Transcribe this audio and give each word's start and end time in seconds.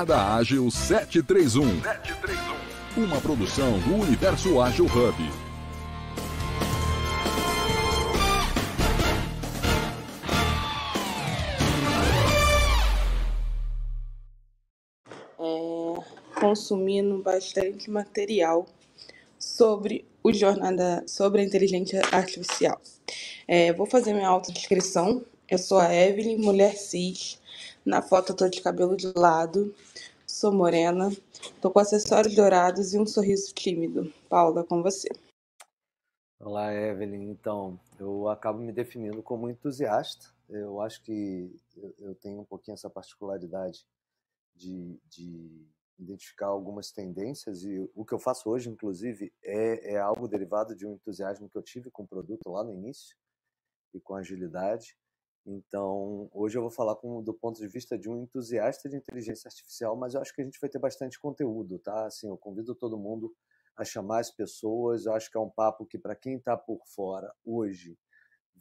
Jornada 0.00 0.36
Ágil 0.36 0.70
731. 0.70 1.82
731. 1.82 3.04
Uma 3.04 3.20
produção 3.20 3.78
do 3.80 3.96
Universo 3.96 4.58
Ágil 4.58 4.86
Hub. 4.86 5.22
É, 15.38 16.40
consumindo 16.40 17.18
bastante 17.18 17.90
material 17.90 18.66
sobre 19.38 20.06
o 20.22 20.32
jornada 20.32 21.04
sobre 21.06 21.42
a 21.42 21.44
inteligência 21.44 22.00
artificial. 22.10 22.80
É, 23.46 23.74
vou 23.74 23.84
fazer 23.84 24.14
minha 24.14 24.28
autodescrição. 24.28 25.22
Eu 25.46 25.58
sou 25.58 25.78
a 25.78 25.94
Evelyn, 25.94 26.38
mulher 26.38 26.76
cis. 26.78 27.41
Na 27.84 28.00
foto 28.00 28.30
eu 28.30 28.36
tô 28.36 28.48
de 28.48 28.62
cabelo 28.62 28.96
de 28.96 29.12
lado, 29.16 29.74
sou 30.24 30.52
morena, 30.52 31.10
tô 31.60 31.68
com 31.68 31.80
acessórios 31.80 32.32
dourados 32.36 32.94
e 32.94 32.98
um 32.98 33.04
sorriso 33.04 33.52
tímido. 33.52 34.12
Paula, 34.28 34.62
com 34.62 34.80
você. 34.80 35.08
Olá, 36.38 36.72
Evelyn. 36.72 37.28
Então, 37.28 37.78
eu 37.98 38.28
acabo 38.28 38.60
me 38.60 38.72
definindo 38.72 39.20
como 39.20 39.50
entusiasta. 39.50 40.32
Eu 40.48 40.80
acho 40.80 41.02
que 41.02 41.52
eu 41.98 42.14
tenho 42.14 42.40
um 42.40 42.44
pouquinho 42.44 42.74
essa 42.74 42.88
particularidade 42.88 43.84
de, 44.54 44.96
de 45.08 45.66
identificar 45.98 46.46
algumas 46.46 46.92
tendências 46.92 47.64
e 47.64 47.90
o 47.96 48.04
que 48.04 48.14
eu 48.14 48.18
faço 48.20 48.48
hoje, 48.48 48.70
inclusive, 48.70 49.32
é, 49.42 49.94
é 49.94 49.98
algo 49.98 50.28
derivado 50.28 50.76
de 50.76 50.86
um 50.86 50.92
entusiasmo 50.92 51.50
que 51.50 51.58
eu 51.58 51.62
tive 51.62 51.90
com 51.90 52.04
o 52.04 52.08
produto 52.08 52.48
lá 52.48 52.62
no 52.62 52.72
início 52.72 53.16
e 53.92 54.00
com 54.00 54.14
agilidade. 54.14 54.96
Então, 55.44 56.28
hoje 56.32 56.56
eu 56.56 56.62
vou 56.62 56.70
falar 56.70 56.94
com, 56.96 57.20
do 57.22 57.34
ponto 57.34 57.58
de 57.58 57.66
vista 57.66 57.98
de 57.98 58.08
um 58.08 58.16
entusiasta 58.16 58.88
de 58.88 58.96
inteligência 58.96 59.48
artificial, 59.48 59.96
mas 59.96 60.14
eu 60.14 60.20
acho 60.20 60.32
que 60.32 60.40
a 60.40 60.44
gente 60.44 60.60
vai 60.60 60.70
ter 60.70 60.78
bastante 60.78 61.18
conteúdo, 61.18 61.80
tá? 61.80 62.06
Assim, 62.06 62.28
eu 62.28 62.36
convido 62.36 62.74
todo 62.74 62.96
mundo 62.96 63.34
a 63.76 63.84
chamar 63.84 64.20
as 64.20 64.30
pessoas. 64.30 65.04
Eu 65.04 65.14
acho 65.14 65.30
que 65.30 65.36
é 65.36 65.40
um 65.40 65.50
papo 65.50 65.84
que, 65.84 65.98
para 65.98 66.14
quem 66.14 66.36
está 66.36 66.56
por 66.56 66.80
fora 66.86 67.32
hoje, 67.44 67.98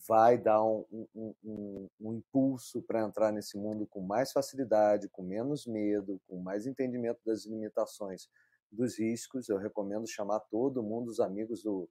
vai 0.08 0.40
dar 0.40 0.64
um, 0.64 0.86
um, 1.14 1.36
um, 1.44 1.90
um 2.00 2.14
impulso 2.14 2.82
para 2.82 3.02
entrar 3.04 3.32
nesse 3.32 3.58
mundo 3.58 3.86
com 3.86 4.02
mais 4.02 4.32
facilidade, 4.32 5.08
com 5.10 5.22
menos 5.22 5.68
medo, 5.68 6.20
com 6.28 6.42
mais 6.42 6.66
entendimento 6.66 7.20
das 7.24 7.46
limitações, 7.46 8.28
dos 8.72 8.98
riscos. 8.98 9.50
Eu 9.50 9.58
recomendo 9.58 10.08
chamar 10.08 10.40
todo 10.40 10.82
mundo, 10.82 11.10
os 11.10 11.20
amigos 11.20 11.62
do, 11.62 11.88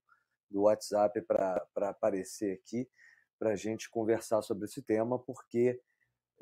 do 0.50 0.62
WhatsApp, 0.62 1.22
para 1.22 1.64
aparecer 1.76 2.54
aqui 2.54 2.88
para 3.40 3.52
a 3.52 3.56
gente 3.56 3.88
conversar 3.88 4.42
sobre 4.42 4.66
esse 4.66 4.82
tema, 4.82 5.18
porque, 5.18 5.80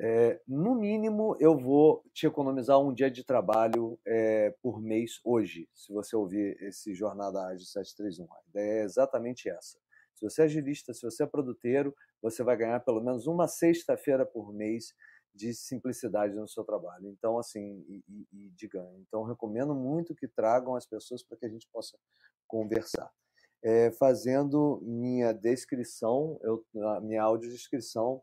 é, 0.01 0.41
no 0.49 0.75
mínimo, 0.75 1.37
eu 1.39 1.57
vou 1.57 2.05
te 2.13 2.27
economizar 2.27 2.81
um 2.81 2.93
dia 2.93 3.09
de 3.09 3.23
trabalho 3.23 3.97
é, 4.05 4.53
por 4.61 4.83
mês 4.83 5.21
hoje, 5.25 5.69
se 5.73 5.93
você 5.93 6.17
ouvir 6.17 6.61
esse 6.61 6.93
Jornada 6.93 7.47
Ágil 7.47 7.67
731. 7.67 8.25
A 8.25 8.41
ideia 8.49 8.81
é 8.81 8.85
exatamente 8.85 9.49
essa. 9.49 9.79
Se 10.13 10.29
você 10.29 10.43
é 10.43 10.45
agilista, 10.47 10.93
se 10.93 11.03
você 11.03 11.23
é 11.23 11.27
produteiro, 11.27 11.95
você 12.21 12.43
vai 12.43 12.57
ganhar 12.57 12.81
pelo 12.81 13.01
menos 13.01 13.29
uma 13.29 13.47
sexta-feira 13.47 14.27
por 14.27 14.53
mês 14.53 14.93
de 15.33 15.55
simplicidade 15.55 16.35
no 16.35 16.49
seu 16.49 16.65
trabalho. 16.65 17.09
Então, 17.11 17.39
assim, 17.39 17.85
e, 17.89 18.27
e, 18.33 18.51
de 18.51 18.67
ganho. 18.67 18.99
Então, 19.07 19.23
recomendo 19.23 19.73
muito 19.73 20.17
que 20.17 20.27
tragam 20.27 20.75
as 20.75 20.85
pessoas 20.85 21.23
para 21.23 21.39
que 21.39 21.47
a 21.47 21.49
gente 21.49 21.69
possa 21.73 21.97
conversar 22.49 23.09
é, 23.63 23.91
fazendo 23.93 24.81
minha 24.83 25.33
descrição, 25.33 26.39
eu, 26.43 26.65
a 26.97 27.01
minha 27.01 27.23
audiodescrição, 27.23 28.23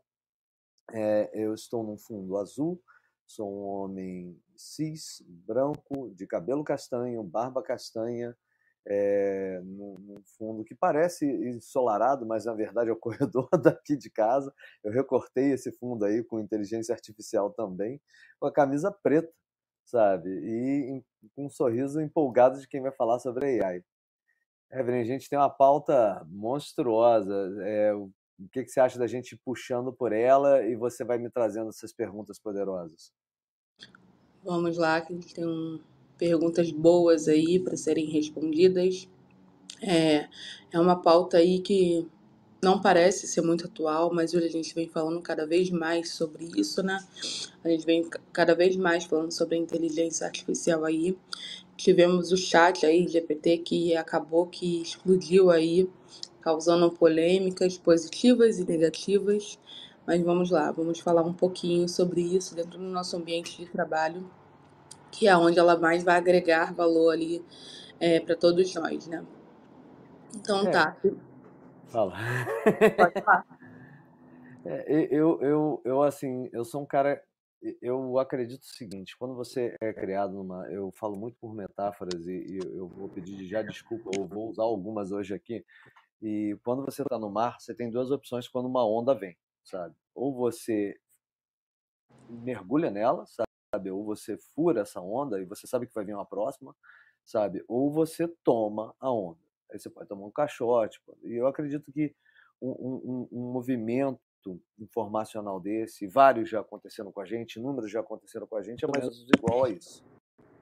é, 0.92 1.30
eu 1.34 1.54
estou 1.54 1.82
num 1.82 1.98
fundo 1.98 2.36
azul, 2.36 2.80
sou 3.26 3.50
um 3.52 3.64
homem 3.64 4.40
cis, 4.56 5.22
branco, 5.26 6.10
de 6.14 6.26
cabelo 6.26 6.64
castanho, 6.64 7.22
barba 7.22 7.62
castanha, 7.62 8.36
é, 8.88 9.60
num, 9.64 9.96
num, 9.98 10.22
fundo 10.38 10.64
que 10.64 10.74
parece 10.74 11.26
ensolarado, 11.26 12.24
mas 12.24 12.44
na 12.44 12.54
verdade 12.54 12.88
é 12.88 12.92
o 12.92 12.96
corredor 12.96 13.48
daqui 13.60 13.96
de 13.96 14.08
casa. 14.08 14.52
Eu 14.84 14.92
recortei 14.92 15.52
esse 15.52 15.72
fundo 15.72 16.04
aí 16.04 16.22
com 16.22 16.38
inteligência 16.38 16.94
artificial 16.94 17.50
também, 17.50 18.00
com 18.38 18.46
a 18.46 18.52
camisa 18.52 18.92
preta, 18.92 19.32
sabe? 19.84 20.30
E 20.30 21.02
com 21.34 21.46
um 21.46 21.50
sorriso 21.50 22.00
empolgado 22.00 22.60
de 22.60 22.68
quem 22.68 22.80
vai 22.80 22.92
falar 22.92 23.18
sobre 23.18 23.60
AI. 23.60 23.82
Evelyn, 24.70 25.00
a 25.00 25.04
gente 25.04 25.28
tem 25.28 25.38
uma 25.38 25.50
pauta 25.50 26.26
monstruosa. 26.28 27.56
É, 27.62 27.94
o 27.94 28.10
que, 28.52 28.64
que 28.64 28.70
você 28.70 28.80
acha 28.80 28.98
da 28.98 29.06
gente 29.06 29.36
puxando 29.44 29.92
por 29.92 30.12
ela 30.12 30.62
e 30.64 30.74
você 30.74 31.04
vai 31.04 31.18
me 31.18 31.30
trazendo 31.30 31.70
essas 31.70 31.92
perguntas 31.92 32.38
poderosas? 32.38 33.12
Vamos 34.44 34.76
lá, 34.76 35.00
que 35.00 35.12
a 35.12 35.16
gente 35.16 35.34
tem 35.34 35.46
um, 35.46 35.80
perguntas 36.18 36.70
boas 36.70 37.28
aí 37.28 37.58
para 37.58 37.76
serem 37.76 38.06
respondidas. 38.06 39.08
É, 39.82 40.28
é 40.72 40.80
uma 40.80 41.00
pauta 41.00 41.38
aí 41.38 41.60
que 41.60 42.06
não 42.62 42.80
parece 42.80 43.26
ser 43.26 43.42
muito 43.42 43.66
atual, 43.66 44.12
mas 44.12 44.34
hoje 44.34 44.46
a 44.46 44.50
gente 44.50 44.74
vem 44.74 44.88
falando 44.88 45.20
cada 45.20 45.46
vez 45.46 45.70
mais 45.70 46.12
sobre 46.12 46.48
isso, 46.56 46.82
né? 46.82 46.98
A 47.62 47.68
gente 47.68 47.84
vem 47.84 48.08
cada 48.32 48.54
vez 48.54 48.76
mais 48.76 49.04
falando 49.04 49.32
sobre 49.32 49.56
a 49.56 49.58
inteligência 49.58 50.26
artificial 50.26 50.84
aí. 50.84 51.16
Tivemos 51.76 52.32
o 52.32 52.36
chat 52.36 52.86
aí, 52.86 53.06
GPT, 53.06 53.58
que 53.58 53.96
acabou 53.96 54.46
que 54.46 54.80
explodiu 54.80 55.50
aí, 55.50 55.88
causando 56.40 56.90
polêmicas 56.90 57.76
positivas 57.76 58.58
e 58.58 58.64
negativas. 58.64 59.58
Mas 60.06 60.22
vamos 60.22 60.50
lá, 60.50 60.70
vamos 60.70 61.00
falar 61.00 61.22
um 61.22 61.32
pouquinho 61.32 61.88
sobre 61.88 62.20
isso 62.20 62.54
dentro 62.54 62.78
do 62.78 62.84
nosso 62.84 63.16
ambiente 63.16 63.58
de 63.58 63.66
trabalho, 63.70 64.30
que 65.10 65.26
é 65.26 65.36
onde 65.36 65.58
ela 65.58 65.76
mais 65.76 66.04
vai 66.04 66.16
agregar 66.16 66.72
valor 66.72 67.10
ali 67.10 67.44
é, 67.98 68.20
para 68.20 68.36
todos 68.36 68.72
nós, 68.74 69.06
né? 69.08 69.24
Então 70.34 70.66
é. 70.66 70.70
tá. 70.70 70.96
Fala. 71.86 72.16
Pode 72.96 73.22
falar. 73.22 73.46
É, 74.68 75.06
eu, 75.12 75.40
eu, 75.40 75.80
eu, 75.84 76.02
assim, 76.02 76.50
eu 76.52 76.64
sou 76.64 76.82
um 76.82 76.84
cara 76.84 77.22
eu 77.80 78.18
acredito 78.18 78.62
o 78.62 78.74
seguinte, 78.76 79.16
quando 79.18 79.34
você 79.34 79.76
é 79.80 79.92
criado 79.92 80.32
numa, 80.34 80.68
eu 80.70 80.92
falo 80.92 81.16
muito 81.16 81.36
por 81.38 81.54
metáforas 81.54 82.26
e, 82.26 82.32
e 82.32 82.58
eu 82.58 82.88
vou 82.88 83.08
pedir 83.08 83.44
já 83.46 83.62
desculpa, 83.62 84.10
eu 84.16 84.26
vou 84.26 84.50
usar 84.50 84.64
algumas 84.64 85.10
hoje 85.12 85.34
aqui. 85.34 85.64
E 86.22 86.56
quando 86.64 86.84
você 86.84 87.02
está 87.02 87.18
no 87.18 87.30
mar, 87.30 87.60
você 87.60 87.74
tem 87.74 87.90
duas 87.90 88.10
opções 88.10 88.48
quando 88.48 88.66
uma 88.66 88.86
onda 88.86 89.14
vem, 89.14 89.36
sabe? 89.64 89.94
Ou 90.14 90.34
você 90.34 90.98
mergulha 92.28 92.90
nela, 92.90 93.24
sabe? 93.26 93.90
Ou 93.90 94.04
você 94.04 94.36
fura 94.54 94.82
essa 94.82 95.00
onda 95.00 95.40
e 95.40 95.44
você 95.44 95.66
sabe 95.66 95.86
que 95.86 95.94
vai 95.94 96.04
vir 96.04 96.14
uma 96.14 96.26
próxima, 96.26 96.74
sabe? 97.24 97.64
Ou 97.68 97.90
você 97.90 98.28
toma 98.42 98.94
a 99.00 99.10
onda. 99.10 99.40
Aí 99.70 99.78
você 99.78 99.90
pode 99.90 100.08
tomar 100.08 100.26
um 100.26 100.30
caixote. 100.30 101.00
E 101.24 101.34
eu 101.34 101.46
acredito 101.46 101.92
que 101.92 102.14
um, 102.60 102.70
um, 102.70 103.28
um 103.32 103.52
movimento 103.52 104.20
informacional 104.78 105.60
desse, 105.60 106.06
vários 106.06 106.48
já 106.48 106.60
aconteceram 106.60 107.10
com 107.12 107.20
a 107.20 107.24
gente, 107.24 107.60
números 107.60 107.90
já 107.90 108.00
aconteceram 108.00 108.46
com 108.46 108.56
a 108.56 108.62
gente, 108.62 108.84
é 108.84 108.88
mais 108.88 109.04
ou 109.04 109.10
menos 109.10 109.28
igual 109.36 109.64
a 109.64 109.70
isso. 109.70 110.04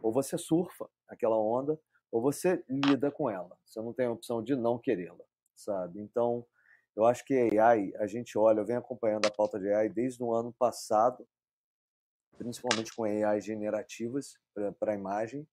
Ou 0.02 0.12
você 0.12 0.36
surfa 0.38 0.88
aquela 1.08 1.36
onda, 1.36 1.78
ou 2.12 2.22
você 2.22 2.62
lida 2.68 3.10
com 3.10 3.28
ela. 3.28 3.58
Você 3.64 3.80
não 3.80 3.92
tem 3.92 4.06
a 4.06 4.12
opção 4.12 4.42
de 4.42 4.54
não 4.54 4.78
querê-la, 4.78 5.24
sabe? 5.56 6.00
Então, 6.00 6.46
eu 6.96 7.04
acho 7.04 7.24
que 7.24 7.58
AI, 7.58 7.92
a 7.96 8.06
gente 8.06 8.38
olha, 8.38 8.60
eu 8.60 8.66
venho 8.66 8.78
acompanhando 8.78 9.26
a 9.26 9.30
pauta 9.30 9.58
de 9.58 9.68
AI 9.72 9.88
desde 9.88 10.22
o 10.22 10.32
ano 10.32 10.52
passado, 10.52 11.26
principalmente 12.38 12.94
com 12.94 13.04
AI 13.04 13.40
generativas 13.40 14.38
para 14.78 14.92
a 14.92 14.94
imagem, 14.94 15.46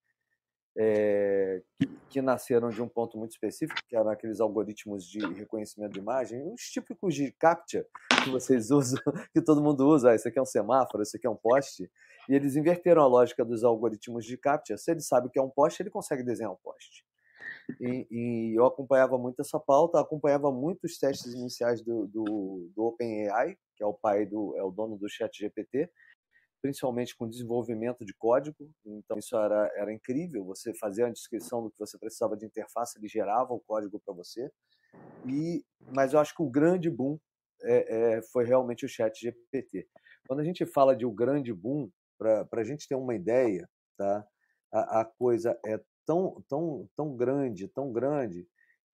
é, 0.77 1.61
que, 1.77 1.87
que, 2.09 2.21
nasceram 2.21 2.69
de 2.69 2.81
um 2.81 2.87
ponto 2.87 3.17
muito 3.17 3.31
específico, 3.31 3.79
que 3.87 3.95
eram 3.95 4.09
aqueles 4.09 4.39
algoritmos 4.39 5.05
de 5.05 5.19
reconhecimento 5.33 5.93
de 5.93 5.99
imagem, 5.99 6.41
os 6.53 6.61
típicos 6.61 7.13
de 7.13 7.31
CAPTCHA 7.33 7.85
que 8.23 8.29
vocês 8.29 8.69
usam, 8.71 9.01
que 9.33 9.41
todo 9.41 9.61
mundo 9.61 9.87
usa. 9.87 10.11
Ah, 10.11 10.15
esse 10.15 10.27
aqui 10.27 10.39
é 10.39 10.41
um 10.41 10.45
semáforo, 10.45 11.03
esse 11.03 11.17
aqui 11.17 11.27
é 11.27 11.29
um 11.29 11.35
poste. 11.35 11.89
E 12.29 12.35
eles 12.35 12.55
inverteram 12.55 13.01
a 13.01 13.07
lógica 13.07 13.43
dos 13.43 13.63
algoritmos 13.63 14.25
de 14.25 14.37
CAPTCHA. 14.37 14.78
Se 14.78 14.91
ele 14.91 15.01
sabe 15.01 15.28
o 15.28 15.29
que 15.29 15.40
é 15.40 15.41
um 15.41 15.49
poste, 15.49 15.81
ele 15.81 15.90
consegue 15.90 16.23
desenhar 16.23 16.51
um 16.51 16.57
poste. 16.63 17.03
E, 17.79 18.07
e, 18.11 18.55
eu 18.57 18.66
acompanhava 18.66 19.17
muito 19.17 19.41
essa 19.41 19.59
pauta, 19.59 19.99
acompanhava 19.99 20.51
muito 20.51 20.85
os 20.85 20.97
testes 20.97 21.34
iniciais 21.34 21.81
do, 21.81 22.07
do, 22.07 22.69
do 22.75 22.84
OpenAI, 22.84 23.55
que 23.75 23.84
é 23.84 23.85
o 23.85 23.93
pai 23.93 24.25
do, 24.25 24.55
é 24.57 24.63
o 24.63 24.72
dono 24.72 24.97
do 24.97 25.09
ChatGPT, 25.09 25.90
principalmente 26.61 27.16
com 27.16 27.28
desenvolvimento 27.28 28.05
de 28.05 28.13
código. 28.13 28.69
Então, 28.85 29.17
isso 29.17 29.35
era, 29.35 29.72
era 29.75 29.91
incrível. 29.91 30.46
Você 30.46 30.73
fazia 30.73 31.08
a 31.08 31.11
descrição 31.11 31.63
do 31.63 31.72
que 31.72 31.79
você 31.79 31.97
precisava 31.97 32.37
de 32.37 32.46
interface, 32.46 32.97
ele 32.97 33.08
gerava 33.08 33.53
o 33.53 33.59
código 33.59 33.99
para 33.99 34.13
você. 34.13 34.52
E, 35.25 35.63
mas 35.93 36.13
eu 36.13 36.19
acho 36.19 36.35
que 36.35 36.43
o 36.43 36.49
grande 36.49 36.90
boom 36.90 37.17
é, 37.63 38.17
é, 38.17 38.22
foi 38.22 38.46
realmente 38.46 38.85
o 38.85 38.90
Chat 38.90 39.19
GPT. 39.19 39.87
Quando 40.28 40.40
a 40.40 40.43
gente 40.43 40.66
fala 40.66 40.96
de 40.96 41.05
o 41.05 41.11
grande 41.11 41.53
boom, 41.53 41.90
para 42.17 42.61
a 42.61 42.63
gente 42.63 42.87
ter 42.87 42.96
uma 42.96 43.16
ideia, 43.16 43.67
tá? 43.97 44.25
A, 44.72 45.02
a, 45.02 45.05
coisa 45.05 45.59
é 45.66 45.81
tão, 46.05 46.43
tão, 46.47 46.87
tão 46.96 47.16
grande, 47.16 47.67
tão 47.67 47.91
grande, 47.91 48.47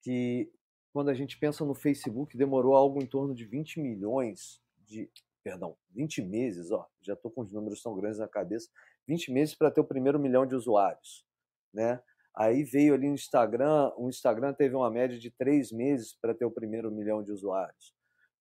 que 0.02 0.50
quando 0.92 1.08
a 1.08 1.14
gente 1.14 1.38
pensa 1.38 1.64
no 1.64 1.74
Facebook, 1.74 2.36
demorou 2.36 2.74
algo 2.74 3.02
em 3.02 3.06
torno 3.06 3.34
de 3.34 3.44
20 3.44 3.80
milhões 3.80 4.60
de 4.84 5.10
perdão, 5.44 5.76
20 5.90 6.22
meses, 6.22 6.70
ó, 6.72 6.88
já 7.02 7.12
estou 7.12 7.30
com 7.30 7.42
os 7.42 7.52
números 7.52 7.82
tão 7.82 7.94
grandes 7.94 8.18
na 8.18 8.26
cabeça, 8.26 8.70
20 9.06 9.30
meses 9.30 9.54
para 9.54 9.70
ter 9.70 9.82
o 9.82 9.84
primeiro 9.84 10.18
milhão 10.18 10.46
de 10.46 10.54
usuários, 10.54 11.24
né? 11.72 12.02
Aí 12.34 12.64
veio 12.64 12.94
ali 12.94 13.06
no 13.06 13.14
Instagram, 13.14 13.92
o 13.96 14.08
Instagram 14.08 14.54
teve 14.54 14.74
uma 14.74 14.90
média 14.90 15.16
de 15.16 15.30
três 15.30 15.70
meses 15.70 16.14
para 16.20 16.34
ter 16.34 16.44
o 16.44 16.50
primeiro 16.50 16.90
milhão 16.90 17.22
de 17.22 17.30
usuários. 17.30 17.94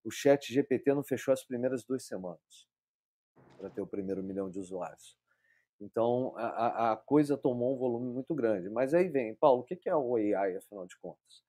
O 0.03 0.09
Chat 0.09 0.51
GPT 0.51 0.93
não 0.93 1.03
fechou 1.03 1.31
as 1.31 1.43
primeiras 1.43 1.83
duas 1.83 2.03
semanas 2.03 2.67
para 3.57 3.69
ter 3.69 3.81
o 3.81 3.87
primeiro 3.87 4.23
milhão 4.23 4.49
de 4.49 4.57
usuários. 4.57 5.15
Então 5.79 6.33
a, 6.37 6.93
a, 6.93 6.97
coisa 6.97 7.37
tomou 7.37 7.75
um 7.75 7.77
volume 7.77 8.11
muito 8.11 8.33
grande. 8.33 8.69
Mas 8.69 8.93
aí 8.93 9.09
vem, 9.09 9.35
Paulo, 9.35 9.61
o 9.61 9.63
que 9.63 9.87
é 9.87 9.95
o 9.95 10.15
AI, 10.15 10.55
afinal 10.57 10.87
de 10.87 10.97
contas? 10.97 11.43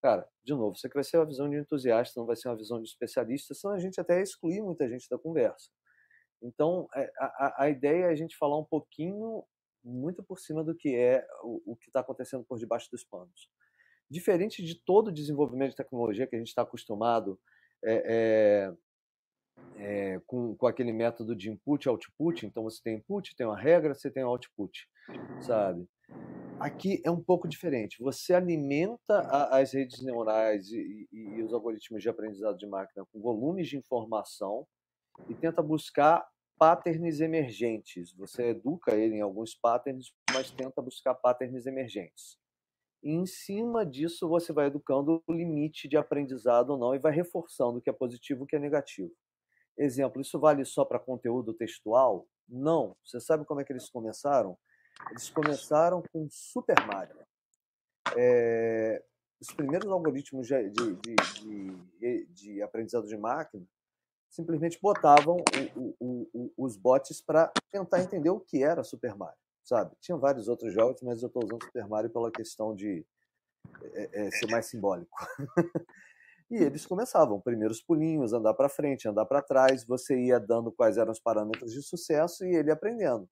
Cara, 0.00 0.28
de 0.44 0.54
novo, 0.54 0.76
isso 0.76 0.86
aqui 0.86 0.94
vai 0.94 1.04
ser 1.04 1.18
uma 1.18 1.26
visão 1.26 1.50
de 1.50 1.56
entusiasta, 1.56 2.18
não 2.18 2.26
vai 2.26 2.36
ser 2.36 2.48
uma 2.48 2.56
visão 2.56 2.80
de 2.80 2.88
especialista, 2.88 3.52
senão 3.52 3.74
a 3.74 3.78
gente 3.78 4.00
até 4.00 4.22
exclui 4.22 4.60
muita 4.60 4.88
gente 4.88 5.08
da 5.08 5.18
conversa. 5.18 5.70
Então, 6.40 6.88
é, 6.94 7.10
a, 7.18 7.64
a 7.64 7.70
ideia 7.70 8.04
é 8.04 8.10
a 8.10 8.14
gente 8.14 8.36
falar 8.36 8.56
um 8.58 8.64
pouquinho, 8.64 9.44
muito 9.82 10.22
por 10.22 10.38
cima 10.38 10.62
do 10.62 10.74
que 10.74 10.94
é 10.94 11.26
o, 11.42 11.72
o 11.72 11.76
que 11.76 11.88
está 11.88 12.00
acontecendo 12.00 12.44
por 12.44 12.58
debaixo 12.58 12.88
dos 12.92 13.04
panos. 13.04 13.50
Diferente 14.08 14.62
de 14.62 14.74
todo 14.76 15.08
o 15.08 15.12
desenvolvimento 15.12 15.70
de 15.70 15.76
tecnologia 15.76 16.26
que 16.26 16.36
a 16.36 16.38
gente 16.38 16.48
está 16.48 16.62
acostumado 16.62 17.38
é, 17.84 18.02
é, 18.06 18.74
é, 19.78 20.20
com, 20.26 20.54
com 20.56 20.66
aquele 20.66 20.92
método 20.92 21.34
de 21.34 21.50
input 21.50 21.86
e 21.86 21.88
output, 21.88 22.44
então 22.44 22.64
você 22.64 22.82
tem 22.82 22.96
input, 22.96 23.34
tem 23.36 23.46
uma 23.46 23.58
regra, 23.58 23.94
você 23.94 24.10
tem 24.10 24.22
output, 24.22 24.88
sabe? 25.40 25.88
Aqui 26.58 27.00
é 27.04 27.10
um 27.10 27.22
pouco 27.22 27.46
diferente. 27.46 28.02
Você 28.02 28.34
alimenta 28.34 29.20
a, 29.20 29.58
as 29.58 29.72
redes 29.72 30.02
neurais 30.02 30.68
e, 30.72 31.08
e, 31.12 31.18
e, 31.36 31.42
os 31.42 31.52
algoritmos 31.52 32.02
de 32.02 32.08
aprendizado 32.08 32.58
de 32.58 32.66
máquina 32.66 33.06
com 33.12 33.20
volumes 33.20 33.68
de 33.68 33.76
informação 33.76 34.66
e 35.28 35.34
tenta 35.34 35.62
buscar 35.62 36.26
patterns 36.58 37.20
emergentes. 37.20 38.12
Você 38.14 38.48
educa 38.48 38.96
ele 38.96 39.16
em 39.16 39.20
alguns 39.20 39.54
patterns, 39.54 40.12
mas 40.32 40.50
tenta 40.50 40.82
buscar 40.82 41.14
patterns 41.14 41.66
emergentes. 41.66 42.36
E 43.04 43.12
em 43.12 43.24
cima 43.24 43.86
disso, 43.86 44.28
você 44.28 44.52
vai 44.52 44.66
educando 44.66 45.22
o 45.24 45.32
limite 45.32 45.86
de 45.86 45.96
aprendizado 45.96 46.70
ou 46.70 46.78
não 46.78 46.92
e 46.92 46.98
vai 46.98 47.12
reforçando 47.12 47.78
o 47.78 47.80
que 47.80 47.88
é 47.88 47.92
positivo 47.92 48.42
e 48.42 48.44
o 48.44 48.46
que 48.46 48.56
é 48.56 48.58
negativo. 48.58 49.12
Exemplo, 49.78 50.20
isso 50.20 50.38
vale 50.40 50.64
só 50.64 50.84
para 50.84 50.98
conteúdo 50.98 51.54
textual? 51.54 52.26
Não. 52.48 52.96
Você 53.04 53.20
sabe 53.20 53.44
como 53.44 53.60
é 53.60 53.64
que 53.64 53.72
eles 53.72 53.88
começaram? 53.88 54.58
Eles 55.10 55.30
começaram 55.30 56.02
com 56.12 56.26
Super 56.28 56.84
Mario. 56.86 57.16
É, 58.16 59.02
os 59.40 59.52
primeiros 59.52 59.90
algoritmos 59.90 60.48
de, 60.48 60.70
de, 60.70 60.96
de, 62.00 62.26
de, 62.26 62.62
aprendizado 62.62 63.06
de 63.06 63.16
máquina 63.16 63.64
simplesmente 64.28 64.78
botavam 64.82 65.36
o, 65.76 65.94
o, 66.00 66.30
o, 66.34 66.52
os 66.56 66.76
bots 66.76 67.20
para 67.20 67.52
tentar 67.70 68.02
entender 68.02 68.30
o 68.30 68.40
que 68.40 68.62
era 68.62 68.82
Super 68.82 69.14
Mario, 69.14 69.38
sabe? 69.62 69.94
Tinha 70.00 70.16
vários 70.16 70.48
outros 70.48 70.72
jogos, 70.72 71.00
mas 71.02 71.22
eu 71.22 71.28
estou 71.28 71.44
usando 71.44 71.64
Super 71.64 71.86
Mario 71.86 72.10
pela 72.10 72.30
questão 72.30 72.74
de 72.74 73.06
é, 73.94 74.26
é, 74.26 74.30
ser 74.32 74.50
mais 74.50 74.66
simbólico. 74.66 75.16
e 76.50 76.56
eles 76.56 76.86
começavam, 76.86 77.40
primeiros 77.40 77.82
pulinhos, 77.82 78.32
andar 78.32 78.54
para 78.54 78.68
frente, 78.68 79.06
andar 79.06 79.26
para 79.26 79.42
trás, 79.42 79.84
você 79.84 80.18
ia 80.18 80.40
dando 80.40 80.72
quais 80.72 80.96
eram 80.96 81.12
os 81.12 81.20
parâmetros 81.20 81.72
de 81.72 81.82
sucesso 81.82 82.44
e 82.44 82.54
ele 82.54 82.70
aprendendo. 82.70 83.28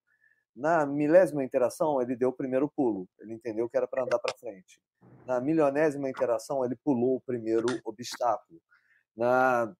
Na 0.55 0.87
milésima 0.87 1.45
interação, 1.45 2.01
ele 2.01 2.17
deu 2.17 2.31
o 2.31 2.33
primeiro 2.33 2.71
pulo. 2.75 3.09
Ele 3.21 3.35
entendeu 3.35 3.69
que 3.69 3.77
era 3.77 3.87
para 3.87 4.03
andar 4.03 4.19
para 4.19 4.37
frente. 4.39 4.81
Na 5.27 5.41
milionésima 5.41 6.09
interação, 6.09 6.65
ele 6.65 6.77
pulou 6.77 7.17
o 7.17 7.21
primeiro 7.21 7.67
obstáculo. 7.85 8.61
Na 9.17 9.75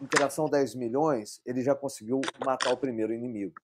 interação 0.00 0.48
10 0.48 0.74
milhões, 0.74 1.40
ele 1.44 1.62
já 1.62 1.74
conseguiu 1.74 2.20
matar 2.44 2.72
o 2.72 2.76
primeiro 2.76 3.12
inimigo. 3.12 3.54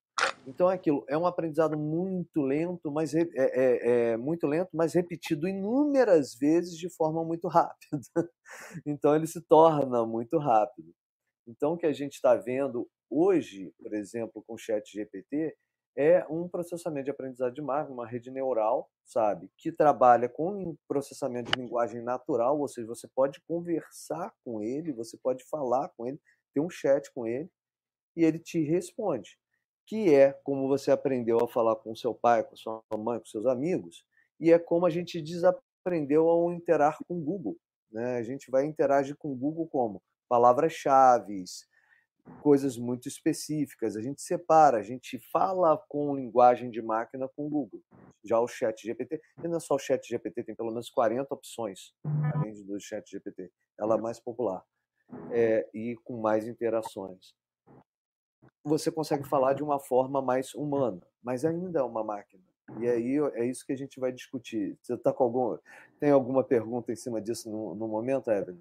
Então 0.47 0.69
é 0.69 0.75
aquilo, 0.75 1.03
é 1.09 1.17
um 1.17 1.25
aprendizado 1.25 1.77
muito 1.77 2.41
lento, 2.41 2.91
mas 2.91 3.13
é, 3.15 3.27
é, 3.33 4.11
é, 4.11 4.17
muito 4.17 4.45
lento, 4.45 4.69
mas 4.73 4.93
repetido 4.93 5.47
inúmeras 5.47 6.35
vezes 6.35 6.77
de 6.77 6.89
forma 6.89 7.23
muito 7.23 7.47
rápida. 7.49 7.99
Então 8.85 9.15
ele 9.15 9.27
se 9.27 9.41
torna 9.41 10.05
muito 10.05 10.37
rápido. 10.37 10.93
Então 11.47 11.73
o 11.73 11.77
que 11.77 11.85
a 11.85 11.93
gente 11.93 12.13
está 12.13 12.35
vendo 12.35 12.87
hoje, 13.09 13.73
por 13.81 13.93
exemplo, 13.93 14.43
com 14.45 14.53
o 14.53 14.57
Chat 14.57 14.91
GPT, 14.91 15.55
é 15.97 16.25
um 16.29 16.47
processamento 16.49 17.05
de 17.05 17.11
aprendizado 17.11 17.53
de 17.53 17.61
máquina, 17.61 17.93
uma 17.93 18.07
rede 18.07 18.29
neural, 18.29 18.89
sabe, 19.05 19.49
que 19.57 19.71
trabalha 19.71 20.27
com 20.27 20.75
processamento 20.87 21.51
de 21.51 21.59
linguagem 21.59 22.01
natural, 22.01 22.59
ou 22.59 22.67
seja, 22.67 22.85
você 22.85 23.07
pode 23.15 23.39
conversar 23.47 24.33
com 24.43 24.61
ele, 24.61 24.91
você 24.91 25.17
pode 25.17 25.45
falar 25.45 25.89
com 25.95 26.05
ele, 26.05 26.19
ter 26.53 26.59
um 26.59 26.69
chat 26.69 27.09
com 27.13 27.25
ele, 27.25 27.49
e 28.15 28.25
ele 28.25 28.39
te 28.39 28.61
responde. 28.61 29.37
Que 29.87 30.13
é 30.13 30.33
como 30.43 30.67
você 30.67 30.91
aprendeu 30.91 31.37
a 31.43 31.47
falar 31.47 31.75
com 31.75 31.95
seu 31.95 32.13
pai, 32.13 32.43
com 32.43 32.55
sua 32.55 32.81
mãe, 32.97 33.19
com 33.19 33.25
seus 33.25 33.45
amigos, 33.45 34.03
e 34.39 34.51
é 34.51 34.59
como 34.59 34.85
a 34.85 34.89
gente 34.89 35.21
desaprendeu 35.21 36.29
a 36.29 36.53
interar 36.53 36.97
com 37.07 37.15
o 37.17 37.23
Google. 37.23 37.57
Né? 37.91 38.17
A 38.17 38.23
gente 38.23 38.49
vai 38.49 38.65
interagir 38.65 39.15
com 39.15 39.31
o 39.31 39.35
Google 39.35 39.67
como 39.67 40.01
palavras-chave, 40.27 41.43
coisas 42.41 42.77
muito 42.77 43.07
específicas. 43.07 43.95
A 43.95 44.01
gente 44.01 44.21
separa, 44.21 44.77
a 44.77 44.83
gente 44.83 45.19
fala 45.31 45.77
com 45.87 46.15
linguagem 46.15 46.69
de 46.69 46.81
máquina 46.81 47.29
com 47.35 47.45
o 47.45 47.49
Google. 47.49 47.81
Já 48.23 48.39
o 48.39 48.47
Chat 48.47 48.81
GPT, 48.81 49.21
e 49.43 49.47
não 49.47 49.57
é 49.57 49.59
só 49.59 49.75
o 49.75 49.79
Chat 49.79 50.07
GPT, 50.07 50.43
tem 50.43 50.55
pelo 50.55 50.71
menos 50.71 50.89
40 50.89 51.33
opções, 51.33 51.93
além 52.33 52.53
do 52.65 52.79
Chat 52.79 53.09
GPT. 53.09 53.51
Ela 53.79 53.95
é 53.95 54.01
mais 54.01 54.19
popular 54.19 54.63
é, 55.31 55.67
e 55.73 55.95
com 56.03 56.19
mais 56.19 56.47
interações. 56.47 57.33
Você 58.63 58.91
consegue 58.91 59.27
falar 59.27 59.53
de 59.53 59.63
uma 59.63 59.79
forma 59.79 60.21
mais 60.21 60.53
humana, 60.55 61.01
mas 61.23 61.45
ainda 61.45 61.79
é 61.79 61.83
uma 61.83 62.03
máquina. 62.03 62.43
E 62.79 62.87
aí 62.87 63.17
é 63.35 63.45
isso 63.45 63.65
que 63.65 63.73
a 63.73 63.77
gente 63.77 63.99
vai 63.99 64.11
discutir. 64.11 64.77
Você 64.81 64.97
tá 64.97 65.13
com 65.13 65.23
algum, 65.23 65.57
tem 65.99 66.09
alguma 66.09 66.43
pergunta 66.43 66.91
em 66.91 66.95
cima 66.95 67.21
disso 67.21 67.49
no, 67.49 67.75
no 67.75 67.87
momento, 67.87 68.31
Evelyn? 68.31 68.59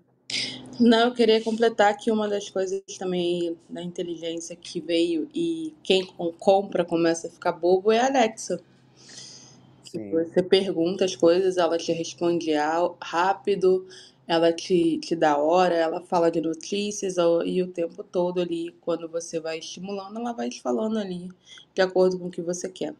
Não, 0.81 1.09
eu 1.09 1.15
queria 1.15 1.43
completar 1.43 1.97
que 1.97 2.11
uma 2.11 2.29
das 2.29 2.51
coisas 2.51 2.83
também 2.99 3.57
da 3.69 3.83
inteligência 3.83 4.57
que 4.57 4.81
veio 4.81 5.29
e 5.35 5.73
quem 5.83 6.05
compra 6.39 6.85
começa 6.85 7.29
a 7.29 7.31
ficar 7.31 7.53
bobo 7.53 7.93
é 7.93 8.01
a 8.01 8.07
Alexa. 8.07 8.61
Sim. 9.85 10.11
Você 10.11 10.43
pergunta 10.43 11.05
as 11.05 11.15
coisas, 11.15 11.57
ela 11.57 11.79
te 11.79 11.93
responde 11.93 12.53
rápido, 13.01 13.87
ela 14.27 14.53
te, 14.53 14.99
te 14.99 15.15
dá 15.15 15.37
hora, 15.37 15.75
ela 15.75 16.01
fala 16.01 16.31
de 16.31 16.41
notícias 16.41 17.17
e 17.45 17.63
o 17.63 17.69
tempo 17.69 18.03
todo 18.03 18.41
ali, 18.41 18.73
quando 18.81 19.09
você 19.09 19.39
vai 19.39 19.59
estimulando, 19.59 20.19
ela 20.19 20.33
vai 20.33 20.49
te 20.49 20.63
falando 20.63 20.99
ali 20.99 21.29
de 21.75 21.83
acordo 21.83 22.19
com 22.19 22.27
o 22.27 22.31
que 22.31 22.43
você 22.43 22.69
quer. 22.69 22.95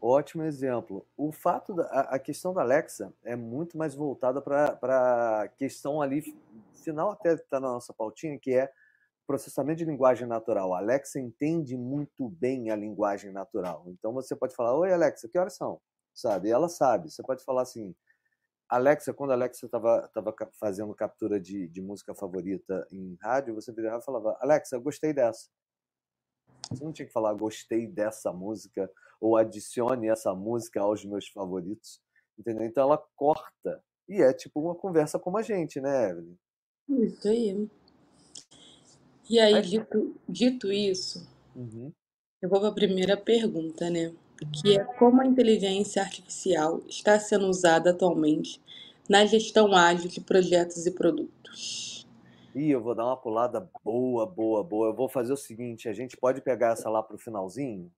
Ótimo 0.00 0.44
exemplo. 0.44 1.04
O 1.16 1.30
fato 1.30 1.74
da 1.74 1.84
a 1.84 2.18
questão 2.18 2.54
da 2.54 2.62
Alexa 2.62 3.12
é 3.22 3.36
muito 3.36 3.76
mais 3.76 3.94
voltada 3.94 4.40
para 4.40 5.42
a 5.42 5.48
questão 5.48 6.00
ali 6.00 6.22
final 6.82 7.10
até 7.10 7.34
está 7.34 7.60
na 7.60 7.68
nossa 7.68 7.92
pautinha, 7.92 8.38
que 8.38 8.54
é 8.54 8.70
processamento 9.26 9.78
de 9.78 9.84
linguagem 9.84 10.26
natural. 10.26 10.74
A 10.74 10.78
Alexa 10.78 11.20
entende 11.20 11.76
muito 11.76 12.28
bem 12.30 12.70
a 12.70 12.76
linguagem 12.76 13.30
natural. 13.30 13.84
Então 13.88 14.12
você 14.14 14.34
pode 14.34 14.54
falar: 14.54 14.74
"Oi 14.74 14.92
Alexa, 14.92 15.28
que 15.28 15.38
horas 15.38 15.54
são?" 15.54 15.80
Sabe? 16.14 16.48
E 16.48 16.50
ela 16.50 16.68
sabe. 16.68 17.10
Você 17.10 17.22
pode 17.22 17.44
falar 17.44 17.62
assim: 17.62 17.94
Alexa, 18.70 19.12
quando 19.12 19.32
a 19.32 19.34
Alexa 19.34 19.66
estava 19.66 20.08
tava 20.14 20.32
fazendo 20.52 20.94
captura 20.94 21.40
de, 21.40 21.66
de 21.66 21.80
música 21.80 22.14
favorita 22.14 22.86
em 22.92 23.16
rádio, 23.20 23.54
você 23.54 23.72
virava 23.72 23.98
e 24.00 24.04
falava: 24.04 24.38
Alexa, 24.40 24.78
gostei 24.78 25.12
dessa. 25.12 25.48
Você 26.70 26.84
não 26.84 26.92
tinha 26.92 27.06
que 27.06 27.12
falar 27.12 27.34
gostei 27.34 27.88
dessa 27.88 28.32
música 28.32 28.88
ou 29.20 29.36
adicione 29.36 30.08
essa 30.08 30.32
música 30.34 30.80
aos 30.80 31.04
meus 31.04 31.26
favoritos, 31.28 32.00
entendeu? 32.38 32.64
Então 32.64 32.84
ela 32.84 33.04
corta 33.16 33.82
e 34.08 34.22
é 34.22 34.32
tipo 34.32 34.60
uma 34.60 34.76
conversa 34.76 35.18
como 35.18 35.36
a 35.36 35.42
gente, 35.42 35.80
né, 35.80 36.10
Evelyn? 36.10 36.38
Isso 36.88 37.28
aí. 37.28 37.68
E 39.28 39.38
aí, 39.38 39.62
dito, 39.62 40.16
dito 40.28 40.72
isso, 40.72 41.28
uhum. 41.54 41.92
eu 42.42 42.48
vou 42.48 42.60
para 42.60 42.68
a 42.68 42.74
primeira 42.74 43.16
pergunta, 43.16 43.88
né? 43.90 44.12
Que 44.52 44.78
é 44.78 44.84
como 44.84 45.20
a 45.20 45.26
inteligência 45.26 46.02
artificial 46.02 46.80
está 46.88 47.18
sendo 47.18 47.46
usada 47.46 47.90
atualmente 47.90 48.60
na 49.08 49.26
gestão 49.26 49.74
ágil 49.74 50.08
de 50.08 50.20
projetos 50.20 50.86
e 50.86 50.90
produtos. 50.90 52.06
Ih, 52.54 52.70
eu 52.70 52.80
vou 52.80 52.94
dar 52.94 53.04
uma 53.04 53.16
pulada 53.16 53.68
boa, 53.84 54.26
boa, 54.26 54.62
boa. 54.64 54.88
Eu 54.88 54.94
vou 54.94 55.08
fazer 55.08 55.32
o 55.32 55.36
seguinte: 55.36 55.88
a 55.88 55.92
gente 55.92 56.16
pode 56.16 56.40
pegar 56.40 56.72
essa 56.72 56.88
lá 56.88 57.02
para 57.02 57.16
o 57.16 57.18
finalzinho, 57.18 57.92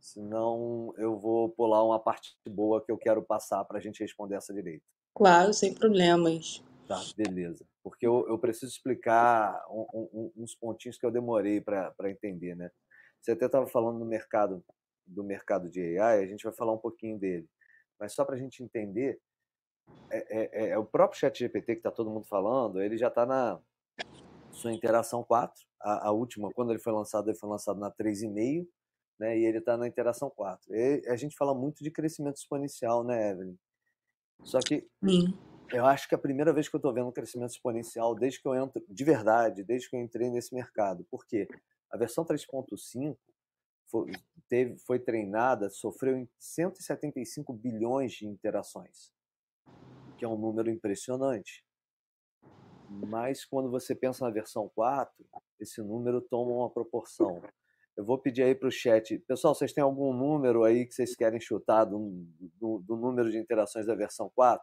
senão 0.00 0.94
eu 0.96 1.18
vou 1.18 1.48
pular 1.48 1.82
uma 1.82 1.98
parte 1.98 2.36
boa 2.48 2.84
que 2.84 2.92
eu 2.92 2.98
quero 2.98 3.22
passar 3.22 3.64
para 3.64 3.78
a 3.78 3.80
gente 3.80 4.00
responder 4.00 4.36
essa 4.36 4.52
direita. 4.52 4.84
Claro, 5.14 5.52
sem 5.52 5.74
problemas. 5.74 6.62
Tá, 6.86 7.02
beleza. 7.16 7.64
Porque 7.82 8.06
eu, 8.06 8.26
eu 8.28 8.38
preciso 8.38 8.70
explicar 8.70 9.60
um, 9.68 9.86
um, 9.92 10.32
uns 10.36 10.54
pontinhos 10.54 10.98
que 10.98 11.04
eu 11.04 11.10
demorei 11.10 11.60
para 11.60 12.10
entender, 12.10 12.54
né? 12.54 12.70
Você 13.20 13.32
até 13.32 13.46
estava 13.46 13.66
falando 13.66 13.98
no 13.98 14.04
mercado 14.04 14.64
do 15.06 15.22
mercado 15.22 15.68
de 15.68 15.98
AI, 15.98 16.22
a 16.22 16.26
gente 16.26 16.44
vai 16.44 16.52
falar 16.52 16.72
um 16.72 16.78
pouquinho 16.78 17.18
dele. 17.18 17.48
Mas 17.98 18.12
só 18.12 18.24
para 18.24 18.34
a 18.34 18.38
gente 18.38 18.62
entender, 18.62 19.20
é, 20.10 20.38
é, 20.38 20.68
é, 20.70 20.78
o 20.78 20.84
próprio 20.84 21.18
chat 21.18 21.38
GPT 21.38 21.74
que 21.74 21.78
está 21.80 21.90
todo 21.90 22.10
mundo 22.10 22.26
falando, 22.26 22.80
ele 22.80 22.96
já 22.96 23.08
está 23.08 23.24
na 23.24 23.60
sua 24.52 24.72
interação 24.72 25.22
4. 25.22 25.64
A, 25.80 26.08
a, 26.08 26.10
última, 26.12 26.50
quando 26.52 26.70
ele 26.70 26.78
foi 26.78 26.92
lançado, 26.92 27.28
ele 27.28 27.38
foi 27.38 27.48
lançado 27.48 27.78
na 27.78 27.90
3,5. 27.90 28.66
né? 29.18 29.38
E 29.38 29.44
ele 29.44 29.58
está 29.58 29.76
na 29.76 29.86
interação 29.86 30.30
4. 30.30 30.74
E 30.74 31.08
a 31.08 31.16
gente 31.16 31.36
fala 31.36 31.54
muito 31.54 31.82
de 31.82 31.90
crescimento 31.90 32.36
exponencial, 32.36 33.04
né, 33.04 33.30
Evelyn? 33.30 33.56
Só 34.44 34.60
que 34.60 34.86
Sim. 35.02 35.36
eu 35.72 35.86
acho 35.86 36.08
que 36.08 36.14
é 36.14 36.18
a 36.18 36.20
primeira 36.20 36.52
vez 36.52 36.68
que 36.68 36.76
eu 36.76 36.78
estou 36.78 36.92
vendo 36.92 37.08
um 37.08 37.12
crescimento 37.12 37.50
exponencial 37.50 38.14
desde 38.14 38.40
que 38.40 38.46
eu 38.46 38.54
entro, 38.54 38.84
de 38.86 39.04
verdade, 39.04 39.64
desde 39.64 39.88
que 39.88 39.96
eu 39.96 40.00
entrei 40.00 40.30
nesse 40.30 40.54
mercado. 40.54 41.06
Por 41.10 41.26
quê? 41.26 41.48
A 41.90 41.96
versão 41.96 42.24
3.5 42.24 43.16
foi, 43.90 44.12
teve, 44.48 44.76
foi 44.78 44.98
treinada, 44.98 45.70
sofreu 45.70 46.16
em 46.16 46.28
175 46.38 47.52
bilhões 47.52 48.12
de 48.12 48.26
interações, 48.26 49.12
que 50.18 50.24
é 50.24 50.28
um 50.28 50.36
número 50.36 50.70
impressionante. 50.70 51.64
Mas 52.88 53.44
quando 53.44 53.70
você 53.70 53.94
pensa 53.94 54.24
na 54.24 54.30
versão 54.30 54.70
4, 54.74 55.12
esse 55.60 55.82
número 55.82 56.20
toma 56.20 56.52
uma 56.52 56.70
proporção. 56.70 57.42
Eu 57.96 58.04
vou 58.04 58.18
pedir 58.18 58.42
aí 58.42 58.54
para 58.54 58.68
o 58.68 58.70
chat. 58.70 59.18
Pessoal, 59.20 59.54
vocês 59.54 59.72
têm 59.72 59.82
algum 59.82 60.12
número 60.12 60.64
aí 60.64 60.84
que 60.84 60.94
vocês 60.94 61.16
querem 61.16 61.40
chutar 61.40 61.84
do, 61.84 62.26
do, 62.60 62.78
do, 62.80 62.96
número 62.96 63.30
de 63.30 63.38
interações 63.38 63.86
da 63.86 63.94
versão 63.94 64.30
4? 64.34 64.62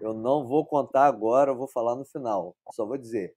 Eu 0.00 0.14
não 0.14 0.46
vou 0.46 0.64
contar 0.64 1.06
agora, 1.06 1.50
eu 1.50 1.56
vou 1.56 1.66
falar 1.66 1.96
no 1.96 2.04
final. 2.04 2.56
Só 2.70 2.86
vou 2.86 2.96
dizer, 2.96 3.34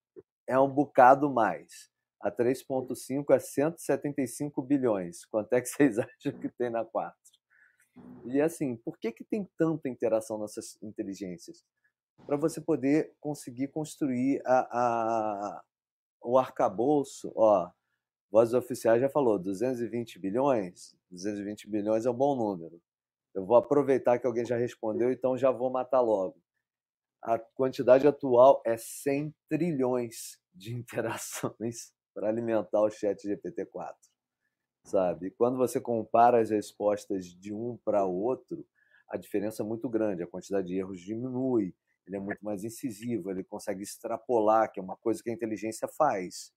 é 0.48 0.60
um 0.60 0.70
bocado 0.70 1.32
mais. 1.32 1.90
A 2.24 2.32
3.5 2.32 3.36
é 3.36 3.40
175 3.40 4.62
bilhões. 4.62 5.26
Quanto 5.26 5.52
é 5.52 5.60
que 5.60 5.68
vocês 5.68 6.00
acham 6.00 6.32
que 6.40 6.48
tem 6.48 6.70
na 6.70 6.86
4? 6.86 7.14
E 8.24 8.40
assim, 8.40 8.78
por 8.78 8.98
que, 8.98 9.12
que 9.12 9.26
tem 9.26 9.46
tanta 9.58 9.90
interação 9.90 10.40
nessas 10.40 10.82
inteligências? 10.82 11.66
Para 12.26 12.38
você 12.38 12.62
poder 12.62 13.14
conseguir 13.20 13.68
construir 13.68 14.42
a, 14.46 14.60
a, 14.72 15.64
o 16.22 16.38
arcabouço, 16.38 17.34
ó, 17.36 17.70
Vozes 18.32 18.54
Oficiais 18.54 19.02
já 19.02 19.10
falou, 19.10 19.38
220 19.38 20.18
bilhões? 20.18 20.96
220 21.12 21.70
bilhões 21.70 22.06
é 22.06 22.10
um 22.10 22.16
bom 22.16 22.38
número. 22.38 22.82
Eu 23.36 23.46
vou 23.46 23.58
aproveitar 23.58 24.18
que 24.18 24.26
alguém 24.26 24.46
já 24.46 24.56
respondeu, 24.56 25.12
então 25.12 25.38
já 25.38 25.52
vou 25.52 25.70
matar 25.70 26.00
logo. 26.00 26.42
A 27.22 27.38
quantidade 27.38 28.08
atual 28.08 28.62
é 28.66 28.78
100 28.78 29.36
trilhões 29.50 30.40
de 30.54 30.72
interações 30.74 31.92
para 32.14 32.30
alimentar 32.30 32.82
o 32.82 32.90
chat 32.90 33.28
GPT-4, 33.28 33.96
sabe? 34.86 35.28
E 35.28 35.32
quando 35.32 35.58
você 35.58 35.80
compara 35.80 36.42
as 36.42 36.50
respostas 36.50 37.26
de 37.26 37.54
um 37.54 37.78
para 37.84 38.06
outro, 38.06 38.66
a 39.10 39.18
diferença 39.18 39.64
é 39.64 39.66
muito 39.66 39.90
grande, 39.90 40.24
a 40.24 40.28
quantidade 40.28 40.68
de 40.68 40.78
erros 40.78 41.00
diminui, 41.00 41.76
ele 42.06 42.18
é 42.18 42.20
muito 42.20 42.44
mais 42.44 42.64
incisivo, 42.64 43.32
ele 43.32 43.44
consegue 43.44 43.84
extrapolar, 43.84 44.72
que 44.72 44.80
é 44.80 44.84
uma 44.84 44.98
coisa 44.98 45.22
que 45.24 45.30
a 45.30 45.34
inteligência 45.34 45.88
faz 45.88 46.54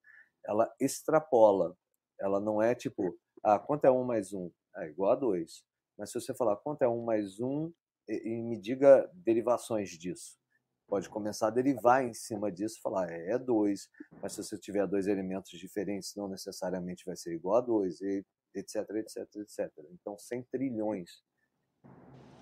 ela 0.46 0.72
extrapola. 0.80 1.76
Ela 2.18 2.40
não 2.40 2.62
é 2.62 2.74
tipo, 2.74 3.18
ah, 3.44 3.58
quanto 3.58 3.84
é 3.84 3.90
um 3.90 4.04
mais 4.04 4.32
um? 4.32 4.50
É 4.76 4.88
igual 4.88 5.12
a 5.12 5.16
dois. 5.16 5.64
Mas 5.98 6.10
se 6.10 6.20
você 6.20 6.34
falar 6.34 6.56
quanto 6.56 6.82
é 6.82 6.88
um 6.88 7.04
mais 7.04 7.40
um 7.40 7.72
e, 8.08 8.28
e 8.28 8.42
me 8.42 8.58
diga 8.58 9.10
derivações 9.12 9.90
disso, 9.90 10.38
pode 10.86 11.08
começar 11.08 11.48
a 11.48 11.50
derivar 11.50 12.04
em 12.04 12.14
cima 12.14 12.50
disso, 12.50 12.80
falar 12.82 13.10
é, 13.10 13.32
é 13.32 13.38
dois. 13.38 13.88
Mas 14.22 14.32
se 14.32 14.42
você 14.42 14.58
tiver 14.58 14.86
dois 14.86 15.06
elementos 15.06 15.50
diferentes, 15.58 16.14
não 16.14 16.28
necessariamente 16.28 17.04
vai 17.04 17.16
ser 17.16 17.34
igual 17.34 17.56
a 17.56 17.60
dois, 17.60 18.00
e 18.00 18.24
etc, 18.54 18.88
etc, 18.96 19.36
etc. 19.36 19.70
Então, 19.92 20.16
100 20.18 20.42
trilhões 20.44 21.22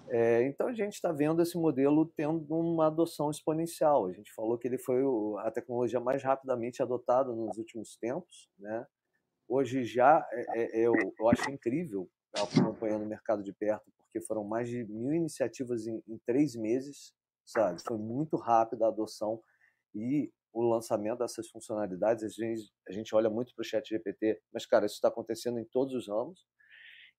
é, 0.09 0.43
então 0.45 0.69
a 0.69 0.73
gente 0.73 0.95
está 0.95 1.11
vendo 1.13 1.41
esse 1.41 1.57
modelo 1.57 2.07
tendo 2.07 2.55
uma 2.55 2.87
adoção 2.87 3.31
exponencial. 3.31 4.07
A 4.07 4.13
gente 4.13 4.33
falou 4.33 4.59
que 4.59 4.69
ele 4.69 4.79
foi 4.79 5.03
a 5.41 5.51
tecnologia 5.51 6.01
mais 6.01 6.23
rapidamente 6.23 6.83
adotada 6.83 7.33
nos 7.33 7.57
últimos 7.57 7.97
tempos. 7.97 8.51
Né? 8.59 8.87
Hoje 9.49 9.85
já 9.85 10.27
é, 10.33 10.81
é, 10.81 10.87
eu, 10.87 10.93
eu 11.19 11.29
acho 11.29 11.51
incrível 11.51 12.09
acompanhando 12.35 13.05
o 13.05 13.09
mercado 13.09 13.43
de 13.43 13.53
perto, 13.53 13.91
porque 13.97 14.21
foram 14.21 14.45
mais 14.45 14.69
de 14.69 14.85
mil 14.85 15.13
iniciativas 15.13 15.87
em, 15.87 16.03
em 16.07 16.19
três 16.27 16.55
meses, 16.55 17.15
sabe? 17.45 17.81
Foi 17.83 17.99
muito 17.99 18.37
rápida 18.37 18.87
a 18.87 18.89
adoção 18.89 19.43
e 19.95 20.33
o 20.53 20.63
lançamento 20.63 21.19
dessas 21.19 21.49
funcionalidades. 21.49 22.25
A 22.25 22.29
gente, 22.29 22.73
a 22.89 22.93
gente 22.93 23.15
olha 23.15 23.29
muito 23.29 23.55
para 23.55 23.63
o 23.63 23.65
chat 23.65 23.89
GPT, 23.89 24.41
mas, 24.53 24.65
cara, 24.65 24.87
isso 24.87 24.95
está 24.95 25.09
acontecendo 25.09 25.59
em 25.59 25.65
todos 25.65 25.95
os 25.95 26.09
ramos. 26.09 26.47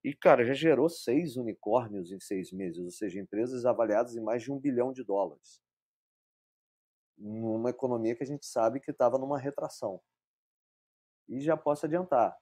E, 0.03 0.13
cara, 0.13 0.45
já 0.45 0.53
gerou 0.53 0.87
seis 0.87 1.35
unicórnios 1.35 2.11
em 2.11 2.19
seis 2.19 2.51
meses, 2.51 2.79
ou 2.79 2.91
seja, 2.91 3.19
empresas 3.19 3.65
avaliadas 3.65 4.15
em 4.15 4.21
mais 4.21 4.43
de 4.43 4.51
um 4.51 4.59
bilhão 4.59 4.93
de 4.93 5.03
dólares. 5.03 5.61
Numa 7.17 7.71
economia 7.71 8.15
que 8.15 8.23
a 8.23 8.27
gente 8.27 8.45
sabe 8.45 8.79
que 8.79 8.91
estava 8.91 9.17
numa 9.17 9.39
retração. 9.39 9.99
E 11.27 11.41
já 11.41 11.57
posso 11.57 11.85
adiantar, 11.85 12.37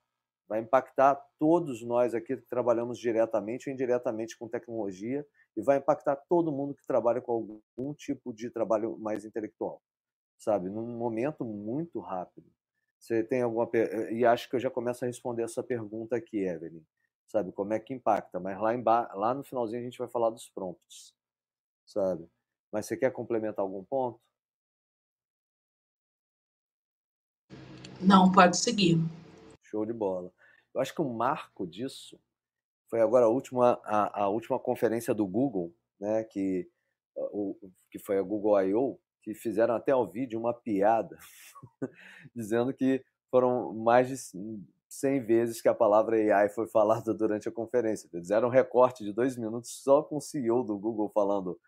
vai 0.46 0.60
impactar 0.60 1.14
todos 1.38 1.82
nós 1.82 2.14
aqui 2.14 2.36
que 2.36 2.46
trabalhamos 2.48 2.98
diretamente 2.98 3.68
ou 3.68 3.72
indiretamente 3.72 4.36
com 4.36 4.46
tecnologia 4.46 5.26
e 5.56 5.62
vai 5.62 5.78
impactar 5.78 6.16
todo 6.28 6.52
mundo 6.52 6.74
que 6.74 6.86
trabalha 6.86 7.20
com 7.20 7.32
algum 7.32 7.94
tipo 7.94 8.32
de 8.32 8.50
trabalho 8.50 8.98
mais 8.98 9.24
intelectual, 9.24 9.82
sabe? 10.38 10.68
Num 10.68 10.86
momento 10.96 11.44
muito 11.44 12.00
rápido. 12.00 12.50
Você 12.98 13.22
tem 13.22 13.42
alguma 13.42 13.68
e 14.10 14.24
acho 14.24 14.48
que 14.48 14.56
eu 14.56 14.60
já 14.60 14.70
começo 14.70 15.04
a 15.04 15.08
responder 15.08 15.42
essa 15.42 15.62
pergunta 15.62 16.16
aqui, 16.16 16.38
Evelyn 16.38 16.82
sabe? 17.34 17.50
Como 17.52 17.72
é 17.72 17.80
que 17.80 17.92
impacta. 17.92 18.38
Mas 18.38 18.60
lá, 18.60 18.74
emba... 18.74 19.12
lá 19.14 19.34
no 19.34 19.42
finalzinho 19.42 19.80
a 19.80 19.84
gente 19.84 19.98
vai 19.98 20.08
falar 20.08 20.30
dos 20.30 20.48
prompts, 20.48 21.14
sabe? 21.84 22.28
Mas 22.72 22.86
você 22.86 22.96
quer 22.96 23.10
complementar 23.10 23.62
algum 23.62 23.84
ponto? 23.84 24.20
Não, 28.00 28.30
pode 28.30 28.56
seguir. 28.56 28.98
Show 29.62 29.84
de 29.84 29.92
bola. 29.92 30.32
Eu 30.72 30.80
acho 30.80 30.94
que 30.94 31.00
o 31.00 31.08
marco 31.08 31.66
disso 31.66 32.20
foi 32.94 33.00
agora 33.00 33.24
a 33.24 33.28
última, 33.28 33.80
a, 33.82 34.22
a 34.22 34.28
última 34.28 34.56
conferência 34.56 35.12
do 35.12 35.26
Google, 35.26 35.74
né? 35.98 36.22
Que, 36.22 36.70
o, 37.16 37.56
que 37.90 37.98
foi 37.98 38.18
a 38.18 38.22
Google 38.22 38.62
I.O., 38.62 39.00
que 39.20 39.34
fizeram 39.34 39.74
até 39.74 39.90
ao 39.90 40.08
vídeo 40.08 40.38
uma 40.38 40.54
piada 40.54 41.18
dizendo 42.32 42.72
que 42.72 43.04
foram 43.32 43.74
mais 43.74 44.06
de 44.06 44.16
100 44.88 45.26
vezes 45.26 45.60
que 45.60 45.68
a 45.68 45.74
palavra 45.74 46.14
AI 46.14 46.48
foi 46.48 46.68
falada 46.68 47.12
durante 47.12 47.48
a 47.48 47.52
conferência. 47.52 48.08
Eles 48.12 48.28
deram 48.28 48.46
um 48.46 48.52
recorte 48.52 49.02
de 49.02 49.12
dois 49.12 49.36
minutos 49.36 49.82
só 49.82 50.00
com 50.00 50.18
o 50.18 50.20
CEO 50.20 50.62
do 50.62 50.78
Google 50.78 51.10
falando 51.12 51.58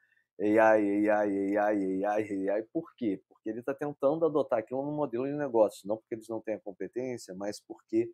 AI, 0.41 1.09
AI, 1.09 1.57
AI, 1.57 2.05
AI, 2.05 2.49
AI. 2.51 2.63
Por 2.73 2.95
quê? 2.95 3.21
Porque 3.29 3.51
ele 3.51 3.59
está 3.59 3.75
tentando 3.75 4.25
adotar 4.25 4.61
aquilo 4.61 4.85
no 4.87 4.93
modelo 4.93 5.27
de 5.27 5.35
negócio. 5.35 5.89
Não 5.89 5.97
porque 5.97 6.15
eles 6.15 6.29
não 6.29 6.41
têm 6.41 6.55
a 6.55 6.61
competência, 6.61 7.35
mas 7.35 7.59
porque 7.59 8.09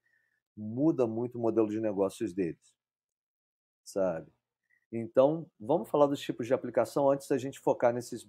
muda 0.57 1.07
muito 1.07 1.37
o 1.37 1.43
modelo 1.43 1.69
de 1.69 1.79
negócios 1.79 2.33
deles. 2.33 2.73
Sabe? 3.85 4.31
Então, 4.93 5.47
vamos 5.59 5.89
falar 5.89 6.07
dos 6.07 6.21
tipos 6.21 6.47
de 6.47 6.53
aplicação 6.53 7.11
antes 7.11 7.27
da 7.27 7.39
gente 7.39 7.59
focar 7.59 7.95
nesses 7.95 8.29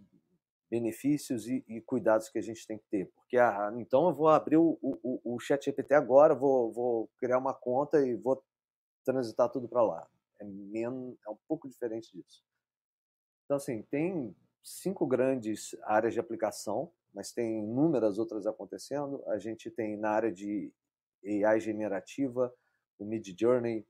benefícios 0.69 1.48
e, 1.48 1.63
e, 1.67 1.81
cuidados 1.81 2.29
que 2.29 2.39
a 2.39 2.41
gente 2.41 2.65
tem 2.65 2.77
que 2.77 2.86
ter. 2.89 3.12
Porque, 3.15 3.38
ah, 3.38 3.72
então 3.77 4.07
eu 4.07 4.13
vou 4.13 4.29
abrir 4.29 4.57
o, 4.57 4.79
o, 4.81 5.36
o 5.36 5.39
chat 5.39 5.65
GPT 5.65 5.93
agora, 5.93 6.33
vou, 6.33 6.72
vou 6.72 7.10
criar 7.17 7.38
uma 7.38 7.53
conta 7.53 8.00
e 8.05 8.15
vou 8.15 8.43
transitar 9.03 9.50
tudo 9.50 9.67
para 9.67 9.83
lá. 9.83 10.07
É, 10.39 10.45
menos, 10.45 11.15
é 11.27 11.29
um 11.29 11.38
pouco 11.48 11.67
diferente 11.67 12.12
disso. 12.12 12.43
Então, 13.45 13.57
assim, 13.57 13.83
tem 13.83 14.36
cinco 14.63 15.05
grandes 15.05 15.75
áreas 15.83 16.13
de 16.13 16.19
aplicação, 16.19 16.91
mas 17.13 17.31
tem 17.31 17.60
inúmeras 17.60 18.17
outras 18.17 18.48
acontecendo. 18.48 19.24
A 19.27 19.38
gente 19.38 19.69
tem 19.69 19.98
na 19.98 20.10
área 20.10 20.31
de 20.31 20.74
AI 21.24 21.60
generativa, 21.60 22.53
o 22.98 23.05
Mid 23.05 23.27
Journey, 23.39 23.86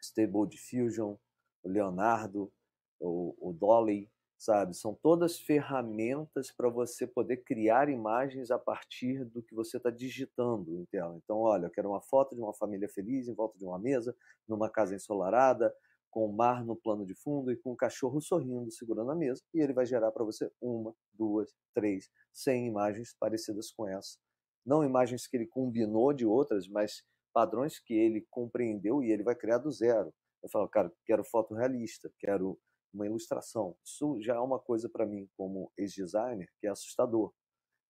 Stable 0.00 0.48
Diffusion, 0.48 1.16
o 1.62 1.68
Leonardo, 1.68 2.52
o, 3.00 3.34
o 3.40 3.52
Dolly, 3.52 4.10
sabe? 4.38 4.74
São 4.74 4.94
todas 4.94 5.38
ferramentas 5.38 6.52
para 6.52 6.68
você 6.68 7.06
poder 7.06 7.38
criar 7.38 7.88
imagens 7.88 8.50
a 8.50 8.58
partir 8.58 9.24
do 9.24 9.42
que 9.42 9.54
você 9.54 9.76
está 9.76 9.90
digitando 9.90 10.76
em 10.76 10.84
tela. 10.86 11.16
Então, 11.16 11.38
olha, 11.38 11.66
eu 11.66 11.70
quero 11.70 11.90
uma 11.90 12.00
foto 12.00 12.34
de 12.34 12.40
uma 12.40 12.54
família 12.54 12.88
feliz 12.88 13.28
em 13.28 13.34
volta 13.34 13.58
de 13.58 13.64
uma 13.64 13.78
mesa, 13.78 14.16
numa 14.46 14.70
casa 14.70 14.94
ensolarada, 14.94 15.74
com 16.10 16.24
o 16.24 16.32
mar 16.32 16.64
no 16.64 16.76
plano 16.76 17.04
de 17.04 17.14
fundo 17.14 17.52
e 17.52 17.56
com 17.56 17.72
o 17.72 17.76
cachorro 17.76 18.20
sorrindo, 18.20 18.70
segurando 18.70 19.10
a 19.10 19.14
mesa, 19.14 19.42
e 19.52 19.60
ele 19.60 19.72
vai 19.72 19.84
gerar 19.84 20.10
para 20.10 20.24
você 20.24 20.50
uma, 20.60 20.94
duas, 21.12 21.54
três, 21.74 22.08
cem 22.32 22.66
imagens 22.66 23.14
parecidas 23.18 23.70
com 23.70 23.86
essa. 23.86 24.18
Não 24.64 24.84
imagens 24.84 25.26
que 25.26 25.36
ele 25.36 25.46
combinou 25.46 26.12
de 26.12 26.24
outras, 26.24 26.66
mas 26.68 27.02
padrões 27.38 27.78
que 27.78 27.94
ele 27.94 28.26
compreendeu 28.28 29.00
e 29.00 29.12
ele 29.12 29.22
vai 29.22 29.36
criar 29.36 29.58
do 29.58 29.70
zero. 29.70 30.12
Eu 30.42 30.48
falo, 30.48 30.68
cara, 30.68 30.92
quero 31.06 31.22
foto 31.22 31.54
realista, 31.54 32.12
quero 32.18 32.58
uma 32.92 33.06
ilustração. 33.06 33.76
Isso 33.84 34.20
já 34.20 34.34
é 34.34 34.40
uma 34.40 34.58
coisa 34.58 34.88
para 34.88 35.06
mim, 35.06 35.30
como 35.36 35.70
ex-designer, 35.78 36.48
que 36.58 36.66
é 36.66 36.70
assustador, 36.70 37.32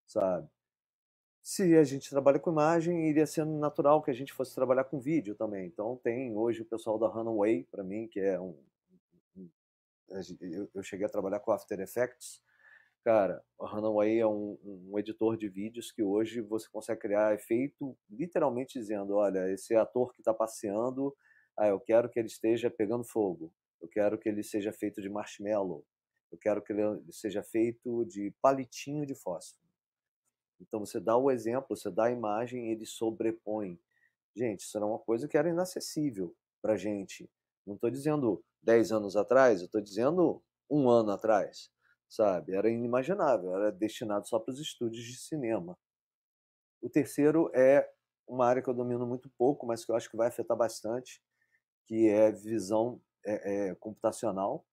sabe? 0.06 0.46
Se 1.42 1.74
a 1.78 1.82
gente 1.82 2.10
trabalha 2.10 2.38
com 2.38 2.50
imagem, 2.50 3.08
iria 3.08 3.26
ser 3.26 3.46
natural 3.46 4.02
que 4.02 4.10
a 4.10 4.14
gente 4.14 4.34
fosse 4.34 4.54
trabalhar 4.54 4.84
com 4.84 5.00
vídeo 5.00 5.34
também. 5.34 5.66
Então, 5.66 5.96
tem 5.96 6.36
hoje 6.36 6.60
o 6.60 6.66
pessoal 6.66 6.98
da 6.98 7.08
Runaway, 7.08 7.64
para 7.70 7.82
mim, 7.82 8.06
que 8.06 8.20
é 8.20 8.38
um. 8.38 8.54
eu 10.74 10.82
cheguei 10.82 11.06
a 11.06 11.10
trabalhar 11.10 11.40
com 11.40 11.52
After 11.52 11.80
Effects, 11.80 12.42
Cara, 13.04 13.42
o 13.58 13.66
Runaway 13.66 14.18
é 14.18 14.26
um, 14.26 14.58
um, 14.64 14.98
editor 14.98 15.36
de 15.36 15.48
vídeos 15.48 15.90
que 15.90 16.02
hoje 16.02 16.40
você 16.40 16.68
consegue 16.70 17.00
criar 17.00 17.34
efeito 17.34 17.96
literalmente 18.10 18.78
dizendo, 18.78 19.14
olha, 19.14 19.50
esse 19.52 19.74
ator 19.74 20.12
que 20.12 20.20
está 20.20 20.34
passeando, 20.34 21.16
ah, 21.56 21.68
eu 21.68 21.80
quero 21.80 22.10
que 22.10 22.18
ele 22.18 22.28
esteja 22.28 22.70
pegando 22.70 23.04
fogo, 23.04 23.52
eu 23.80 23.88
quero 23.88 24.18
que 24.18 24.28
ele 24.28 24.42
seja 24.42 24.72
feito 24.72 25.00
de 25.00 25.08
marshmallow, 25.08 25.86
eu 26.30 26.38
quero 26.38 26.60
que 26.62 26.72
ele 26.72 27.00
seja 27.10 27.42
feito 27.42 28.04
de 28.04 28.32
palitinho 28.42 29.06
de 29.06 29.14
fósforo. 29.14 29.62
Então 30.60 30.80
você 30.80 31.00
dá 31.00 31.16
o 31.16 31.30
exemplo, 31.30 31.76
você 31.76 31.90
dá 31.90 32.06
a 32.06 32.10
imagem, 32.10 32.70
ele 32.70 32.84
sobrepõe. 32.84 33.80
Gente, 34.36 34.60
isso 34.60 34.76
era 34.76 34.86
uma 34.86 34.98
coisa 34.98 35.28
que 35.28 35.36
era 35.36 35.48
inacessível 35.48 36.34
para 36.60 36.76
gente. 36.76 37.30
Não 37.66 37.76
estou 37.76 37.90
dizendo 37.90 38.44
10 38.62 38.92
anos 38.92 39.16
atrás, 39.16 39.60
eu 39.60 39.66
estou 39.66 39.80
dizendo 39.80 40.42
um 40.70 40.90
ano 40.90 41.12
atrás, 41.12 41.70
sabe? 42.08 42.54
Era 42.54 42.70
inimaginável, 42.70 43.54
era 43.54 43.70
destinado 43.70 44.26
só 44.28 44.38
para 44.38 44.52
os 44.52 44.60
estúdios 44.60 45.04
de 45.04 45.16
cinema. 45.16 45.78
O 46.80 46.88
terceiro 46.88 47.50
é 47.54 47.88
uma 48.26 48.46
área 48.46 48.62
que 48.62 48.68
eu 48.68 48.74
domino 48.74 49.06
muito 49.06 49.30
pouco, 49.36 49.66
mas 49.66 49.84
que 49.84 49.90
eu 49.90 49.96
acho 49.96 50.10
que 50.10 50.16
vai 50.16 50.28
afetar 50.28 50.56
bastante, 50.56 51.22
que 51.86 52.08
é 52.08 52.30
visão 52.30 53.00
é, 53.24 53.70
é, 53.70 53.74
computacional. 53.76 54.64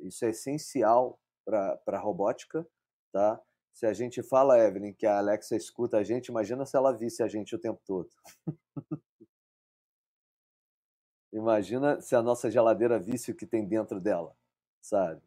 Isso 0.00 0.24
é 0.24 0.30
essencial 0.30 1.18
para 1.44 1.78
a 1.86 1.98
robótica, 1.98 2.66
tá? 3.12 3.40
Se 3.72 3.86
a 3.86 3.92
gente 3.92 4.22
fala, 4.22 4.58
Evelyn, 4.58 4.92
que 4.94 5.06
a 5.06 5.18
Alexa 5.18 5.56
escuta 5.56 5.98
a 5.98 6.02
gente, 6.04 6.28
imagina 6.28 6.64
se 6.64 6.76
ela 6.76 6.92
visse 6.92 7.22
a 7.22 7.28
gente 7.28 7.54
o 7.54 7.58
tempo 7.58 7.80
todo. 7.84 8.08
imagina 11.32 12.00
se 12.00 12.14
a 12.14 12.22
nossa 12.22 12.50
geladeira 12.50 12.98
visse 12.98 13.32
o 13.32 13.34
que 13.34 13.46
tem 13.46 13.66
dentro 13.66 14.00
dela, 14.00 14.36
sabe? 14.80 15.20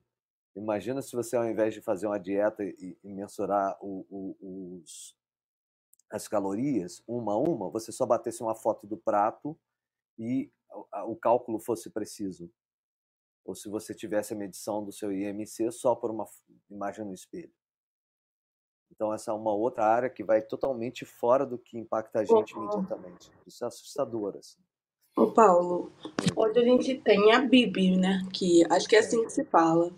Imagina 0.57 1.03
se 1.03 1.15
você, 1.15 1.35
ao 1.35 1.45
invés 1.45 1.73
de 1.73 1.81
fazer 1.81 2.07
uma 2.07 2.19
dieta 2.19 2.63
e, 2.63 2.97
e 3.03 3.13
mensurar 3.13 3.77
o, 3.79 4.05
o, 4.09 4.79
os, 4.81 5.15
as 6.09 6.27
calorias 6.27 7.03
uma 7.07 7.33
a 7.33 7.37
uma, 7.37 7.69
você 7.69 7.91
só 7.91 8.07
batesse 8.07 8.41
uma 8.41 8.55
foto 8.55 8.87
do 8.87 8.97
prato 8.97 9.55
e 10.17 10.51
o, 11.05 11.15
cálculo 11.15 11.59
fosse 11.59 11.91
preciso. 11.91 12.51
Ou 13.45 13.53
se 13.53 13.69
você 13.69 13.93
tivesse 13.93 14.33
a 14.33 14.37
medição 14.37 14.83
do 14.83 14.91
seu 14.91 15.11
IMC 15.11 15.71
só 15.71 15.95
por 15.95 16.09
uma 16.09 16.25
imagem 16.71 17.05
no 17.05 17.13
espelho. 17.13 17.53
Então, 18.91 19.13
essa 19.13 19.29
é 19.29 19.33
uma 19.33 19.53
outra 19.53 19.85
área 19.85 20.09
que 20.09 20.23
vai 20.23 20.41
totalmente 20.41 21.05
fora 21.05 21.45
do 21.45 21.59
que 21.59 21.77
impacta 21.77 22.21
a 22.21 22.25
gente 22.25 22.51
imediatamente. 22.53 23.31
Isso 23.45 23.63
é 23.63 23.67
assustador. 23.67 24.37
Assim. 24.37 24.59
Ô, 25.15 25.31
Paulo, 25.31 25.91
hoje 26.35 26.59
a 26.59 26.63
gente 26.63 26.99
tem 27.01 27.31
a 27.31 27.41
Bibi, 27.41 27.95
né? 27.95 28.27
Que 28.33 28.65
acho 28.71 28.87
que 28.87 28.95
é 28.95 28.99
assim 28.99 29.23
que 29.23 29.29
se 29.29 29.45
fala. 29.45 29.93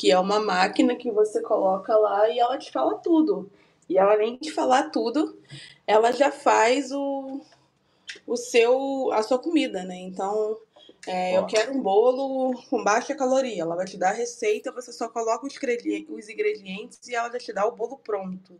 Que 0.00 0.10
é 0.10 0.18
uma 0.18 0.40
máquina 0.40 0.96
que 0.96 1.10
você 1.10 1.42
coloca 1.42 1.94
lá 1.94 2.26
e 2.30 2.38
ela 2.38 2.56
te 2.56 2.72
fala 2.72 2.94
tudo. 2.94 3.50
E 3.86 3.98
ela 3.98 4.16
nem 4.16 4.34
te 4.38 4.50
falar 4.50 4.84
tudo, 4.88 5.38
ela 5.86 6.10
já 6.10 6.32
faz 6.32 6.90
o, 6.90 7.42
o 8.26 8.34
seu, 8.34 9.12
a 9.12 9.22
sua 9.22 9.38
comida, 9.38 9.84
né? 9.84 9.96
Então, 9.96 10.56
é, 11.06 11.36
eu 11.36 11.44
quero 11.44 11.74
um 11.74 11.82
bolo 11.82 12.58
com 12.70 12.82
baixa 12.82 13.14
caloria. 13.14 13.60
Ela 13.60 13.76
vai 13.76 13.84
te 13.84 13.98
dar 13.98 14.08
a 14.08 14.14
receita, 14.14 14.72
você 14.72 14.90
só 14.90 15.06
coloca 15.06 15.46
os 15.46 16.28
ingredientes 16.30 17.06
e 17.06 17.14
ela 17.14 17.30
já 17.30 17.38
te 17.38 17.52
dá 17.52 17.66
o 17.66 17.76
bolo 17.76 17.98
pronto. 17.98 18.58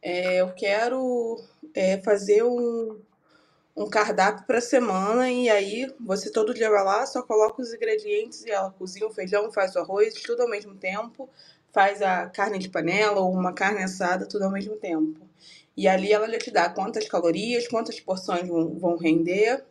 É, 0.00 0.40
eu 0.40 0.54
quero 0.54 1.38
é, 1.74 2.00
fazer 2.00 2.42
um, 2.44 2.98
um 3.76 3.88
cardápio 3.88 4.44
para 4.46 4.60
semana 4.60 5.30
e 5.30 5.48
aí 5.48 5.92
você 5.98 6.30
todo 6.30 6.54
dia 6.54 6.70
vai 6.70 6.84
lá, 6.84 7.06
só 7.06 7.22
coloca 7.22 7.62
os 7.62 7.72
ingredientes 7.72 8.44
e 8.44 8.50
ela 8.50 8.70
cozinha 8.70 9.06
o 9.06 9.12
feijão, 9.12 9.50
faz 9.50 9.74
o 9.74 9.78
arroz, 9.78 10.14
tudo 10.14 10.42
ao 10.42 10.48
mesmo 10.48 10.74
tempo, 10.74 11.28
faz 11.72 12.02
a 12.02 12.26
carne 12.28 12.58
de 12.58 12.68
panela 12.68 13.20
ou 13.20 13.32
uma 13.32 13.52
carne 13.52 13.82
assada, 13.82 14.26
tudo 14.26 14.44
ao 14.44 14.50
mesmo 14.50 14.76
tempo. 14.76 15.20
E 15.76 15.88
ali 15.88 16.12
ela 16.12 16.28
já 16.30 16.38
te 16.38 16.50
dá 16.50 16.68
quantas 16.68 17.08
calorias, 17.08 17.66
quantas 17.66 17.98
porções 17.98 18.46
vão, 18.46 18.78
vão 18.78 18.96
render, 18.96 19.64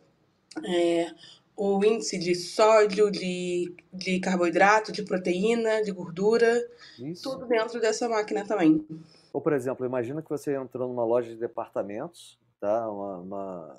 é, 0.64 1.12
o 1.56 1.84
índice 1.84 2.18
de 2.18 2.34
sódio, 2.34 3.10
de, 3.10 3.72
de 3.92 4.18
carboidrato, 4.18 4.90
de 4.90 5.02
proteína, 5.04 5.82
de 5.82 5.92
gordura, 5.92 6.68
Isso. 6.98 7.22
tudo 7.22 7.46
dentro 7.46 7.80
dessa 7.80 8.08
máquina 8.08 8.44
também. 8.44 8.84
Ou, 9.32 9.40
por 9.40 9.52
exemplo, 9.52 9.86
imagina 9.86 10.20
que 10.20 10.28
você 10.28 10.56
entrou 10.56 10.88
numa 10.88 11.04
loja 11.04 11.30
de 11.30 11.36
departamentos, 11.36 12.38
tá? 12.60 12.90
Uma, 12.90 13.16
uma... 13.18 13.76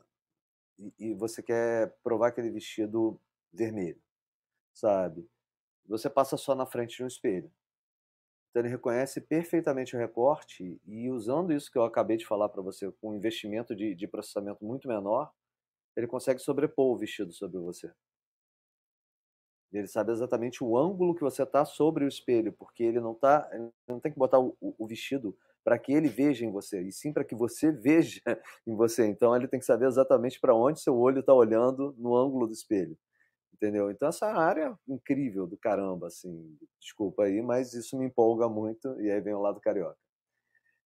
E, 0.79 0.93
e, 0.99 1.13
você 1.13 1.41
quer 1.43 1.95
provar 2.03 2.29
aquele 2.29 2.49
vestido 2.49 3.19
vermelho, 3.51 4.01
sabe? 4.73 5.29
Você 5.85 6.09
passa 6.09 6.37
só 6.37 6.55
na 6.55 6.65
frente 6.65 6.97
de 6.97 7.03
um 7.03 7.07
espelho. 7.07 7.51
Então 8.49 8.61
ele 8.61 8.69
reconhece 8.69 9.19
perfeitamente 9.19 9.95
o 9.95 9.99
recorte 9.99 10.79
e 10.85 11.09
usando 11.09 11.53
isso 11.53 11.71
que 11.71 11.77
eu 11.77 11.83
acabei 11.83 12.17
de 12.17 12.25
falar 12.25 12.49
para 12.49 12.61
você, 12.61 12.91
com 12.93 13.09
um 13.09 13.15
investimento 13.15 13.75
de, 13.75 13.95
de 13.95 14.07
processamento 14.07 14.63
muito 14.63 14.87
menor, 14.87 15.31
ele 15.95 16.07
consegue 16.07 16.39
sobrepor 16.39 16.93
o 16.93 16.97
vestido 16.97 17.31
sobre 17.31 17.59
você. 17.59 17.91
Ele 19.71 19.87
sabe 19.87 20.11
exatamente 20.11 20.63
o 20.63 20.77
ângulo 20.77 21.15
que 21.15 21.21
você 21.21 21.41
está 21.41 21.65
sobre 21.65 22.05
o 22.05 22.07
espelho, 22.07 22.53
porque 22.53 22.83
ele 22.83 22.99
não 22.99 23.15
tá, 23.15 23.49
ele 23.51 23.71
não 23.87 23.99
tem 23.99 24.11
que 24.11 24.19
botar 24.19 24.39
o, 24.39 24.55
o 24.61 24.87
vestido 24.87 25.35
para 25.63 25.79
que 25.79 25.93
ele 25.93 26.09
veja 26.09 26.45
em 26.45 26.51
você, 26.51 26.81
e 26.81 26.91
sim 26.91 27.13
para 27.13 27.23
que 27.23 27.35
você 27.35 27.71
veja 27.73 28.21
em 28.67 28.75
você. 28.75 29.05
Então 29.07 29.35
ele 29.35 29.47
tem 29.47 29.59
que 29.59 29.65
saber 29.65 29.87
exatamente 29.87 30.39
para 30.39 30.55
onde 30.55 30.81
seu 30.81 30.95
olho 30.97 31.19
está 31.19 31.33
olhando 31.33 31.95
no 31.97 32.15
ângulo 32.15 32.47
do 32.47 32.53
espelho. 32.53 32.97
Entendeu? 33.53 33.89
Então 33.89 34.09
essa 34.09 34.27
área 34.27 34.77
incrível 34.87 35.47
do 35.47 35.57
caramba, 35.57 36.07
assim, 36.07 36.57
desculpa 36.79 37.23
aí, 37.23 37.41
mas 37.41 37.73
isso 37.73 37.97
me 37.97 38.05
empolga 38.05 38.49
muito, 38.49 38.99
e 38.99 39.09
aí 39.09 39.21
vem 39.21 39.33
o 39.33 39.41
lado 39.41 39.61
carioca. 39.61 39.97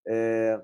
É... 0.06 0.62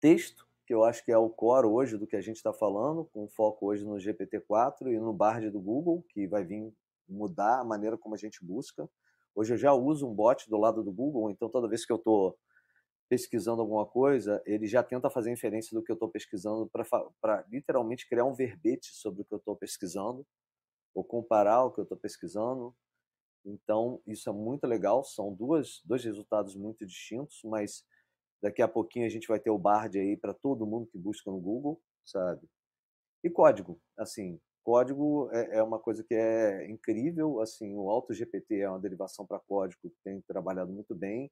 Texto 0.00 0.46
que 0.66 0.74
eu 0.74 0.84
acho 0.84 1.04
que 1.04 1.10
é 1.10 1.18
o 1.18 1.28
core 1.28 1.66
hoje 1.66 1.98
do 1.98 2.06
que 2.06 2.14
a 2.14 2.20
gente 2.20 2.36
está 2.36 2.52
falando, 2.52 3.04
com 3.06 3.26
foco 3.28 3.66
hoje 3.66 3.84
no 3.84 3.96
GPT-4 3.96 4.86
e 4.86 5.00
no 5.00 5.12
Bard 5.12 5.50
do 5.50 5.60
Google, 5.60 6.04
que 6.10 6.28
vai 6.28 6.44
vir 6.44 6.72
mudar 7.08 7.58
a 7.58 7.64
maneira 7.64 7.98
como 7.98 8.14
a 8.14 8.18
gente 8.18 8.44
busca. 8.44 8.88
Hoje 9.34 9.54
eu 9.54 9.58
já 9.58 9.72
uso 9.72 10.08
um 10.08 10.14
bot 10.14 10.48
do 10.48 10.56
lado 10.56 10.84
do 10.84 10.92
Google, 10.92 11.28
então 11.28 11.48
toda 11.48 11.68
vez 11.68 11.84
que 11.84 11.92
eu 11.92 11.96
estou 11.96 12.38
pesquisando 13.10 13.60
alguma 13.60 13.84
coisa, 13.84 14.42
ele 14.46 14.66
já 14.66 14.82
tenta 14.82 15.10
fazer 15.10 15.30
inferência 15.30 15.76
do 15.76 15.84
que 15.84 15.92
eu 15.92 15.94
estou 15.94 16.08
pesquisando 16.08 16.70
para 17.20 17.44
literalmente 17.50 18.08
criar 18.08 18.24
um 18.24 18.32
verbete 18.32 18.94
sobre 18.94 19.20
o 19.20 19.24
que 19.26 19.34
eu 19.34 19.38
estou 19.38 19.56
pesquisando, 19.56 20.26
ou 20.94 21.04
comparar 21.04 21.64
o 21.64 21.72
que 21.72 21.80
eu 21.80 21.82
estou 21.82 21.98
pesquisando. 21.98 22.74
Então, 23.44 24.00
isso 24.06 24.30
é 24.30 24.32
muito 24.32 24.66
legal. 24.66 25.04
São 25.04 25.34
duas, 25.34 25.82
dois 25.84 26.04
resultados 26.04 26.54
muito 26.54 26.86
distintos, 26.86 27.40
mas 27.44 27.84
Daqui 28.42 28.62
a 28.62 28.68
pouquinho 28.68 29.06
a 29.06 29.08
gente 29.08 29.28
vai 29.28 29.38
ter 29.38 29.50
o 29.50 29.58
Bard 29.58 29.98
aí 29.98 30.16
para 30.16 30.32
todo 30.32 30.66
mundo 30.66 30.86
que 30.86 30.98
busca 30.98 31.30
no 31.30 31.38
Google, 31.38 31.80
sabe? 32.04 32.48
E 33.22 33.28
código, 33.28 33.78
assim, 33.98 34.40
código 34.64 35.28
é, 35.30 35.58
é 35.58 35.62
uma 35.62 35.78
coisa 35.78 36.02
que 36.02 36.14
é 36.14 36.70
incrível, 36.70 37.40
assim, 37.40 37.76
o 37.76 37.90
AutoGPT 37.90 38.60
é 38.60 38.68
uma 38.68 38.80
derivação 38.80 39.26
para 39.26 39.38
código 39.40 39.78
que 39.82 39.96
tem 40.02 40.22
trabalhado 40.22 40.72
muito 40.72 40.94
bem. 40.94 41.30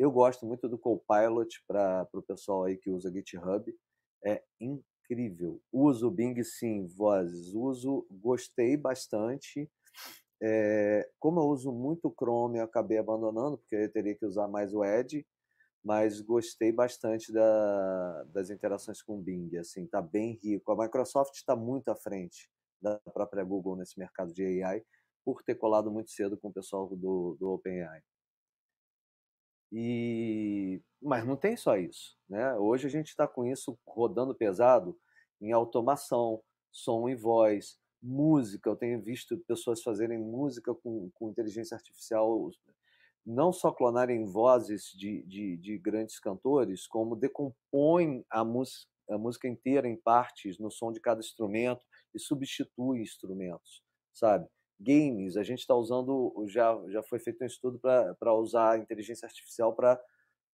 Eu 0.00 0.10
gosto 0.10 0.46
muito 0.46 0.66
do 0.66 0.78
Copilot 0.78 1.62
para 1.68 2.08
o 2.14 2.22
pessoal 2.22 2.64
aí 2.64 2.78
que 2.78 2.88
usa 2.88 3.12
GitHub, 3.12 3.70
é 4.24 4.42
incrível. 4.58 5.60
Uso 5.70 6.10
Bing 6.10 6.42
sim, 6.42 6.86
vozes, 6.86 7.52
uso, 7.52 8.06
gostei 8.10 8.78
bastante. 8.78 9.70
É, 10.42 11.06
como 11.18 11.38
eu 11.38 11.44
uso 11.44 11.70
muito 11.70 12.10
Chrome, 12.18 12.60
eu 12.60 12.64
acabei 12.64 12.96
abandonando, 12.96 13.58
porque 13.58 13.76
eu 13.76 13.92
teria 13.92 14.14
que 14.14 14.24
usar 14.24 14.48
mais 14.48 14.72
o 14.72 14.82
Edge 14.82 15.26
mas 15.82 16.20
gostei 16.20 16.70
bastante 16.72 17.32
da, 17.32 18.24
das 18.24 18.50
interações 18.50 19.02
com 19.02 19.18
o 19.18 19.22
Bing, 19.22 19.56
assim, 19.56 19.86
tá 19.86 20.00
bem 20.02 20.38
rico. 20.42 20.70
A 20.72 20.76
Microsoft 20.76 21.34
está 21.34 21.56
muito 21.56 21.88
à 21.88 21.96
frente 21.96 22.50
da 22.80 22.98
própria 23.12 23.42
Google 23.44 23.76
nesse 23.76 23.98
mercado 23.98 24.32
de 24.32 24.62
AI, 24.62 24.82
por 25.24 25.42
ter 25.42 25.54
colado 25.54 25.90
muito 25.90 26.10
cedo 26.10 26.36
com 26.38 26.48
o 26.48 26.52
pessoal 26.52 26.86
do, 26.88 27.36
do 27.38 27.50
OpenAI. 27.50 28.02
E 29.72 30.82
mas 31.02 31.26
não 31.26 31.36
tem 31.36 31.56
só 31.56 31.76
isso, 31.76 32.16
né? 32.28 32.54
Hoje 32.56 32.86
a 32.86 32.90
gente 32.90 33.08
está 33.08 33.26
com 33.26 33.46
isso 33.46 33.78
rodando 33.86 34.34
pesado 34.34 34.98
em 35.40 35.52
automação, 35.52 36.42
som 36.70 37.08
e 37.08 37.14
voz, 37.14 37.78
música. 38.02 38.68
Eu 38.68 38.76
tenho 38.76 39.00
visto 39.00 39.38
pessoas 39.46 39.82
fazerem 39.82 40.18
música 40.18 40.74
com, 40.74 41.10
com 41.14 41.30
inteligência 41.30 41.74
artificial 41.74 42.50
não 43.24 43.52
só 43.52 43.70
clonarem 43.70 44.24
vozes 44.24 44.90
de, 44.94 45.22
de, 45.22 45.56
de 45.58 45.78
grandes 45.78 46.18
cantores, 46.18 46.86
como 46.86 47.16
decompõem 47.16 48.24
a, 48.30 48.40
a 48.40 49.18
música 49.18 49.48
inteira 49.48 49.88
em 49.88 49.96
partes 49.96 50.58
no 50.58 50.70
som 50.70 50.92
de 50.92 51.00
cada 51.00 51.20
instrumento 51.20 51.82
e 52.14 52.18
substitui 52.18 53.00
instrumentos, 53.00 53.82
sabe? 54.12 54.48
Games, 54.80 55.36
a 55.36 55.44
gente 55.44 55.60
está 55.60 55.74
usando, 55.76 56.34
já, 56.48 56.76
já 56.88 57.02
foi 57.04 57.20
feito 57.20 57.42
um 57.44 57.46
estudo 57.46 57.80
para 57.80 58.34
usar 58.34 58.72
a 58.72 58.78
inteligência 58.78 59.26
artificial 59.26 59.74
para 59.74 60.00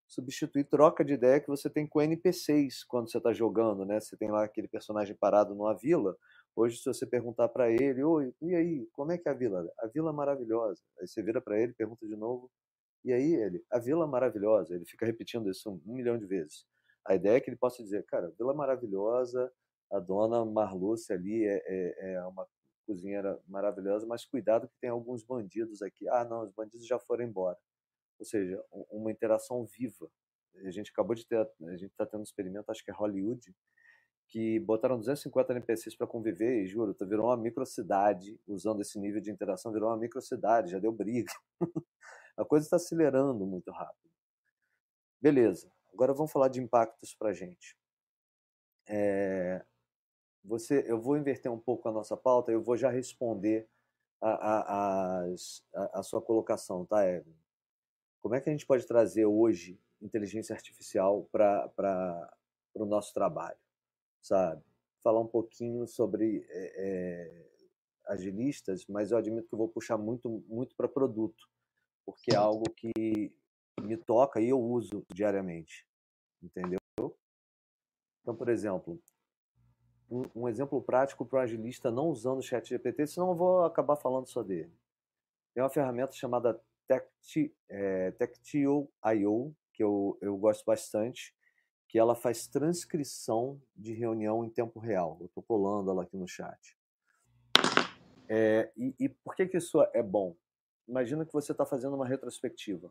substituir 0.08 0.64
troca 0.66 1.04
de 1.04 1.14
ideia 1.14 1.40
que 1.40 1.48
você 1.48 1.70
tem 1.70 1.86
com 1.86 2.02
NPCs 2.02 2.84
quando 2.84 3.10
você 3.10 3.18
está 3.18 3.32
jogando, 3.32 3.84
né? 3.86 4.00
Você 4.00 4.16
tem 4.16 4.30
lá 4.30 4.44
aquele 4.44 4.68
personagem 4.68 5.16
parado 5.16 5.54
numa 5.54 5.74
vila. 5.76 6.16
Hoje, 6.56 6.78
se 6.78 6.86
você 6.86 7.06
perguntar 7.06 7.48
para 7.50 7.70
ele, 7.70 8.04
oi, 8.04 8.34
e 8.42 8.54
aí, 8.54 8.88
como 8.92 9.12
é 9.12 9.18
que 9.18 9.28
é 9.28 9.32
a 9.32 9.34
vila? 9.34 9.68
A 9.80 9.88
vila 9.88 10.10
é 10.10 10.14
maravilhosa. 10.14 10.82
Aí 11.00 11.08
você 11.08 11.22
vira 11.22 11.40
para 11.42 11.60
ele, 11.60 11.74
pergunta 11.74 12.06
de 12.06 12.16
novo, 12.16 12.44
E 13.04 13.12
aí 13.12 13.34
ele, 13.34 13.64
a 13.72 13.78
Vila 13.80 14.06
Maravilhosa, 14.06 14.74
ele 14.74 14.84
fica 14.86 15.06
repetindo 15.06 15.50
isso 15.50 15.70
um 15.86 15.94
milhão 15.94 16.18
de 16.18 16.26
vezes. 16.26 16.66
A 17.06 17.14
ideia 17.14 17.38
é 17.38 17.40
que 17.40 17.50
ele 17.50 17.56
possa 17.58 17.82
dizer, 17.82 18.04
cara, 18.06 18.32
Vila 18.38 18.54
Maravilhosa, 18.54 19.52
a 19.92 20.00
dona 20.00 20.44
Marluce 20.46 21.12
ali 21.12 21.44
é, 21.46 21.62
é, 21.66 22.14
é 22.14 22.26
uma 22.26 22.46
cozinheira 22.87 23.38
maravilhosa, 23.46 24.07
mas 24.07 24.25
cuidado 24.25 24.68
que 24.68 24.79
tem 24.81 24.90
alguns 24.90 25.22
bandidos 25.22 25.83
aqui. 25.83 26.09
Ah, 26.09 26.25
não, 26.25 26.42
os 26.42 26.53
bandidos 26.53 26.87
já 26.87 26.99
foram 26.99 27.25
embora. 27.25 27.59
Ou 28.18 28.25
seja, 28.25 28.62
uma 28.90 29.11
interação 29.11 29.66
viva. 29.66 30.11
A 30.64 30.70
gente 30.70 30.90
acabou 30.90 31.14
de 31.14 31.27
ter, 31.27 31.37
a 31.37 31.77
gente 31.77 31.90
está 31.90 32.07
tendo 32.07 32.20
um 32.20 32.25
experimento, 32.25 32.70
acho 32.70 32.83
que 32.83 32.90
é 32.90 32.94
Hollywood, 32.94 33.55
que 34.29 34.59
botaram 34.61 34.99
250 34.99 35.53
NPCs 35.53 35.96
para 35.96 36.07
conviver 36.07 36.62
e, 36.62 36.66
juro, 36.66 36.96
virou 37.03 37.27
uma 37.27 37.37
microcidade, 37.37 38.40
usando 38.46 38.81
esse 38.81 38.99
nível 38.99 39.20
de 39.20 39.31
interação, 39.31 39.72
virou 39.72 39.90
uma 39.90 39.96
microcidade, 39.96 40.70
já 40.70 40.79
deu 40.79 40.92
briga. 40.92 41.33
a 42.37 42.44
coisa 42.44 42.66
está 42.66 42.77
acelerando 42.77 43.46
muito 43.46 43.70
rápido. 43.70 44.11
Beleza, 45.20 45.70
agora 45.92 46.14
vamos 46.14 46.33
falar 46.33 46.49
de 46.49 46.61
impactos 46.61 47.14
para 47.14 47.31
a 47.31 47.33
gente. 47.33 47.77
É, 48.88 49.64
você, 50.46 50.85
eu 50.87 51.00
vou 51.00 51.16
inverter 51.16 51.50
um 51.50 51.59
pouco 51.59 51.88
a 51.88 51.92
nossa 51.92 52.16
pauta, 52.16 52.52
eu 52.52 52.62
vou 52.62 52.76
já 52.76 52.90
responder 52.90 53.68
a, 54.20 54.30
a, 54.30 55.24
a, 55.24 56.00
a 56.00 56.02
sua 56.02 56.22
colocação, 56.22 56.87
tá, 56.87 57.06
Evelyn? 57.06 57.37
Como 58.22 58.35
é 58.35 58.40
que 58.40 58.48
a 58.48 58.52
gente 58.52 58.66
pode 58.66 58.87
trazer 58.87 59.26
hoje 59.26 59.78
inteligência 60.00 60.54
artificial 60.54 61.28
para 61.32 62.32
o 62.74 62.85
nosso 62.85 63.12
trabalho? 63.12 63.59
sabe? 64.26 64.62
Falar 65.02 65.20
um 65.20 65.26
pouquinho 65.26 65.87
sobre 65.87 66.44
é, 66.48 66.72
é, 66.76 67.48
agilistas, 68.09 68.85
mas 68.87 69.12
eu 69.12 69.18
admito 69.18 69.48
que 69.48 69.54
eu 69.54 69.59
vou 69.59 69.68
puxar 69.68 69.96
muito, 69.96 70.28
muito 70.48 70.74
para 70.74 70.88
produto, 70.88 71.48
porque 72.04 72.35
é 72.35 72.37
algo 72.37 72.64
que 72.70 73.32
me 73.80 73.96
toca 73.96 74.40
e 74.40 74.48
eu 74.48 74.61
uso 74.61 75.04
diariamente, 75.14 75.87
entendeu? 76.42 76.78
Então, 78.20 78.35
por 78.35 78.48
exemplo, 78.48 79.00
um, 80.11 80.23
um 80.35 80.49
exemplo 80.49 80.81
prático 80.83 81.25
para 81.25 81.38
o 81.38 81.42
agilista 81.42 81.90
não 81.90 82.09
usando 82.09 82.38
o 82.38 82.42
chat 82.42 82.69
GPT, 82.69 83.07
senão 83.07 83.31
eu 83.31 83.35
vou 83.35 83.64
acabar 83.64 83.97
falando 83.97 84.27
só 84.27 84.42
dele. 84.42 84.73
Tem 85.55 85.62
uma 85.62 85.71
ferramenta 85.71 86.12
chamada 86.12 86.61
é, 87.69 88.11
Tactile.io, 88.12 89.57
que 89.73 89.83
eu, 89.83 90.19
eu 90.21 90.37
gosto 90.37 90.64
bastante, 90.64 91.35
que 91.88 91.99
ela 91.99 92.14
faz 92.14 92.47
transcrição 92.47 93.61
de 93.75 93.92
reunião 93.92 94.45
em 94.45 94.51
tempo 94.51 94.79
real. 94.79 95.16
Eu 95.21 95.27
estou 95.27 95.42
colando 95.42 95.90
ela 95.90 96.03
aqui 96.03 96.16
no 96.16 96.27
chat. 96.27 96.77
É, 98.29 98.73
e, 98.77 98.95
e, 98.99 99.09
por 99.09 99.35
que, 99.35 99.47
que 99.47 99.57
isso 99.57 99.81
é 99.92 100.03
bom? 100.03 100.37
Imagina 100.88 101.25
que 101.25 101.33
você 101.33 101.53
está 101.53 101.64
fazendo 101.64 101.95
uma 101.95 102.07
retrospectiva. 102.07 102.90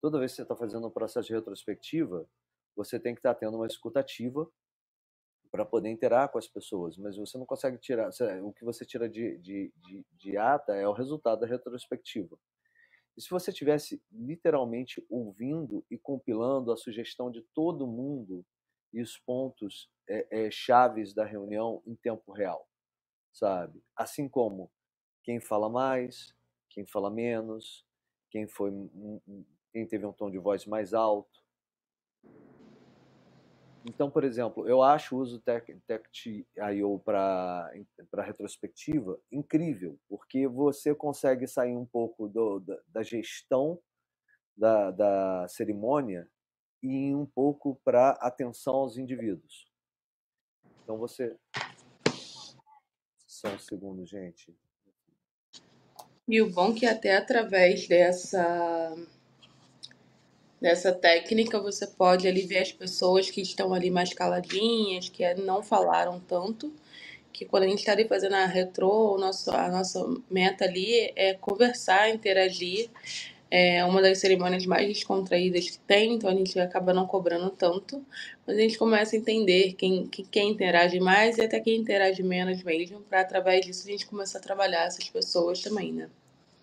Toda 0.00 0.18
vez 0.18 0.32
que 0.32 0.36
você 0.36 0.42
está 0.42 0.56
fazendo 0.56 0.86
um 0.86 0.90
processo 0.90 1.28
de 1.28 1.34
retrospectiva, 1.34 2.26
você 2.74 2.98
tem 2.98 3.14
que 3.14 3.20
estar 3.20 3.34
tá 3.34 3.40
tendo 3.40 3.56
uma 3.56 3.66
escutativa 3.66 4.50
para 5.50 5.64
poder 5.64 5.88
interar 5.90 6.30
com 6.30 6.38
as 6.38 6.46
pessoas, 6.46 6.96
mas 6.96 7.16
você 7.16 7.36
não 7.36 7.44
consegue 7.44 7.78
tirar. 7.78 8.10
O 8.42 8.52
que 8.52 8.64
você 8.64 8.84
tira 8.84 9.08
de, 9.08 9.36
de, 9.38 9.72
de, 9.76 10.06
de 10.12 10.36
ata 10.36 10.74
é 10.74 10.86
o 10.86 10.92
resultado 10.92 11.40
da 11.40 11.46
retrospectiva. 11.46 12.38
E 13.16 13.20
se 13.20 13.28
você 13.28 13.52
tivesse 13.52 14.00
literalmente 14.12 15.04
ouvindo 15.10 15.84
e 15.90 15.98
compilando 15.98 16.72
a 16.72 16.76
sugestão 16.76 17.30
de 17.30 17.42
todo 17.54 17.86
mundo 17.86 18.46
e 18.92 19.00
os 19.00 19.18
pontos 19.18 19.90
é, 20.08 20.46
é, 20.46 20.50
chaves 20.50 21.12
da 21.12 21.24
reunião 21.24 21.82
em 21.86 21.94
tempo 21.96 22.32
real, 22.32 22.68
sabe? 23.32 23.82
Assim 23.96 24.28
como 24.28 24.70
quem 25.22 25.40
fala 25.40 25.68
mais, 25.68 26.34
quem 26.68 26.86
fala 26.86 27.10
menos, 27.10 27.84
quem 28.30 28.46
foi, 28.46 28.70
quem 29.72 29.86
teve 29.86 30.06
um 30.06 30.12
tom 30.12 30.30
de 30.30 30.38
voz 30.38 30.64
mais 30.64 30.94
alto, 30.94 31.39
então, 33.84 34.10
por 34.10 34.24
exemplo, 34.24 34.68
eu 34.68 34.82
acho 34.82 35.16
o 35.16 35.20
uso 35.20 35.40
Tech.io 35.40 36.98
para 37.04 37.72
retrospectiva 38.22 39.18
incrível, 39.32 39.98
porque 40.08 40.46
você 40.46 40.94
consegue 40.94 41.46
sair 41.46 41.76
um 41.76 41.86
pouco 41.86 42.28
do, 42.28 42.60
da, 42.60 42.78
da, 42.88 43.02
gestão 43.02 43.80
da, 44.56 44.90
da 44.90 45.48
cerimônia 45.48 46.28
e 46.82 47.08
ir 47.08 47.14
um 47.14 47.26
pouco 47.26 47.80
para 47.82 48.10
atenção 48.20 48.74
aos 48.74 48.98
indivíduos. 48.98 49.70
Então 50.82 50.98
você. 50.98 51.36
Só 53.26 53.48
um 53.48 53.58
segundo, 53.58 54.04
gente. 54.04 54.54
E 56.28 56.42
o 56.42 56.52
bom 56.52 56.74
que 56.74 56.84
até 56.84 57.16
através 57.16 57.88
dessa 57.88 58.94
Nessa 60.60 60.92
técnica, 60.92 61.58
você 61.58 61.86
pode 61.86 62.28
ali 62.28 62.42
ver 62.42 62.58
as 62.58 62.70
pessoas 62.70 63.30
que 63.30 63.40
estão 63.40 63.72
ali 63.72 63.90
mais 63.90 64.12
caladinhas, 64.12 65.08
que 65.08 65.32
não 65.34 65.62
falaram 65.62 66.20
tanto, 66.20 66.70
que 67.32 67.46
quando 67.46 67.62
a 67.62 67.66
gente 67.66 67.78
está 67.78 67.92
ali 67.92 68.06
fazendo 68.06 68.34
a 68.34 68.44
retrô, 68.44 69.16
nosso, 69.18 69.50
a 69.50 69.70
nossa 69.70 70.04
meta 70.30 70.66
ali 70.66 71.12
é 71.16 71.32
conversar, 71.32 72.10
interagir. 72.10 72.90
É 73.50 73.84
uma 73.84 74.00
das 74.00 74.18
cerimônias 74.18 74.64
mais 74.66 74.86
descontraídas 74.86 75.70
que 75.70 75.78
tem, 75.78 76.14
então 76.14 76.30
a 76.30 76.34
gente 76.34 76.56
acaba 76.60 76.92
não 76.92 77.06
cobrando 77.06 77.50
tanto, 77.50 78.04
mas 78.46 78.56
a 78.56 78.60
gente 78.60 78.78
começa 78.78 79.16
a 79.16 79.18
entender 79.18 79.72
quem, 79.72 80.06
quem, 80.06 80.24
quem 80.24 80.50
interage 80.50 81.00
mais 81.00 81.36
e 81.36 81.42
até 81.42 81.58
quem 81.58 81.80
interage 81.80 82.22
menos 82.22 82.62
mesmo, 82.62 83.00
para 83.00 83.22
através 83.22 83.66
disso 83.66 83.88
a 83.88 83.90
gente 83.90 84.06
começar 84.06 84.38
a 84.38 84.42
trabalhar 84.42 84.86
essas 84.86 85.08
pessoas 85.08 85.60
também, 85.60 85.92
né? 85.92 86.08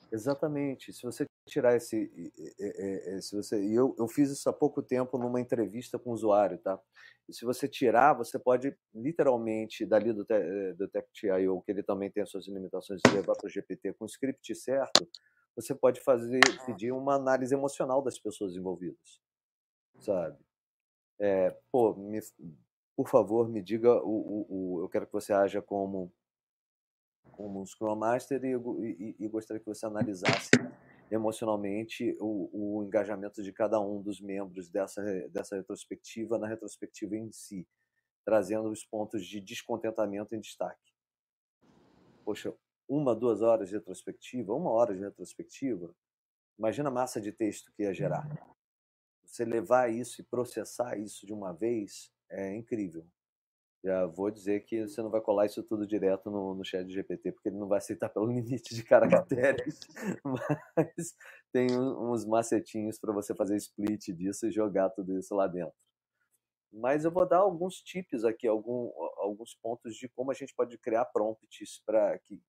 Exatamente. 0.09 0.93
Se 0.93 1.03
você 1.03 1.25
tirar 1.47 1.75
esse, 1.75 2.11
se 3.21 3.35
você, 3.35 3.63
e 3.63 3.73
eu, 3.73 3.95
eu 3.97 4.07
fiz 4.07 4.29
isso 4.29 4.49
há 4.49 4.53
pouco 4.53 4.81
tempo 4.83 5.17
numa 5.17 5.41
entrevista 5.41 5.97
com 5.97 6.11
o 6.11 6.13
usuário, 6.13 6.57
tá? 6.59 6.79
E 7.27 7.33
se 7.33 7.43
você 7.43 7.67
tirar, 7.67 8.13
você 8.13 8.37
pode 8.37 8.77
literalmente 8.93 9.85
dali 9.85 10.13
do, 10.13 10.25
eh, 10.29 10.73
do 10.73 10.87
Tech.io, 10.87 11.61
que 11.61 11.71
ele 11.71 11.83
também 11.83 12.09
tem 12.09 12.23
as 12.23 12.29
suas 12.29 12.47
limitações 12.47 13.01
de 13.05 13.11
levar 13.11 13.35
para 13.35 13.47
o 13.47 13.49
GPT 13.49 13.93
com 13.93 14.05
o 14.05 14.07
script 14.07 14.55
certo, 14.55 15.07
você 15.55 15.73
pode 15.73 15.99
fazer 16.01 16.39
pedir 16.65 16.91
uma 16.91 17.15
análise 17.15 17.53
emocional 17.53 18.01
das 18.01 18.19
pessoas 18.19 18.55
envolvidas, 18.55 19.19
sabe? 19.99 20.37
É, 21.19 21.57
pô, 21.71 21.95
me, 21.95 22.19
por 22.95 23.09
favor, 23.09 23.49
me 23.49 23.61
diga 23.61 23.91
o, 24.03 24.09
o, 24.09 24.45
o, 24.49 24.81
eu 24.83 24.89
quero 24.89 25.07
que 25.07 25.13
você 25.13 25.33
haja 25.33 25.61
como 25.61 26.11
como 27.31 27.61
um 27.61 27.65
Scrum 27.65 27.95
Master 27.95 28.43
e, 28.43 28.55
e, 28.55 29.15
e 29.19 29.27
gostaria 29.27 29.59
que 29.59 29.67
você 29.67 29.85
analisasse 29.85 30.49
emocionalmente 31.09 32.15
o, 32.19 32.49
o, 32.51 32.83
engajamento 32.83 33.41
de 33.41 33.53
cada 33.53 33.79
um 33.79 34.01
dos 34.01 34.19
membros 34.19 34.69
dessa, 34.69 35.01
dessa 35.29 35.55
retrospectiva 35.55 36.37
na 36.37 36.47
retrospectiva 36.47 37.15
em 37.15 37.31
si, 37.31 37.67
trazendo 38.25 38.69
os 38.69 38.83
pontos 38.83 39.25
de 39.25 39.39
descontentamento 39.39 40.35
em 40.35 40.39
destaque. 40.39 40.93
Poxa, 42.25 42.53
uma, 42.87 43.15
duas 43.15 43.41
horas 43.41 43.69
de 43.69 43.75
retrospectiva, 43.75 44.53
uma 44.53 44.71
hora 44.71 44.93
de 44.93 45.01
retrospectiva, 45.01 45.95
imagina 46.57 46.89
a 46.89 46.91
massa 46.91 47.21
de 47.21 47.31
texto 47.31 47.71
que 47.73 47.83
ia 47.83 47.93
gerar. 47.93 48.27
Você 49.25 49.45
levar 49.45 49.91
isso 49.91 50.21
e 50.21 50.25
processar 50.25 50.97
isso 50.97 51.25
de 51.25 51.33
uma 51.33 51.53
vez 51.53 52.11
é 52.29 52.55
incrível. 52.55 53.05
Já 53.87 54.05
vou 54.05 54.29
dizer 54.29 54.65
que 54.65 54.85
você 54.85 55.01
não 55.01 55.09
vai 55.09 55.21
colar 55.21 55.45
isso 55.45 55.63
tudo 55.63 55.87
direto 55.87 56.29
no, 56.29 56.53
no 56.53 56.65
chat 56.65 56.85
GPT, 56.91 57.31
porque 57.31 57.47
ele 57.47 57.57
não 57.57 57.69
vai 57.69 57.77
aceitar 57.77 58.09
pelo 58.09 58.25
limite 58.27 58.75
de 58.75 58.83
caracteres, 58.83 59.79
mas 60.25 61.15
tem 61.53 61.67
uns 61.71 62.25
macetinhos 62.25 62.99
para 62.99 63.13
você 63.13 63.33
fazer 63.33 63.55
split 63.55 64.09
disso 64.09 64.45
e 64.45 64.51
jogar 64.51 64.89
tudo 64.89 65.17
isso 65.17 65.33
lá 65.33 65.47
dentro. 65.47 65.73
Mas 66.69 67.05
eu 67.05 67.11
vou 67.11 67.25
dar 67.25 67.37
alguns 67.37 67.75
tips 67.75 68.25
aqui, 68.25 68.45
algum, 68.45 68.91
alguns 69.19 69.55
pontos 69.55 69.95
de 69.95 70.09
como 70.09 70.31
a 70.31 70.33
gente 70.33 70.53
pode 70.53 70.77
criar 70.79 71.05
prompts 71.05 71.81
para 71.85 72.19
que 72.19 72.41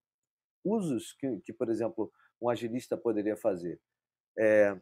usos 0.65 1.13
que, 1.13 1.41
que, 1.43 1.53
por 1.53 1.71
exemplo, 1.71 2.11
um 2.43 2.49
agilista 2.49 2.97
poderia 2.97 3.37
fazer. 3.37 3.81
É, 4.37 4.77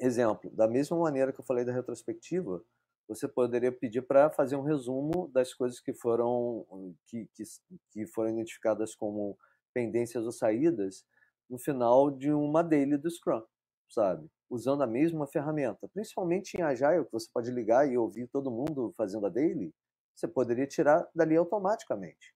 exemplo, 0.00 0.50
da 0.50 0.66
mesma 0.66 0.98
maneira 0.98 1.32
que 1.32 1.38
eu 1.38 1.44
falei 1.44 1.64
da 1.64 1.72
retrospectiva, 1.72 2.64
você 3.08 3.28
poderia 3.28 3.70
pedir 3.70 4.02
para 4.02 4.30
fazer 4.30 4.56
um 4.56 4.62
resumo 4.62 5.28
das 5.32 5.54
coisas 5.54 5.80
que 5.80 5.94
foram 5.94 6.66
que, 7.06 7.28
que, 7.34 7.44
que, 7.90 8.06
foram 8.06 8.30
identificadas 8.30 8.94
como 8.94 9.38
pendências 9.72 10.24
ou 10.24 10.32
saídas 10.32 11.04
no 11.48 11.58
final 11.58 12.10
de 12.10 12.32
uma 12.32 12.62
daily 12.62 12.96
do 12.96 13.10
Scrum, 13.10 13.42
sabe? 13.88 14.28
Usando 14.50 14.82
a 14.82 14.86
mesma 14.86 15.26
ferramenta, 15.26 15.88
principalmente 15.88 16.54
em 16.54 16.62
Agile, 16.62 17.04
que 17.04 17.12
você 17.12 17.28
pode 17.32 17.50
ligar 17.50 17.88
e 17.88 17.96
ouvir 17.96 18.26
todo 18.28 18.50
mundo 18.50 18.92
fazendo 18.96 19.26
a 19.26 19.30
daily, 19.30 19.72
você 20.14 20.26
poderia 20.26 20.66
tirar 20.66 21.08
dali 21.14 21.36
automaticamente, 21.36 22.34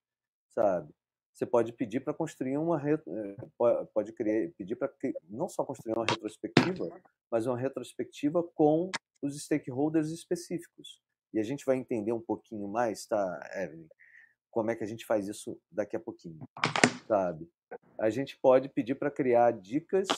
sabe? 0.51 0.93
Você 1.33 1.47
pode 1.47 1.73
pedir 1.73 2.01
para 2.01 2.13
construir 2.13 2.59
uma 2.59 2.81
eh, 2.87 2.97
pode 3.95 4.13
criar, 4.13 4.51
pedir 4.59 4.77
para 4.77 4.93
não 5.29 5.49
só 5.49 5.65
construir 5.65 5.95
uma 5.95 6.05
retrospectiva, 6.05 6.89
mas 7.31 7.47
uma 7.47 7.57
retrospectiva 7.57 8.43
com 8.55 8.91
os 9.23 9.41
stakeholders 9.43 10.11
específicos. 10.11 11.01
E 11.33 11.39
a 11.39 11.43
gente 11.43 11.65
vai 11.65 11.77
entender 11.77 12.13
um 12.13 12.21
pouquinho 12.21 12.69
mais, 12.69 13.07
tá, 13.07 13.51
Evelyn? 13.55 13.89
Como 14.51 14.71
é 14.71 14.77
que 14.77 14.83
a 14.83 14.87
gente 14.87 15.07
faz 15.07 15.29
isso 15.29 15.61
daqui 15.71 15.97
a 15.97 16.01
pouquinho, 16.01 16.41
sabe? 17.07 17.49
A 17.99 18.11
gente 18.11 18.37
pode 18.41 18.69
pedir 18.69 18.97
para 18.97 19.11
criar 19.11 19.53
dicas 19.53 20.09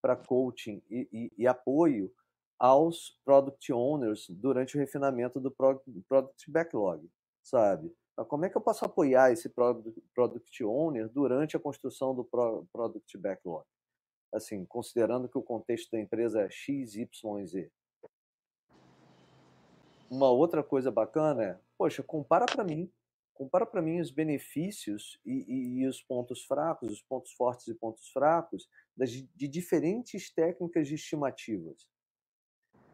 para 0.00 0.16
coaching 0.16 0.82
e, 0.88 1.08
e, 1.12 1.32
e, 1.38 1.46
apoio 1.46 2.12
aos 2.58 3.18
product 3.24 3.72
owners 3.72 4.26
durante 4.30 4.76
o 4.76 4.80
refinamento 4.80 5.40
do 5.40 5.50
product 5.50 6.50
backlog, 6.50 7.10
sabe? 7.42 7.92
Como 8.28 8.44
é 8.44 8.50
que 8.50 8.56
eu 8.56 8.60
posso 8.60 8.84
apoiar 8.84 9.32
esse 9.32 9.48
product 10.14 10.64
owner 10.64 11.08
durante 11.08 11.56
a 11.56 11.60
construção 11.60 12.14
do 12.14 12.24
product 12.24 13.16
backlog? 13.18 13.64
Assim, 14.32 14.64
considerando 14.66 15.28
que 15.28 15.38
o 15.38 15.42
contexto 15.42 15.90
da 15.90 16.00
empresa 16.00 16.42
é 16.42 16.50
X, 16.50 16.94
Y 16.94 17.46
Z. 17.46 17.70
Uma 20.10 20.28
outra 20.28 20.64
coisa 20.64 20.90
bacana 20.90 21.44
é, 21.44 21.60
poxa, 21.78 22.02
compara 22.02 22.44
para 22.44 22.64
mim, 22.64 22.92
compara 23.32 23.64
para 23.64 23.80
mim 23.80 24.00
os 24.00 24.10
benefícios 24.10 25.20
e, 25.24 25.44
e, 25.48 25.80
e, 25.80 25.86
os 25.86 26.02
pontos 26.02 26.44
fracos, 26.44 26.90
os 26.90 27.00
pontos 27.00 27.32
fortes 27.32 27.68
e 27.68 27.74
pontos 27.74 28.08
fracos 28.08 28.68
das, 28.96 29.10
de 29.10 29.48
diferentes 29.48 30.34
técnicas 30.34 30.88
de 30.88 30.96
estimativas. 30.96 31.88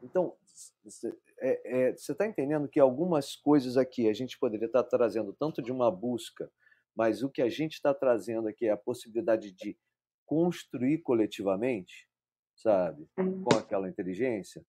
Então, 0.02 0.36
você 0.84 1.16
é, 1.38 1.88
é, 1.88 1.90
está 1.90 2.26
entendendo 2.26 2.68
que 2.68 2.78
algumas 2.78 3.34
coisas 3.34 3.76
aqui 3.76 4.08
a 4.08 4.12
gente 4.12 4.38
poderia 4.38 4.66
estar 4.66 4.82
tá 4.82 4.88
trazendo 4.88 5.32
tanto 5.32 5.62
de 5.62 5.72
uma 5.72 5.90
busca, 5.90 6.50
mas 6.94 7.22
o 7.22 7.30
que 7.30 7.42
a 7.42 7.48
gente 7.48 7.72
está 7.72 7.94
trazendo 7.94 8.46
aqui 8.46 8.66
é 8.66 8.70
a 8.70 8.76
possibilidade 8.76 9.52
de 9.52 9.76
construir 10.24 10.98
coletivamente, 10.98 12.08
sabe, 12.54 13.08
com 13.16 13.56
aquela 13.56 13.88
inteligência. 13.88 14.64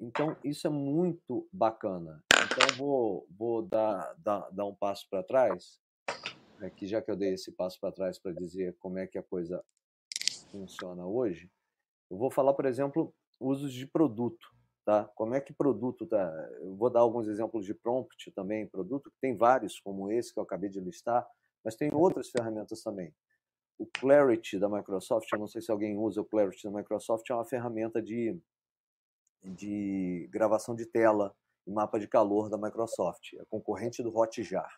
Então, 0.00 0.36
isso 0.44 0.66
é 0.66 0.70
muito 0.70 1.48
bacana. 1.52 2.22
Então, 2.32 2.76
vou, 2.76 3.26
vou 3.36 3.62
dar, 3.62 4.14
dar, 4.18 4.48
dar 4.50 4.64
um 4.66 4.74
passo 4.74 5.08
para 5.10 5.22
trás, 5.22 5.80
aqui, 6.60 6.86
já 6.86 7.02
que 7.02 7.10
eu 7.10 7.16
dei 7.16 7.34
esse 7.34 7.50
passo 7.50 7.80
para 7.80 7.90
trás 7.92 8.18
para 8.18 8.32
dizer 8.32 8.76
como 8.78 8.98
é 8.98 9.06
que 9.06 9.18
a 9.18 9.22
coisa 9.22 9.64
funciona 10.52 11.04
hoje. 11.04 11.50
Eu 12.08 12.16
vou 12.16 12.30
falar, 12.30 12.54
por 12.54 12.66
exemplo, 12.66 13.12
usos 13.40 13.72
de 13.72 13.86
produto. 13.86 14.46
Tá? 14.84 15.04
Como 15.14 15.34
é 15.34 15.40
que 15.40 15.52
produto 15.52 16.06
tá? 16.06 16.30
Eu 16.60 16.76
vou 16.76 16.90
dar 16.90 17.00
alguns 17.00 17.26
exemplos 17.26 17.64
de 17.64 17.72
prompt 17.72 18.30
também, 18.32 18.68
produto 18.68 19.10
que 19.10 19.18
tem 19.18 19.34
vários 19.34 19.80
como 19.80 20.12
esse 20.12 20.32
que 20.32 20.38
eu 20.38 20.42
acabei 20.42 20.68
de 20.68 20.78
listar, 20.78 21.26
mas 21.64 21.74
tem 21.74 21.92
outras 21.92 22.28
ferramentas 22.28 22.82
também. 22.82 23.12
O 23.78 23.86
Clarity 23.86 24.58
da 24.58 24.68
Microsoft, 24.68 25.26
eu 25.32 25.38
não 25.38 25.48
sei 25.48 25.62
se 25.62 25.72
alguém 25.72 25.96
usa 25.96 26.20
o 26.20 26.24
Clarity 26.24 26.64
da 26.64 26.70
Microsoft, 26.70 27.28
é 27.30 27.34
uma 27.34 27.46
ferramenta 27.46 28.02
de, 28.02 28.38
de 29.44 30.28
gravação 30.32 30.74
de 30.74 30.86
tela 30.86 31.34
e 31.66 31.70
mapa 31.70 31.98
de 31.98 32.08
calor 32.08 32.48
da 32.48 32.58
Microsoft, 32.58 33.34
é 33.34 33.44
concorrente 33.48 34.02
do 34.02 34.16
Hotjar. 34.16 34.70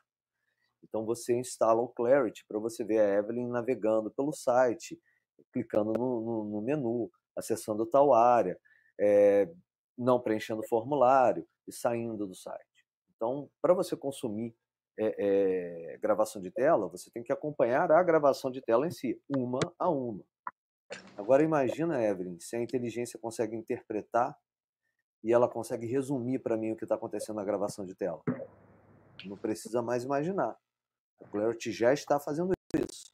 Então 0.82 1.04
você 1.04 1.34
instala 1.34 1.80
o 1.80 1.88
Clarity 1.88 2.44
para 2.46 2.58
você 2.58 2.84
ver 2.84 3.00
a 3.00 3.18
Evelyn 3.18 3.48
navegando 3.48 4.10
pelo 4.10 4.32
site, 4.32 5.00
clicando 5.52 5.92
no, 5.92 6.20
no, 6.20 6.44
no 6.44 6.60
menu, 6.60 7.10
acessando 7.36 7.86
tal 7.86 8.12
área, 8.14 8.58
é, 8.98 9.50
não 9.96 10.20
preenchendo 10.20 10.62
formulário 10.68 11.46
e 11.66 11.72
saindo 11.72 12.26
do 12.26 12.34
site. 12.34 12.86
Então, 13.14 13.48
para 13.60 13.74
você 13.74 13.96
consumir 13.96 14.54
é, 14.98 15.94
é, 15.94 15.98
gravação 15.98 16.40
de 16.40 16.50
tela, 16.50 16.88
você 16.88 17.10
tem 17.10 17.22
que 17.22 17.32
acompanhar 17.32 17.90
a 17.90 18.02
gravação 18.02 18.50
de 18.50 18.60
tela 18.60 18.86
em 18.86 18.90
si, 18.90 19.20
uma 19.28 19.60
a 19.78 19.88
uma. 19.88 20.24
Agora 21.16 21.42
imagina, 21.42 22.02
Evelyn, 22.02 22.38
se 22.38 22.56
a 22.56 22.62
inteligência 22.62 23.18
consegue 23.18 23.56
interpretar 23.56 24.36
e 25.26 25.32
ela 25.32 25.48
consegue 25.48 25.88
resumir 25.88 26.38
para 26.38 26.56
mim 26.56 26.70
o 26.70 26.76
que 26.76 26.84
está 26.84 26.94
acontecendo 26.94 27.34
na 27.34 27.44
gravação 27.44 27.84
de 27.84 27.96
tela. 27.96 28.22
Não 29.24 29.36
precisa 29.36 29.82
mais 29.82 30.04
imaginar. 30.04 30.56
A 31.20 31.26
Clarity 31.26 31.72
já 31.72 31.92
está 31.92 32.20
fazendo 32.20 32.52
isso. 32.72 33.12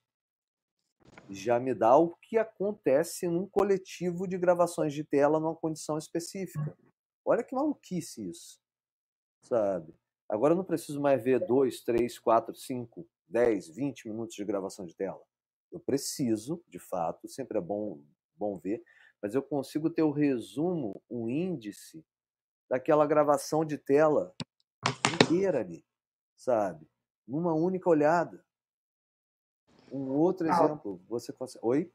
Já 1.31 1.59
me 1.59 1.72
dá 1.72 1.96
o 1.96 2.14
que 2.16 2.37
acontece 2.37 3.27
num 3.27 3.46
coletivo 3.46 4.29
de 4.29 4.37
gravações 4.37 4.92
de 4.92 5.03
tela 5.03 5.40
numa 5.40 5.57
condição 5.57 5.96
específica. 5.96 6.77
Olha 7.25 7.42
que 7.42 7.55
maluquice 7.55 8.29
isso, 8.29 8.61
sabe? 9.40 9.94
Agora 10.29 10.53
eu 10.53 10.59
não 10.59 10.64
preciso 10.64 11.01
mais 11.01 11.22
ver 11.25 11.40
2, 11.40 11.81
3, 11.81 12.18
4, 12.18 12.55
5, 12.55 13.09
10, 13.27 13.68
20 13.68 14.09
minutos 14.09 14.35
de 14.35 14.44
gravação 14.44 14.85
de 14.85 14.94
tela. 14.94 15.22
Eu 15.70 15.81
preciso, 15.81 16.62
de 16.68 16.79
fato, 16.79 17.27
sempre 17.27 17.57
é 17.57 17.61
bom, 17.62 18.03
bom 18.37 18.59
ver, 18.59 18.85
mas 19.22 19.35
eu 19.35 19.42
consigo 19.42 19.88
ter 19.88 20.02
o 20.02 20.11
resumo, 20.11 21.00
o 21.08 21.28
índice 21.28 22.04
daquela 22.68 23.06
gravação 23.06 23.64
de 23.64 23.78
tela 23.78 24.35
inteira 25.22 25.61
ali, 25.61 25.85
sabe? 26.37 26.87
Numa 27.26 27.54
única 27.54 27.88
olhada. 27.88 28.44
Um 29.92 30.11
outro 30.11 30.48
exemplo, 30.48 31.00
você 31.08 31.32
consegue. 31.32 31.64
Oi? 31.64 31.92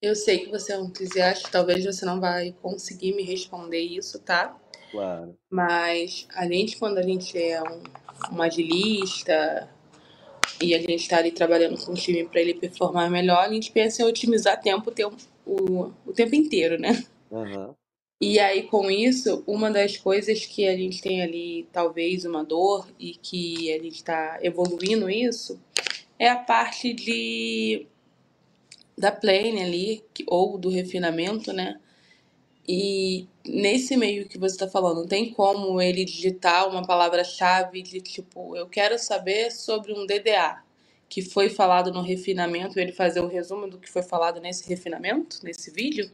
Eu 0.00 0.14
sei 0.14 0.44
que 0.44 0.50
você 0.50 0.74
é 0.74 0.78
um 0.78 0.84
entusiasta, 0.84 1.48
talvez 1.50 1.84
você 1.84 2.06
não 2.06 2.20
vai 2.20 2.52
conseguir 2.62 3.16
me 3.16 3.24
responder 3.24 3.80
isso, 3.80 4.20
tá? 4.20 4.56
Claro. 4.92 5.36
Mas 5.50 6.28
a 6.34 6.46
gente, 6.46 6.78
quando 6.78 6.98
a 6.98 7.02
gente 7.02 7.36
é 7.36 7.60
um, 7.60 7.82
um 8.36 8.42
agilista 8.42 9.68
e 10.62 10.74
a 10.74 10.78
gente 10.78 10.96
está 10.96 11.18
ali 11.18 11.32
trabalhando 11.32 11.84
com 11.84 11.92
o 11.92 11.96
time 11.96 12.28
para 12.28 12.40
ele 12.40 12.54
performar 12.54 13.10
melhor, 13.10 13.38
a 13.38 13.52
gente 13.52 13.72
pensa 13.72 14.02
em 14.02 14.06
otimizar 14.06 14.60
tempo 14.60 14.92
tempo, 14.92 15.16
o, 15.48 15.92
o 16.06 16.12
tempo 16.12 16.34
inteiro, 16.34 16.78
né? 16.78 17.04
Uhum. 17.30 17.74
E 18.20 18.38
aí, 18.38 18.64
com 18.64 18.90
isso, 18.90 19.44
uma 19.46 19.70
das 19.70 19.96
coisas 19.96 20.44
que 20.44 20.66
a 20.66 20.76
gente 20.76 21.00
tem 21.00 21.22
ali, 21.22 21.68
talvez 21.72 22.24
uma 22.24 22.44
dor, 22.44 22.88
e 22.98 23.12
que 23.12 23.72
a 23.72 23.82
gente 23.82 23.94
está 23.96 24.38
evoluindo 24.42 25.08
isso, 25.08 25.60
é 26.18 26.28
a 26.28 26.36
parte 26.36 26.92
de 26.92 27.86
da 28.96 29.12
plane 29.12 29.62
ali, 29.62 30.04
ou 30.26 30.58
do 30.58 30.68
refinamento, 30.68 31.52
né? 31.52 31.80
E 32.66 33.28
nesse 33.46 33.96
meio 33.96 34.28
que 34.28 34.36
você 34.36 34.56
está 34.56 34.68
falando, 34.68 35.06
tem 35.06 35.32
como 35.32 35.80
ele 35.80 36.04
digitar 36.04 36.68
uma 36.68 36.84
palavra-chave 36.84 37.80
de 37.80 38.00
tipo, 38.00 38.56
eu 38.56 38.66
quero 38.68 38.98
saber 38.98 39.52
sobre 39.52 39.92
um 39.92 40.04
DDA 40.04 40.62
que 41.08 41.22
foi 41.22 41.48
falado 41.48 41.92
no 41.92 42.02
refinamento, 42.02 42.78
ele 42.78 42.92
fazer 42.92 43.20
um 43.20 43.28
resumo 43.28 43.68
do 43.68 43.78
que 43.78 43.90
foi 43.90 44.02
falado 44.02 44.40
nesse 44.40 44.68
refinamento, 44.68 45.38
nesse 45.42 45.70
vídeo? 45.70 46.10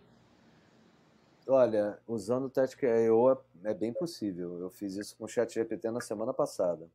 Olha, 1.46 1.98
usando 2.06 2.44
o 2.44 2.50
Tactic 2.50 2.82
I.O. 2.84 3.36
É, 3.64 3.74
bem 3.74 3.92
possível. 3.92 4.58
Eu 4.60 4.70
fiz 4.70 4.96
isso 4.96 5.16
com 5.16 5.24
o 5.24 5.28
ChatGPT 5.28 5.90
na 5.90 6.00
semana 6.00 6.32
passada. 6.32 6.88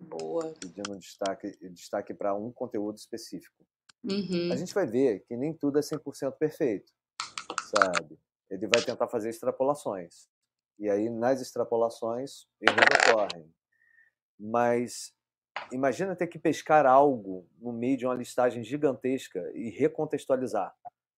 Boa. 0.00 0.52
Pedindo 0.58 0.98
destaque, 0.98 1.56
destaque 1.70 2.12
para 2.14 2.34
um 2.34 2.50
conteúdo 2.50 2.96
específico. 2.96 3.64
Uhum. 4.02 4.50
A 4.52 4.56
gente 4.56 4.74
vai 4.74 4.86
ver 4.86 5.20
que 5.20 5.36
nem 5.36 5.52
tudo 5.52 5.78
é 5.78 5.82
100% 5.82 6.32
perfeito, 6.32 6.92
sabe? 7.70 8.18
ele 8.54 8.68
vai 8.68 8.82
tentar 8.82 9.08
fazer 9.08 9.30
extrapolações. 9.30 10.28
E 10.78 10.88
aí, 10.88 11.08
nas 11.08 11.40
extrapolações, 11.40 12.46
erros 12.60 12.84
ocorrem. 13.08 13.52
Mas 14.38 15.12
imagina 15.72 16.16
ter 16.16 16.26
que 16.26 16.38
pescar 16.38 16.86
algo 16.86 17.46
no 17.58 17.72
meio 17.72 17.96
de 17.96 18.06
uma 18.06 18.14
listagem 18.14 18.62
gigantesca 18.62 19.40
e 19.54 19.70
recontextualizar, 19.70 20.74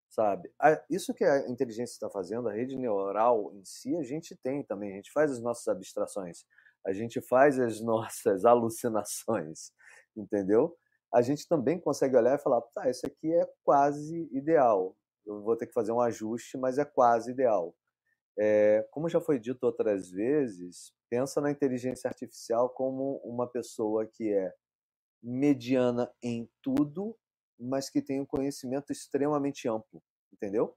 sabe? 0.08 0.52
Isso 0.90 1.14
que 1.14 1.24
a 1.24 1.48
inteligência 1.48 1.94
está 1.94 2.10
fazendo, 2.10 2.48
a 2.48 2.52
rede 2.52 2.76
neural 2.76 3.52
em 3.54 3.64
si, 3.64 3.96
a 3.96 4.02
gente 4.02 4.36
tem 4.36 4.62
também. 4.62 4.92
A 4.92 4.96
gente 4.96 5.12
faz 5.12 5.30
as 5.30 5.40
nossas 5.40 5.66
abstrações, 5.68 6.44
a 6.86 6.92
gente 6.92 7.20
faz 7.20 7.58
as 7.58 7.80
nossas 7.82 8.44
alucinações, 8.44 9.72
entendeu? 10.16 10.76
A 11.14 11.22
gente 11.22 11.48
também 11.48 11.78
consegue 11.80 12.16
olhar 12.16 12.34
e 12.34 12.42
falar, 12.42 12.60
tá, 12.74 12.90
isso 12.90 13.06
aqui 13.06 13.32
é 13.32 13.48
quase 13.64 14.28
ideal 14.32 14.94
eu 15.26 15.42
vou 15.42 15.56
ter 15.56 15.66
que 15.66 15.72
fazer 15.72 15.92
um 15.92 16.00
ajuste, 16.00 16.56
mas 16.56 16.78
é 16.78 16.84
quase 16.84 17.32
ideal. 17.32 17.74
É, 18.38 18.86
como 18.90 19.08
já 19.08 19.20
foi 19.20 19.38
dito 19.38 19.64
outras 19.64 20.10
vezes, 20.10 20.92
pensa 21.08 21.40
na 21.40 21.50
inteligência 21.50 22.08
artificial 22.08 22.68
como 22.68 23.16
uma 23.24 23.46
pessoa 23.46 24.06
que 24.06 24.32
é 24.32 24.54
mediana 25.22 26.12
em 26.22 26.48
tudo, 26.62 27.16
mas 27.58 27.88
que 27.88 28.02
tem 28.02 28.20
um 28.20 28.26
conhecimento 28.26 28.92
extremamente 28.92 29.68
amplo, 29.68 30.02
entendeu? 30.32 30.76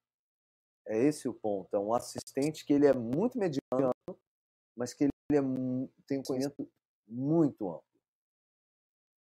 É 0.88 0.98
esse 0.98 1.28
o 1.28 1.34
ponto. 1.34 1.76
É 1.76 1.80
um 1.80 1.94
assistente 1.94 2.66
que 2.66 2.74
ele 2.74 2.88
é 2.88 2.94
muito 2.94 3.38
mediano, 3.38 3.92
mas 4.76 4.94
que 4.94 5.04
ele 5.04 5.12
é, 5.34 5.42
tem 6.08 6.20
um 6.20 6.24
conhecimento 6.24 6.70
muito 7.08 7.68
amplo. 7.70 7.84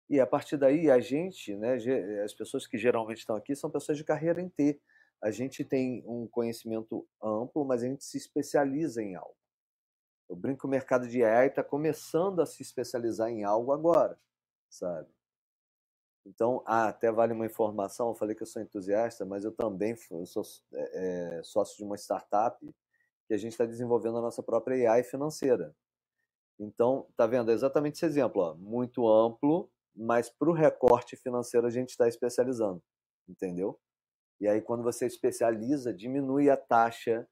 E 0.09 0.19
a 0.19 0.27
partir 0.27 0.57
daí, 0.57 0.91
a 0.91 0.99
gente, 0.99 1.55
né, 1.55 1.77
as 2.23 2.33
pessoas 2.33 2.67
que 2.67 2.77
geralmente 2.77 3.19
estão 3.19 3.35
aqui, 3.35 3.55
são 3.55 3.71
pessoas 3.71 3.97
de 3.97 4.03
carreira 4.03 4.39
em 4.39 4.49
T 4.49 4.79
a 5.21 5.31
gente 5.31 5.63
tem 5.63 6.03
um 6.07 6.27
conhecimento 6.27 7.07
amplo, 7.21 7.65
mas 7.65 7.83
a 7.83 7.87
gente 7.87 8.03
se 8.03 8.17
especializa 8.17 9.01
em 9.01 9.15
algo. 9.15 9.35
Eu 10.29 10.35
brinco 10.35 10.61
que 10.61 10.67
o 10.67 10.69
mercado 10.69 11.07
de 11.07 11.23
AI 11.23 11.47
está 11.47 11.63
começando 11.63 12.41
a 12.41 12.45
se 12.45 12.61
especializar 12.63 13.29
em 13.29 13.43
algo 13.43 13.71
agora, 13.71 14.19
sabe? 14.69 15.09
Então, 16.25 16.63
ah, 16.65 16.87
até 16.87 17.11
vale 17.11 17.33
uma 17.33 17.45
informação, 17.45 18.09
eu 18.09 18.15
falei 18.15 18.35
que 18.35 18.41
eu 18.41 18.47
sou 18.47 18.61
entusiasta, 18.61 19.23
mas 19.25 19.45
eu 19.45 19.51
também 19.51 19.95
sou 20.25 20.43
é, 20.73 21.41
sócio 21.43 21.77
de 21.77 21.83
uma 21.83 21.95
startup 21.95 22.57
que 23.27 23.33
a 23.33 23.37
gente 23.37 23.51
está 23.51 23.65
desenvolvendo 23.65 24.17
a 24.17 24.21
nossa 24.21 24.41
própria 24.41 24.91
AI 24.91 25.03
financeira. 25.03 25.75
Então, 26.59 27.07
tá 27.15 27.27
vendo? 27.27 27.51
É 27.51 27.53
exatamente 27.53 27.95
esse 27.95 28.05
exemplo, 28.05 28.41
ó, 28.41 28.55
muito 28.55 29.07
amplo, 29.07 29.69
mas 29.95 30.29
para 30.29 30.49
o 30.49 30.53
recorte 30.53 31.15
financeiro 31.15 31.67
a 31.67 31.69
gente 31.69 31.89
está 31.89 32.07
especializando, 32.07 32.81
entendeu? 33.27 33.79
E 34.39 34.47
aí, 34.47 34.61
quando 34.61 34.83
você 34.83 35.05
especializa, 35.05 35.93
diminui 35.93 36.49
a 36.49 36.57
taxa 36.57 37.27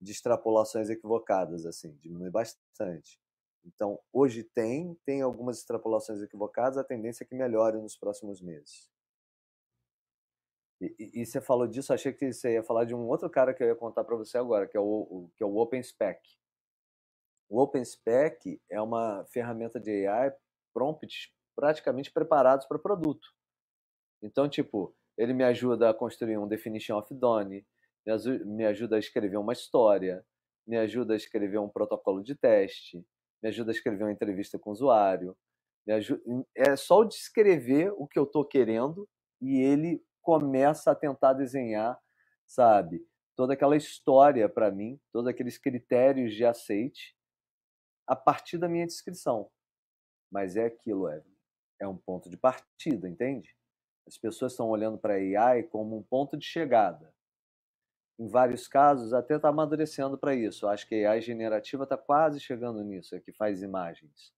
de 0.00 0.12
extrapolações 0.12 0.88
equivocadas, 0.88 1.66
assim, 1.66 1.96
diminui 2.00 2.30
bastante. 2.30 3.20
Então, 3.64 4.00
hoje 4.12 4.42
tem, 4.42 4.94
tem 5.04 5.20
algumas 5.20 5.58
extrapolações 5.58 6.22
equivocadas, 6.22 6.78
a 6.78 6.84
tendência 6.84 7.24
é 7.24 7.26
que 7.26 7.34
melhore 7.34 7.78
nos 7.78 7.96
próximos 7.96 8.40
meses. 8.40 8.90
E, 10.80 10.94
e, 10.98 11.22
e, 11.22 11.26
você 11.26 11.40
falou 11.40 11.66
disso, 11.66 11.92
achei 11.92 12.12
que 12.12 12.32
você 12.32 12.54
ia 12.54 12.62
falar 12.62 12.86
de 12.86 12.94
um 12.94 13.06
outro 13.06 13.28
cara 13.28 13.52
que 13.52 13.62
eu 13.62 13.68
ia 13.68 13.76
contar 13.76 14.02
para 14.02 14.16
você 14.16 14.38
agora, 14.38 14.66
que 14.66 14.76
é 14.76 14.80
o, 14.80 14.84
o, 14.84 15.30
que 15.36 15.42
é 15.42 15.46
o 15.46 15.56
OpenSpec. 15.56 16.18
O 17.50 17.60
OpenSpec 17.60 18.60
é 18.70 18.80
uma 18.80 19.26
ferramenta 19.26 19.78
de 19.78 20.06
AI 20.06 20.34
prompts 20.72 21.30
praticamente 21.54 22.10
preparados 22.10 22.66
para 22.66 22.78
produto. 22.78 23.28
Então, 24.22 24.48
tipo, 24.48 24.96
ele 25.20 25.34
me 25.34 25.44
ajuda 25.44 25.90
a 25.90 25.94
construir 25.94 26.38
um 26.38 26.48
definition 26.48 26.96
of 26.96 27.14
done, 27.14 27.66
me 28.46 28.64
ajuda 28.64 28.96
a 28.96 28.98
escrever 28.98 29.36
uma 29.36 29.52
história, 29.52 30.24
me 30.66 30.78
ajuda 30.78 31.12
a 31.12 31.16
escrever 31.16 31.58
um 31.58 31.68
protocolo 31.68 32.22
de 32.22 32.34
teste, 32.34 33.04
me 33.42 33.50
ajuda 33.50 33.70
a 33.70 33.74
escrever 33.74 34.02
uma 34.04 34.12
entrevista 34.12 34.58
com 34.58 34.70
o 34.70 34.72
usuário. 34.72 35.36
Ajuda... 35.86 36.22
É 36.56 36.74
só 36.74 37.04
descrever 37.04 37.92
o 37.98 38.06
que 38.06 38.18
eu 38.18 38.24
estou 38.24 38.46
querendo 38.46 39.06
e 39.42 39.60
ele 39.60 40.02
começa 40.22 40.90
a 40.90 40.94
tentar 40.94 41.34
desenhar, 41.34 42.00
sabe, 42.46 43.06
toda 43.36 43.52
aquela 43.52 43.76
história 43.76 44.48
para 44.48 44.70
mim, 44.70 44.98
todos 45.12 45.28
aqueles 45.28 45.58
critérios 45.58 46.32
de 46.32 46.46
aceite 46.46 47.14
a 48.06 48.16
partir 48.16 48.56
da 48.56 48.70
minha 48.70 48.86
descrição. 48.86 49.50
Mas 50.32 50.56
é 50.56 50.64
aquilo, 50.64 51.10
Evelyn. 51.10 51.36
É 51.78 51.86
um 51.86 51.98
ponto 51.98 52.30
de 52.30 52.38
partida, 52.38 53.06
entende? 53.06 53.54
As 54.06 54.18
pessoas 54.18 54.52
estão 54.52 54.68
olhando 54.68 54.98
para 54.98 55.14
a 55.14 55.16
AI 55.16 55.62
como 55.64 55.96
um 55.96 56.02
ponto 56.02 56.36
de 56.36 56.44
chegada. 56.44 57.14
Em 58.18 58.28
vários 58.28 58.68
casos, 58.68 59.12
até 59.12 59.36
está 59.36 59.48
amadurecendo 59.48 60.18
para 60.18 60.34
isso. 60.34 60.66
Acho 60.66 60.86
que 60.86 61.04
a 61.04 61.12
AI 61.12 61.20
generativa 61.20 61.84
está 61.84 61.96
quase 61.96 62.38
chegando 62.40 62.82
nisso, 62.84 63.14
é 63.14 63.20
que 63.20 63.32
faz 63.32 63.62
imagens. 63.62 64.32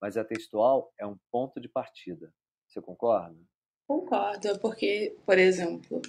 Mas 0.00 0.16
a 0.16 0.24
textual 0.24 0.92
é 0.98 1.06
um 1.06 1.16
ponto 1.30 1.60
de 1.60 1.68
partida. 1.68 2.32
Você 2.66 2.80
concorda? 2.82 3.38
Concordo, 3.86 4.58
porque, 4.58 5.16
por 5.24 5.38
exemplo, 5.38 6.02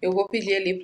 eu 0.00 0.12
vou 0.12 0.28
pedir 0.28 0.54
ali 0.54 0.80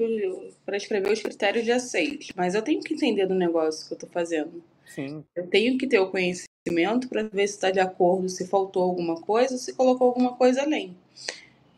para 0.65 0.77
escrever 0.77 1.13
os 1.13 1.23
critérios 1.23 1.65
de 1.65 1.73
aceite, 1.73 2.33
mas 2.37 2.55
eu 2.55 2.63
tenho 2.63 2.83
que 2.83 2.95
entender 2.95 3.27
do 3.27 3.35
negócio 3.35 3.87
que 3.87 3.93
eu 3.93 3.97
estou 3.97 4.11
fazendo. 4.11 4.63
Sim. 4.87 5.25
Eu 5.35 5.49
tenho 5.49 5.79
que 5.79 5.87
ter 5.87 5.99
o 5.99 6.11
conhecimento 6.11 7.09
para 7.09 7.23
ver 7.23 7.47
se 7.47 7.55
está 7.55 7.71
de 7.71 7.81
acordo, 7.81 8.29
se 8.29 8.47
faltou 8.49 8.83
alguma 8.83 9.21
coisa, 9.21 9.57
se 9.57 9.75
colocou 9.75 10.09
alguma 10.09 10.37
coisa 10.37 10.63
além. 10.63 10.97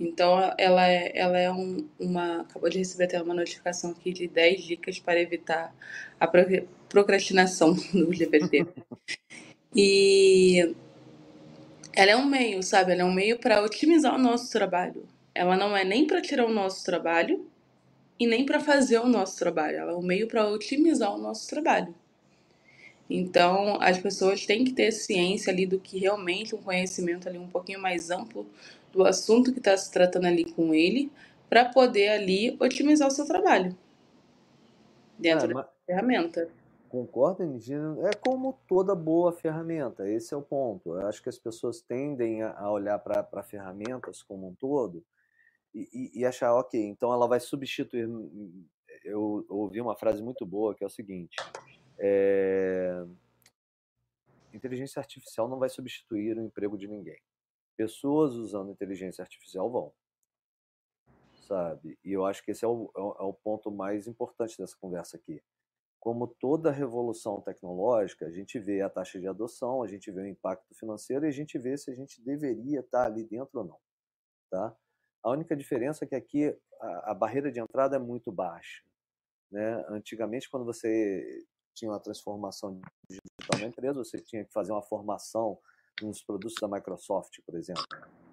Então, 0.00 0.52
ela 0.59 0.88
é, 0.88 1.12
ela 1.14 1.38
é 1.38 1.50
um, 1.50 1.87
uma. 1.98 2.42
Acabou 2.42 2.68
de 2.68 2.78
receber 2.78 3.05
até 3.05 3.22
uma 3.22 3.35
notificação 3.35 3.90
aqui 3.90 4.12
de 4.12 4.26
10 4.26 4.64
dicas 4.64 4.98
para 4.98 5.20
evitar 5.20 5.74
a 6.18 6.26
procrastinação 6.88 7.76
no 7.94 8.12
GPT. 8.12 8.66
e 9.74 10.74
ela 11.94 12.11
é 12.12 12.16
um 12.16 12.26
meio, 12.26 12.62
sabe? 12.62 12.92
Ela 12.92 13.02
é 13.02 13.05
um 13.05 13.12
meio 13.12 13.38
para 13.38 13.62
otimizar 13.62 14.14
o 14.14 14.18
nosso 14.18 14.50
trabalho. 14.50 15.07
Ela 15.35 15.57
não 15.57 15.76
é 15.76 15.85
nem 15.85 16.07
para 16.07 16.20
tirar 16.20 16.46
o 16.46 16.52
nosso 16.52 16.85
trabalho 16.85 17.46
e 18.18 18.26
nem 18.26 18.44
para 18.46 18.61
fazer 18.61 18.98
o 18.98 19.07
nosso 19.07 19.38
trabalho. 19.38 19.78
Ela 19.78 19.92
é 19.92 19.94
um 19.94 20.02
meio 20.02 20.26
para 20.26 20.48
otimizar 20.48 21.14
o 21.14 21.18
nosso 21.18 21.48
trabalho. 21.48 21.94
Então, 23.09 23.78
as 23.81 23.98
pessoas 23.98 24.46
têm 24.46 24.64
que 24.64 24.72
ter 24.72 24.90
ciência 24.90 25.52
ali 25.52 25.66
do 25.66 25.78
que 25.78 25.98
realmente 25.98 26.55
um 26.55 26.62
conhecimento 26.62 27.28
ali 27.28 27.38
um 27.38 27.48
pouquinho 27.48 27.81
mais 27.81 28.11
amplo 28.11 28.46
do 28.92 29.05
assunto 29.05 29.52
que 29.52 29.59
está 29.59 29.76
se 29.76 29.90
tratando 29.90 30.26
ali 30.26 30.44
com 30.52 30.74
ele, 30.74 31.11
para 31.48 31.66
poder 31.66 32.09
ali 32.09 32.57
otimizar 32.61 33.09
o 33.09 33.11
seu 33.11 33.26
trabalho 33.26 33.76
dentro 35.18 35.50
é, 35.50 35.55
da 35.55 35.68
ferramenta. 35.87 36.48
Concordo, 36.88 37.44
Nigina. 37.44 37.96
É 38.09 38.14
como 38.14 38.59
toda 38.68 38.94
boa 38.94 39.33
ferramenta, 39.33 40.09
esse 40.09 40.35
é 40.35 40.37
o 40.37 40.42
ponto. 40.42 40.98
Eu 40.98 41.07
acho 41.07 41.22
que 41.22 41.28
as 41.28 41.38
pessoas 41.38 41.81
tendem 41.81 42.42
a 42.42 42.70
olhar 42.70 42.98
para 42.98 43.42
ferramentas 43.42 44.22
como 44.22 44.48
um 44.48 44.55
todo 44.55 45.05
e, 45.74 46.11
e, 46.14 46.24
achar, 46.26 46.55
ok, 46.55 46.78
então 46.85 47.12
ela 47.12 47.26
vai 47.26 47.40
substituir. 47.40 48.02
Eu, 49.05 49.46
eu 49.48 49.57
ouvi 49.57 49.81
uma 49.81 49.96
frase 49.96 50.22
muito 50.22 50.44
boa 50.44 50.74
que 50.74 50.85
é 50.85 50.87
o 50.87 50.90
seguinte: 50.90 51.37
é, 51.98 53.05
inteligência 54.52 55.00
artificial 55.00 55.48
não 55.48 55.59
vai 55.59 55.70
substituir 55.70 56.37
o 56.37 56.42
emprego 56.42 56.76
de 56.76 56.87
ninguém. 56.87 57.18
Pessoas 57.76 58.35
usando 58.35 58.70
inteligência 58.70 59.22
artificial 59.22 59.70
vão. 59.70 59.92
Sabe? 61.46 61.98
E 62.04 62.12
eu 62.12 62.24
acho 62.24 62.44
que 62.44 62.50
esse 62.50 62.64
é 62.64 62.68
o, 62.68 62.90
é 62.96 63.00
o 63.00 63.30
é 63.30 63.37
ponto 63.42 63.70
mais 63.70 64.06
importante 64.06 64.56
dessa 64.58 64.76
conversa 64.78 65.16
aqui 65.16 65.42
como 66.02 66.26
toda 66.26 66.72
revolução 66.72 67.40
tecnológica, 67.40 68.26
a 68.26 68.30
gente 68.32 68.58
vê 68.58 68.80
a 68.80 68.90
taxa 68.90 69.20
de 69.20 69.28
adoção, 69.28 69.85
a 69.85 69.87
gente 69.87 70.11
vê 70.11 70.22
o 70.22 70.26
impacto 70.26 70.74
financeiro 70.74 71.24
e 71.24 71.28
a 71.28 71.32
gente 71.32 71.56
vê 71.56 71.78
se 71.78 71.92
a 71.92 71.94
gente 71.94 72.20
deveria 72.20 72.80
estar 72.80 73.06
ali 73.06 73.22
dentro 73.22 73.61
ou 73.61 73.64
não. 73.64 73.78
Tá? 74.50 74.76
A 75.22 75.30
única 75.30 75.54
diferença 75.54 76.04
é 76.04 76.08
que 76.08 76.16
aqui 76.16 76.58
a, 76.80 77.12
a 77.12 77.14
barreira 77.14 77.52
de 77.52 77.61
entrada 77.61 77.94
é 77.94 78.00
muito 78.00 78.32
baixa. 78.32 78.82
Né? 79.48 79.85
Antigamente, 79.90 80.50
quando 80.50 80.66
você 80.66 81.46
tinha 81.72 81.88
uma 81.88 82.00
transformação 82.00 82.80
digital 83.08 83.61
na 83.61 83.68
empresa, 83.68 84.02
você 84.02 84.18
tinha 84.18 84.44
que 84.44 84.52
fazer 84.52 84.72
uma 84.72 84.82
formação 84.82 85.56
nos 86.00 86.22
produtos 86.22 86.57
da 86.61 86.68
Microsoft, 86.68 87.38
por 87.44 87.57
exemplo. 87.57 87.85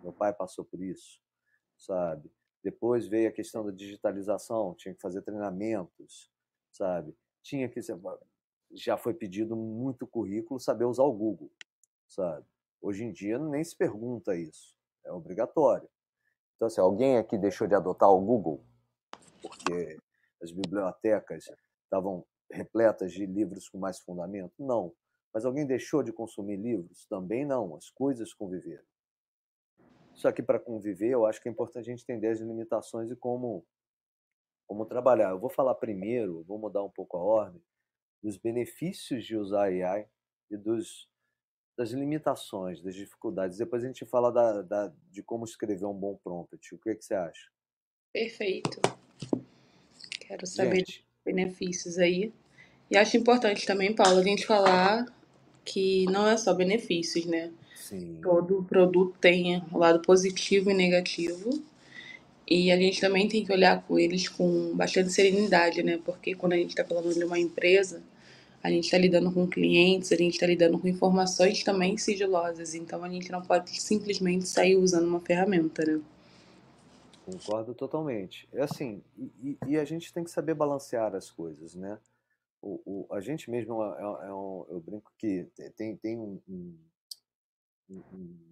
Meu 0.02 0.14
pai 0.14 0.34
passou 0.34 0.64
por 0.64 0.82
isso, 0.82 1.20
sabe? 1.78 2.32
Depois 2.64 3.08
veio 3.08 3.30
a 3.30 3.32
questão 3.32 3.66
da 3.66 3.72
digitalização, 3.72 4.76
tinha 4.76 4.94
que 4.94 5.02
fazer 5.02 5.22
treinamentos, 5.22 6.32
sabe? 6.72 7.16
tinha 7.42 7.70
que 7.70 7.80
já 8.72 8.98
foi 8.98 9.14
pedido 9.14 9.56
muito 9.56 10.06
currículo 10.06 10.60
saber 10.60 10.86
usar 10.86 11.04
o 11.04 11.14
Google, 11.14 11.52
sabe? 12.08 12.46
Hoje 12.82 13.04
em 13.04 13.12
dia 13.12 13.40
nem 13.40 13.64
se 13.64 13.76
pergunta 13.76 14.36
isso, 14.36 14.76
é 15.04 15.12
obrigatório. 15.12 15.90
Então, 16.56 16.68
assim, 16.68 16.82
alguém 16.82 17.18
aqui 17.18 17.38
deixou 17.38 17.68
de 17.68 17.76
adotar 17.76 18.10
o 18.12 18.22
Google 18.22 18.64
porque 19.42 19.98
as 20.42 20.52
bibliotecas 20.52 21.46
estavam 21.84 22.26
repletas 22.52 23.12
de 23.12 23.26
livros 23.26 23.70
com 23.70 23.78
mais 23.78 24.00
fundamento? 24.00 24.54
Não. 24.60 24.94
Mas 25.34 25.46
alguém 25.46 25.66
deixou 25.66 26.02
de 26.02 26.12
consumir 26.12 26.58
livros? 26.58 27.06
Também 27.06 27.46
não. 27.46 27.76
As 27.76 27.90
coisas 27.90 28.34
conviveram. 28.34 28.84
Só 30.16 30.32
que 30.32 30.44
para 30.44 30.60
conviver, 30.60 31.12
eu 31.12 31.26
acho 31.26 31.42
que 31.42 31.48
é 31.48 31.52
importante 31.52 31.90
a 31.90 31.92
gente 31.92 32.04
entender 32.04 32.28
as 32.28 32.40
limitações 32.40 33.10
e 33.10 33.16
como 33.16 33.66
como 34.68 34.86
trabalhar. 34.86 35.32
Eu 35.32 35.40
vou 35.40 35.50
falar 35.50 35.74
primeiro, 35.74 36.44
vou 36.44 36.60
mudar 36.60 36.84
um 36.84 36.92
pouco 36.92 37.18
a 37.18 37.24
ordem, 37.24 37.60
dos 38.22 38.38
benefícios 38.38 39.26
de 39.26 39.36
usar 39.36 39.64
AI 39.64 40.08
e 40.52 40.56
dos, 40.56 41.10
das 41.76 41.90
limitações, 41.90 42.80
das 42.80 42.94
dificuldades. 42.94 43.58
Depois 43.58 43.84
a 43.84 43.88
gente 43.88 44.06
fala 44.06 44.32
da, 44.32 44.62
da, 44.62 44.94
de 45.10 45.24
como 45.24 45.44
escrever 45.44 45.86
um 45.86 45.94
bom 45.94 46.20
prompt. 46.24 46.76
O 46.76 46.78
que, 46.78 46.92
é 46.92 46.96
que 46.96 47.04
você 47.04 47.16
acha? 47.16 47.50
Perfeito. 48.14 48.80
Quero 50.20 50.46
saber 50.46 50.84
dos 50.84 51.04
benefícios 51.26 51.98
aí. 51.98 52.32
E 52.92 52.98
acho 52.98 53.18
importante 53.18 53.66
também, 53.66 53.96
Paulo, 53.96 54.20
a 54.20 54.24
gente 54.24 54.46
falar 54.46 55.06
que 55.64 56.06
não 56.06 56.28
é 56.28 56.38
só 56.38 56.54
benefícios, 56.54 57.26
né? 57.26 57.52
Sim. 57.76 58.20
Todo 58.22 58.64
produto 58.64 59.16
tem 59.20 59.64
o 59.72 59.78
lado 59.78 60.02
positivo 60.02 60.70
e 60.72 60.74
negativo. 60.74 61.62
E 62.48 62.72
a 62.72 62.78
gente 62.78 63.00
também 63.00 63.28
tem 63.28 63.46
que 63.46 63.52
olhar 63.52 63.84
com 63.84 64.00
eles 64.00 64.28
com 64.28 64.76
bastante 64.76 65.12
serenidade, 65.12 65.84
né? 65.84 66.00
Porque 66.04 66.34
quando 66.34 66.54
a 66.54 66.58
gente 66.58 66.72
está 66.72 66.84
falando 66.84 67.14
de 67.14 67.24
uma 67.24 67.38
empresa, 67.38 68.02
a 68.64 68.70
gente 68.70 68.86
está 68.86 68.98
lidando 68.98 69.32
com 69.32 69.48
clientes, 69.48 70.12
a 70.12 70.16
gente 70.16 70.34
está 70.34 70.48
lidando 70.48 70.78
com 70.80 70.88
informações 70.88 71.64
também 71.64 71.98
sigilosas. 71.98 72.74
Então 72.74 73.04
a 73.04 73.10
gente 73.10 73.32
não 73.32 73.42
pode 73.42 73.80
simplesmente 73.82 74.48
sair 74.48 74.76
usando 74.76 75.08
uma 75.08 75.20
ferramenta, 75.20 75.86
né? 75.86 76.02
Concordo 77.26 77.74
totalmente. 77.74 78.48
É 78.52 78.64
assim, 78.64 79.02
e, 79.44 79.58
e 79.68 79.78
a 79.78 79.86
gente 79.86 80.12
tem 80.12 80.24
que 80.24 80.32
saber 80.32 80.56
balancear 80.56 81.16
as 81.16 81.30
coisas, 81.30 81.76
né? 81.76 81.98
O, 82.62 83.08
o 83.10 83.14
a 83.14 83.22
gente 83.22 83.50
mesmo 83.50 83.82
é, 83.84 83.98
é, 83.98 84.28
é 84.28 84.34
um, 84.34 84.66
eu 84.70 84.82
brinco 84.82 85.12
que 85.18 85.46
tem, 85.78 85.96
tem 85.96 86.18
um, 86.18 86.42
um, 86.48 86.78
um 87.90 88.50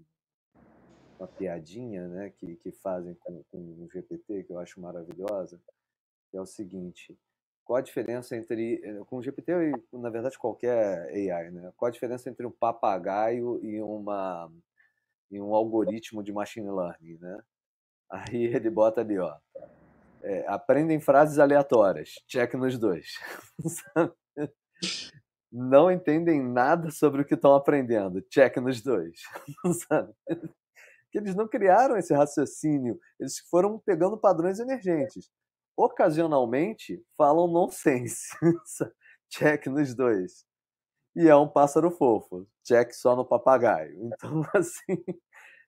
uma 1.20 1.28
piadinha 1.28 2.08
né, 2.08 2.30
que, 2.30 2.55
que 2.58 2.72
fazem 2.72 3.16
com, 3.16 3.43
com 3.51 3.58
o 3.58 3.89
GPT, 3.91 4.43
que 4.43 4.53
eu 4.53 4.60
acho 4.60 4.80
maravilhosa, 4.80 5.60
que 6.30 6.38
é 6.38 6.41
o 6.41 6.45
seguinte, 6.45 7.18
qual 7.66 7.78
a 7.78 7.82
diferença 7.82 8.36
entre, 8.36 8.82
eh, 8.84 9.03
com 9.05 9.18
o 9.18 9.22
GPT 9.22 9.51
e, 9.51 9.97
na 9.97 10.10
verdade, 10.10 10.38
qualquer 10.38 11.10
AI, 11.10 11.51
né? 11.51 11.74
qual 11.76 11.88
a 11.88 11.91
diferença 11.91 12.30
entre 12.30 12.45
um 12.45 12.51
papagaio 12.51 13.60
e, 13.64 13.82
uma, 13.82 14.49
e 15.30 15.41
um 15.41 15.53
algoritmo 15.53 16.24
de 16.24 16.32
machine 16.32 16.70
learning, 16.70 17.18
né? 17.18 17.43
Aí 18.10 18.45
ele 18.45 18.70
bota 18.70 19.01
ali, 19.01 19.18
ó, 19.18 19.36
é, 20.24 20.45
aprendem 20.47 20.99
frases 20.99 21.39
aleatórias, 21.39 22.11
check 22.28 22.53
nos 22.55 22.78
dois. 22.78 23.13
Não 25.51 25.89
entendem 25.89 26.43
nada 26.43 26.91
sobre 26.91 27.22
o 27.22 27.26
que 27.26 27.34
estão 27.34 27.55
aprendendo, 27.55 28.22
check 28.30 28.57
nos 28.57 28.82
dois. 28.82 29.22
Que 31.09 31.20
eles 31.20 31.36
não 31.36 31.47
criaram 31.47 31.95
esse 31.95 32.13
raciocínio, 32.13 32.99
eles 33.18 33.39
foram 33.49 33.80
pegando 33.80 34.18
padrões 34.20 34.59
emergentes. 34.59 35.32
ocasionalmente 35.76 37.01
falam 37.18 37.47
nonsense. 37.47 38.28
Check 39.30 39.68
nos 39.68 39.95
dois. 39.95 40.45
E 41.15 41.28
é 41.28 41.36
um 41.36 41.47
pássaro 41.47 41.91
fofo. 41.91 42.45
Check 42.63 42.93
só 42.93 43.15
no 43.15 43.26
papagaio. 43.26 43.97
Então, 44.05 44.41
assim, 44.53 45.03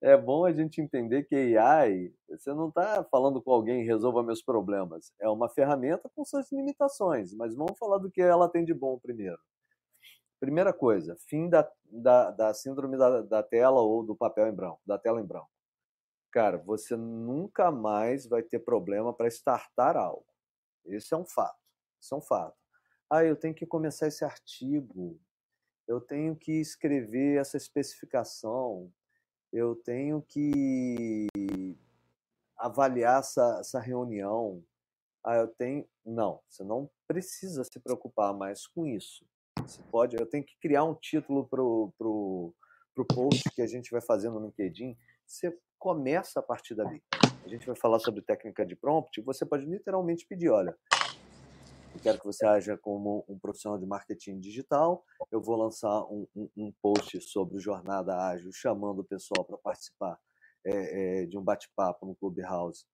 é 0.01 0.15
bom 0.15 0.45
a 0.45 0.53
gente 0.53 0.81
entender 0.81 1.23
que 1.23 1.57
AI, 1.57 2.13
você 2.29 2.53
não 2.53 2.69
está 2.69 3.03
falando 3.03 3.41
com 3.41 3.51
alguém 3.51 3.83
resolva 3.83 4.23
meus 4.23 4.41
problemas. 4.41 5.13
É 5.19 5.27
uma 5.27 5.49
ferramenta 5.49 6.09
com 6.15 6.23
suas 6.23 6.51
limitações, 6.51 7.33
mas 7.33 7.53
vamos 7.53 7.77
falar 7.77 7.97
do 7.97 8.09
que 8.09 8.21
ela 8.21 8.47
tem 8.47 8.63
de 8.63 8.73
bom 8.73 8.97
primeiro. 8.97 9.39
Primeira 10.39 10.71
coisa, 10.71 11.17
fim 11.27 11.49
da, 11.49 11.69
da, 11.83 12.31
da 12.31 12.53
síndrome 12.53 12.97
da, 12.97 13.21
da 13.21 13.43
tela 13.43 13.81
ou 13.81 14.01
do 14.03 14.15
papel 14.15 14.47
em 14.47 14.55
branco, 14.55 14.79
da 14.85 14.97
tela 14.97 15.19
em 15.19 15.25
branco. 15.25 15.51
Cara, 16.31 16.57
você 16.57 16.95
nunca 16.95 17.69
mais 17.69 18.25
vai 18.25 18.41
ter 18.41 18.59
problema 18.59 19.13
para 19.13 19.27
startar 19.27 19.97
algo. 19.97 20.25
Esse 20.85 21.13
é 21.13 21.17
um 21.17 21.25
fato. 21.25 21.59
Isso 21.99 22.15
é 22.15 22.17
um 22.17 22.21
fato. 22.21 22.55
Ah, 23.09 23.25
eu 23.25 23.35
tenho 23.35 23.53
que 23.53 23.65
começar 23.65 24.07
esse 24.07 24.23
artigo. 24.23 25.19
Eu 25.87 25.99
tenho 25.99 26.35
que 26.37 26.53
escrever 26.53 27.39
essa 27.39 27.57
especificação 27.57 28.89
eu 29.51 29.75
tenho 29.75 30.21
que 30.21 31.27
avaliar 32.57 33.19
essa, 33.19 33.57
essa 33.59 33.79
reunião. 33.79 34.63
Ah, 35.23 35.37
eu 35.37 35.47
tenho. 35.47 35.85
Não, 36.05 36.39
você 36.47 36.63
não 36.63 36.89
precisa 37.07 37.63
se 37.63 37.79
preocupar 37.79 38.33
mais 38.33 38.67
com 38.67 38.85
isso. 38.85 39.25
Você 39.61 39.81
pode. 39.91 40.15
Eu 40.15 40.25
tenho 40.25 40.43
que 40.43 40.57
criar 40.59 40.83
um 40.83 40.95
título 40.95 41.47
para 41.47 41.61
o 41.61 41.93
pro, 41.97 42.53
pro 42.95 43.05
post 43.05 43.49
que 43.51 43.61
a 43.61 43.67
gente 43.67 43.91
vai 43.91 44.01
fazer 44.01 44.29
no 44.29 44.39
LinkedIn. 44.39 44.97
Você 45.25 45.57
começa 45.77 46.39
a 46.39 46.43
partir 46.43 46.75
dali. 46.75 47.03
A 47.43 47.47
gente 47.47 47.65
vai 47.65 47.75
falar 47.75 47.99
sobre 47.99 48.21
técnica 48.21 48.65
de 48.65 48.75
prompt. 48.75 49.21
Você 49.21 49.45
pode 49.45 49.65
literalmente 49.65 50.25
pedir: 50.25 50.49
olha, 50.49 50.77
eu 51.99 52.03
quero 52.03 52.19
que 52.19 52.25
você 52.25 52.45
haja 52.45 52.77
como 52.77 53.25
um 53.27 53.37
profissional 53.37 53.77
de 53.77 53.85
marketing 53.85 54.39
digital. 54.39 55.05
Eu 55.29 55.41
vou 55.41 55.57
lançar 55.57 56.01
um, 56.05 56.25
um, 56.33 56.49
um 56.55 56.73
post 56.81 57.19
sobre 57.21 57.59
jornada 57.59 58.17
ágil, 58.17 58.51
chamando 58.53 58.99
o 58.99 59.03
pessoal 59.03 59.43
para 59.43 59.57
participar 59.57 60.17
é, 60.65 61.23
é, 61.23 61.25
de 61.25 61.37
um 61.37 61.43
bate-papo 61.43 62.05
no 62.05 62.15
Clubhouse 62.15 62.85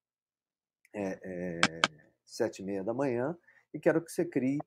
é, 0.92 1.20
sete 2.24 2.62
e 2.62 2.64
meia 2.64 2.82
da 2.82 2.92
manhã. 2.92 3.38
E 3.72 3.78
quero 3.78 4.04
que 4.04 4.10
você 4.10 4.24
crie 4.24 4.58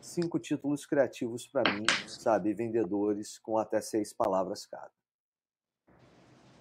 cinco 0.00 0.38
títulos 0.38 0.86
criativos 0.86 1.46
para 1.46 1.70
mim, 1.74 1.84
sabe, 2.06 2.54
vendedores 2.54 3.38
com 3.38 3.58
até 3.58 3.82
seis 3.82 4.14
palavras 4.14 4.64
cada. 4.64 4.92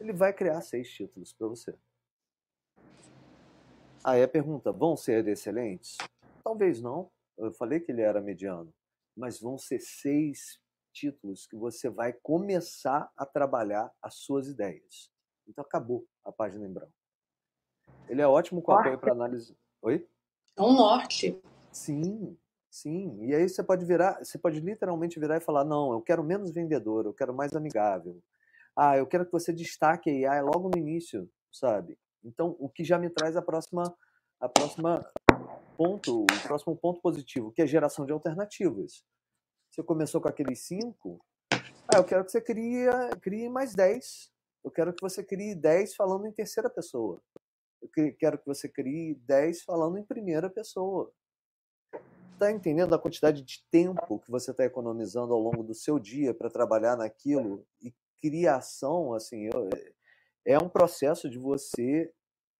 Ele 0.02 0.12
vai 0.12 0.34
criar 0.34 0.60
seis 0.62 0.90
títulos 0.90 1.32
para 1.32 1.48
você. 1.48 1.74
Aí 4.06 4.22
a 4.22 4.28
pergunta: 4.28 4.72
vão 4.72 4.96
ser 4.96 5.28
excelentes? 5.28 5.98
Talvez 6.44 6.80
não. 6.80 7.10
Eu 7.36 7.52
falei 7.52 7.80
que 7.80 7.92
ele 7.92 8.04
era 8.04 8.22
mediano. 8.22 8.72
Mas 9.18 9.40
vão 9.40 9.58
ser 9.58 9.80
seis 9.80 10.60
títulos 10.94 11.48
que 11.48 11.56
você 11.56 11.90
vai 11.90 12.14
começar 12.14 13.12
a 13.18 13.26
trabalhar 13.26 13.92
as 14.00 14.16
suas 14.18 14.48
ideias. 14.48 15.12
Então 15.48 15.64
acabou 15.64 16.06
a 16.24 16.32
página 16.32 16.68
em 16.68 16.72
branco. 16.72 16.94
Ele 18.08 18.22
é 18.22 18.28
ótimo 18.28 18.62
com 18.62 18.74
apoio 18.74 19.00
para 19.00 19.12
análise. 19.12 19.58
Oi? 19.82 20.08
É 20.56 20.62
um 20.62 20.74
norte. 20.74 21.42
Sim, 21.72 22.38
sim. 22.70 23.26
E 23.26 23.34
aí 23.34 23.50
você 23.50 23.64
pode 23.64 23.86
virar, 23.86 24.24
você 24.24 24.38
pode 24.38 24.60
literalmente 24.60 25.20
virar 25.20 25.38
e 25.38 25.42
falar: 25.42 25.66
não, 25.66 25.92
eu 25.92 26.02
quero 26.02 26.24
menos 26.24 26.52
vendedor, 26.52 27.06
eu 27.06 27.14
quero 27.14 27.34
mais 27.34 27.56
amigável. 27.56 28.22
Ah, 28.76 28.98
eu 28.98 29.08
quero 29.08 29.26
que 29.26 29.32
você 29.32 29.52
destaque 29.52 30.26
a 30.26 30.34
AI 30.34 30.42
logo 30.44 30.70
no 30.70 30.78
início, 30.78 31.28
sabe? 31.52 31.98
Então, 32.26 32.56
o 32.60 32.68
que 32.68 32.84
já 32.84 32.98
me 32.98 33.10
traz 33.10 33.38
a 33.38 33.42
próxima, 33.42 33.96
a 34.40 34.50
próxima 34.50 35.06
ponto, 35.78 36.24
o 36.24 36.42
próximo 36.44 36.76
ponto 36.76 37.00
positivo, 37.00 37.52
que 37.52 37.62
é 37.62 37.68
geração 37.68 38.06
de 38.06 38.12
alternativas. 38.12 39.06
Você 39.72 39.84
começou 39.84 40.20
com 40.20 40.28
aqueles 40.28 40.66
cinco, 40.66 41.24
ah, 41.88 41.98
eu 41.98 42.04
quero 42.04 42.26
que 42.26 42.32
você 42.32 42.42
crie, 42.42 42.88
crie 43.22 43.48
mais 43.48 43.76
dez. 43.76 44.32
Eu 44.64 44.72
quero 44.72 44.92
que 44.92 45.02
você 45.02 45.24
crie 45.24 45.54
dez 45.54 45.96
falando 45.96 46.26
em 46.26 46.32
terceira 46.32 46.70
pessoa. 46.70 47.22
Eu 47.82 47.90
quero 48.18 48.40
que 48.40 48.46
você 48.46 48.68
crie 48.68 49.14
dez 49.16 49.62
falando 49.64 50.00
em 50.00 50.04
primeira 50.04 50.50
pessoa. 50.50 51.12
Está 52.34 52.52
entendendo 52.52 52.96
a 52.96 53.00
quantidade 53.00 53.44
de 53.44 53.64
tempo 53.70 54.20
que 54.20 54.32
você 54.32 54.50
está 54.50 54.66
economizando 54.66 55.34
ao 55.34 55.40
longo 55.40 55.64
do 55.64 55.76
seu 55.76 56.00
dia 56.00 56.34
para 56.34 56.50
trabalhar 56.50 56.98
naquilo 56.98 57.66
e 57.82 57.94
criação, 58.20 59.14
assim, 59.14 59.50
eu, 59.54 59.70
é 60.46 60.58
um 60.58 60.68
processo 60.68 61.30
de 61.30 61.38
você 61.38 62.12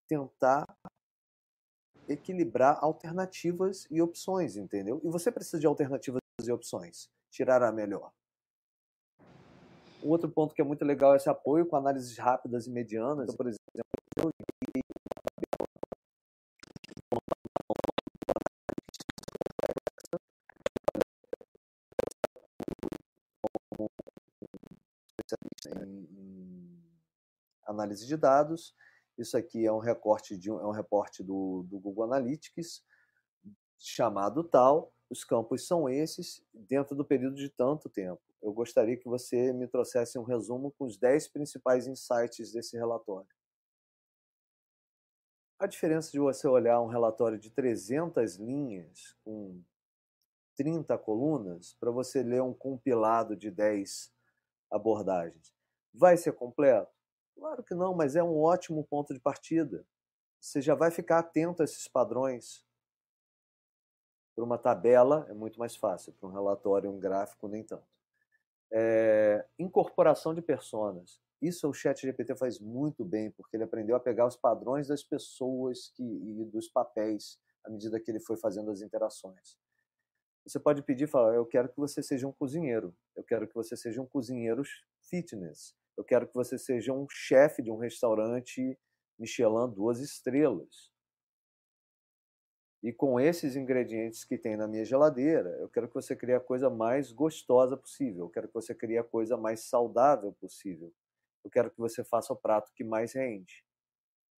tentar 0.08 0.66
equilibrar 2.08 2.78
alternativas 2.82 3.88
e 3.90 4.02
opções, 4.02 4.56
entendeu? 4.56 5.02
E 5.04 5.10
você 5.10 5.32
precisa 5.32 5.60
de 5.60 5.66
alternativas 5.66 6.22
e 6.44 6.52
opções. 6.52 7.10
Tirar 7.30 7.64
a 7.64 7.72
melhor. 7.72 8.12
Um 10.04 10.10
outro 10.10 10.30
ponto 10.30 10.54
que 10.54 10.62
é 10.62 10.64
muito 10.64 10.86
legal 10.86 11.14
é 11.14 11.18
esse 11.18 11.30
apoio 11.30 11.66
com 11.66 11.76
análises 11.76 12.18
rápidas 12.18 12.68
e 12.68 12.70
medianas. 12.70 13.24
Então, 13.24 13.36
por 13.36 13.48
exemplo, 13.48 13.66
eu 13.74 14.30
análise 27.66 28.08
de 28.08 28.18
dados. 28.18 28.74
Isso 29.18 29.38
aqui 29.38 29.66
é 29.66 29.72
um 29.72 29.80
recorte 29.80 30.38
de 30.38 30.52
um, 30.52 30.60
é 30.60 30.68
um 30.68 30.72
reporte 30.72 31.24
do, 31.24 31.66
do 31.70 31.80
Google 31.80 32.04
Analytics 32.06 32.84
chamado 33.78 34.44
tal. 34.44 34.94
Os 35.10 35.24
campos 35.24 35.68
são 35.68 35.88
esses 35.88 36.44
dentro 36.54 36.96
do 36.96 37.06
período 37.06 37.36
de 37.36 37.50
tanto 37.50 37.90
tempo. 37.90 38.22
Eu 38.42 38.52
gostaria 38.54 38.98
que 38.98 39.08
você 39.08 39.54
me 39.54 39.68
trouxesse 39.68 40.18
um 40.20 40.24
resumo 40.24 40.72
com 40.78 40.86
os 40.86 40.98
10 40.98 41.30
principais 41.30 41.88
insights 41.88 42.52
desse 42.52 42.76
relatório. 42.76 43.30
A 45.58 45.68
diferença 45.68 46.12
de 46.12 46.20
você 46.20 46.48
olhar 46.48 46.82
um 46.82 46.88
relatório 46.88 47.40
de 47.40 47.50
300 47.50 48.36
linhas 48.36 49.16
com 49.24 49.64
30 50.58 50.98
colunas 50.98 51.76
para 51.80 51.92
você 51.92 52.24
ler 52.24 52.42
um 52.42 52.54
compilado 52.54 53.36
de 53.36 53.50
10 53.50 54.12
abordagens. 54.72 55.54
Vai 55.94 56.18
ser 56.18 56.34
completo? 56.34 56.95
Claro 57.36 57.64
que 57.64 57.76
não, 57.76 57.94
mas 57.94 58.16
é 58.16 58.24
um 58.24 58.40
ótimo 58.42 58.84
ponto 58.84 59.14
de 59.14 59.20
partida. 59.20 59.86
Você 60.40 60.62
já 60.62 60.74
vai 60.74 60.92
ficar 60.92 61.20
atento 61.20 61.62
a 61.62 61.66
esses 61.66 61.88
padrões. 61.88 62.66
Para 64.36 64.46
uma 64.46 64.58
tabela 64.58 65.26
é 65.30 65.34
muito 65.34 65.60
mais 65.60 65.76
fácil, 65.76 66.14
para 66.14 66.28
um 66.28 66.32
relatório, 66.32 66.90
um 66.90 67.00
gráfico, 67.00 67.48
nem 67.48 67.64
tanto. 67.64 67.88
É, 68.72 69.46
incorporação 69.58 70.34
de 70.34 70.42
personas. 70.42 71.22
Isso 71.42 71.70
o 71.70 71.74
Chat 71.74 72.02
GPT 72.02 72.36
faz 72.36 72.60
muito 72.60 73.04
bem, 73.04 73.32
porque 73.32 73.56
ele 73.56 73.64
aprendeu 73.64 73.96
a 73.96 74.00
pegar 74.00 74.26
os 74.26 74.36
padrões 74.36 74.88
das 74.88 75.04
pessoas 75.04 75.90
que, 75.96 76.04
e 76.04 76.46
dos 76.46 76.68
papéis 76.70 77.40
à 77.64 77.70
medida 77.70 78.00
que 78.00 78.10
ele 78.10 78.20
foi 78.20 78.38
fazendo 78.38 78.72
as 78.72 78.82
interações. 78.82 79.58
Você 80.46 80.60
pode 80.60 80.84
pedir, 80.84 81.08
falar, 81.08 81.34
eu 81.36 81.46
quero 81.46 81.70
que 81.70 81.78
você 81.78 82.04
seja 82.04 82.28
um 82.28 82.32
cozinheiro, 82.32 82.96
eu 83.16 83.24
quero 83.24 83.48
que 83.48 83.56
você 83.56 83.76
seja 83.76 84.02
um 84.02 84.06
cozinheiro 84.06 84.64
fitness, 85.10 85.76
eu 85.98 86.04
quero 86.04 86.28
que 86.28 86.34
você 86.34 86.58
seja 86.58 86.94
um 86.94 87.08
chefe 87.10 87.62
de 87.62 87.72
um 87.72 87.78
restaurante 87.78 88.78
Michelin 89.18 89.74
duas 89.74 90.00
estrelas. 90.00 90.92
E 92.84 92.94
com 92.94 93.20
esses 93.20 93.56
ingredientes 93.56 94.24
que 94.24 94.38
tem 94.38 94.56
na 94.56 94.68
minha 94.68 94.86
geladeira, 94.86 95.50
eu 95.60 95.68
quero 95.70 95.88
que 95.88 95.96
você 95.96 96.16
crie 96.16 96.36
a 96.36 96.40
coisa 96.40 96.70
mais 96.70 97.12
gostosa 97.12 97.76
possível. 97.76 98.26
Eu 98.26 98.30
quero 98.30 98.48
que 98.48 98.54
você 98.54 98.76
crie 98.76 98.98
a 98.98 99.04
coisa 99.04 99.36
mais 99.36 99.62
saudável 99.62 100.32
possível. 100.34 100.94
Eu 101.44 101.50
quero 101.50 101.72
que 101.72 101.80
você 101.80 102.04
faça 102.04 102.32
o 102.34 102.36
prato 102.36 102.72
que 102.76 102.84
mais 102.84 103.14
rende. 103.14 103.66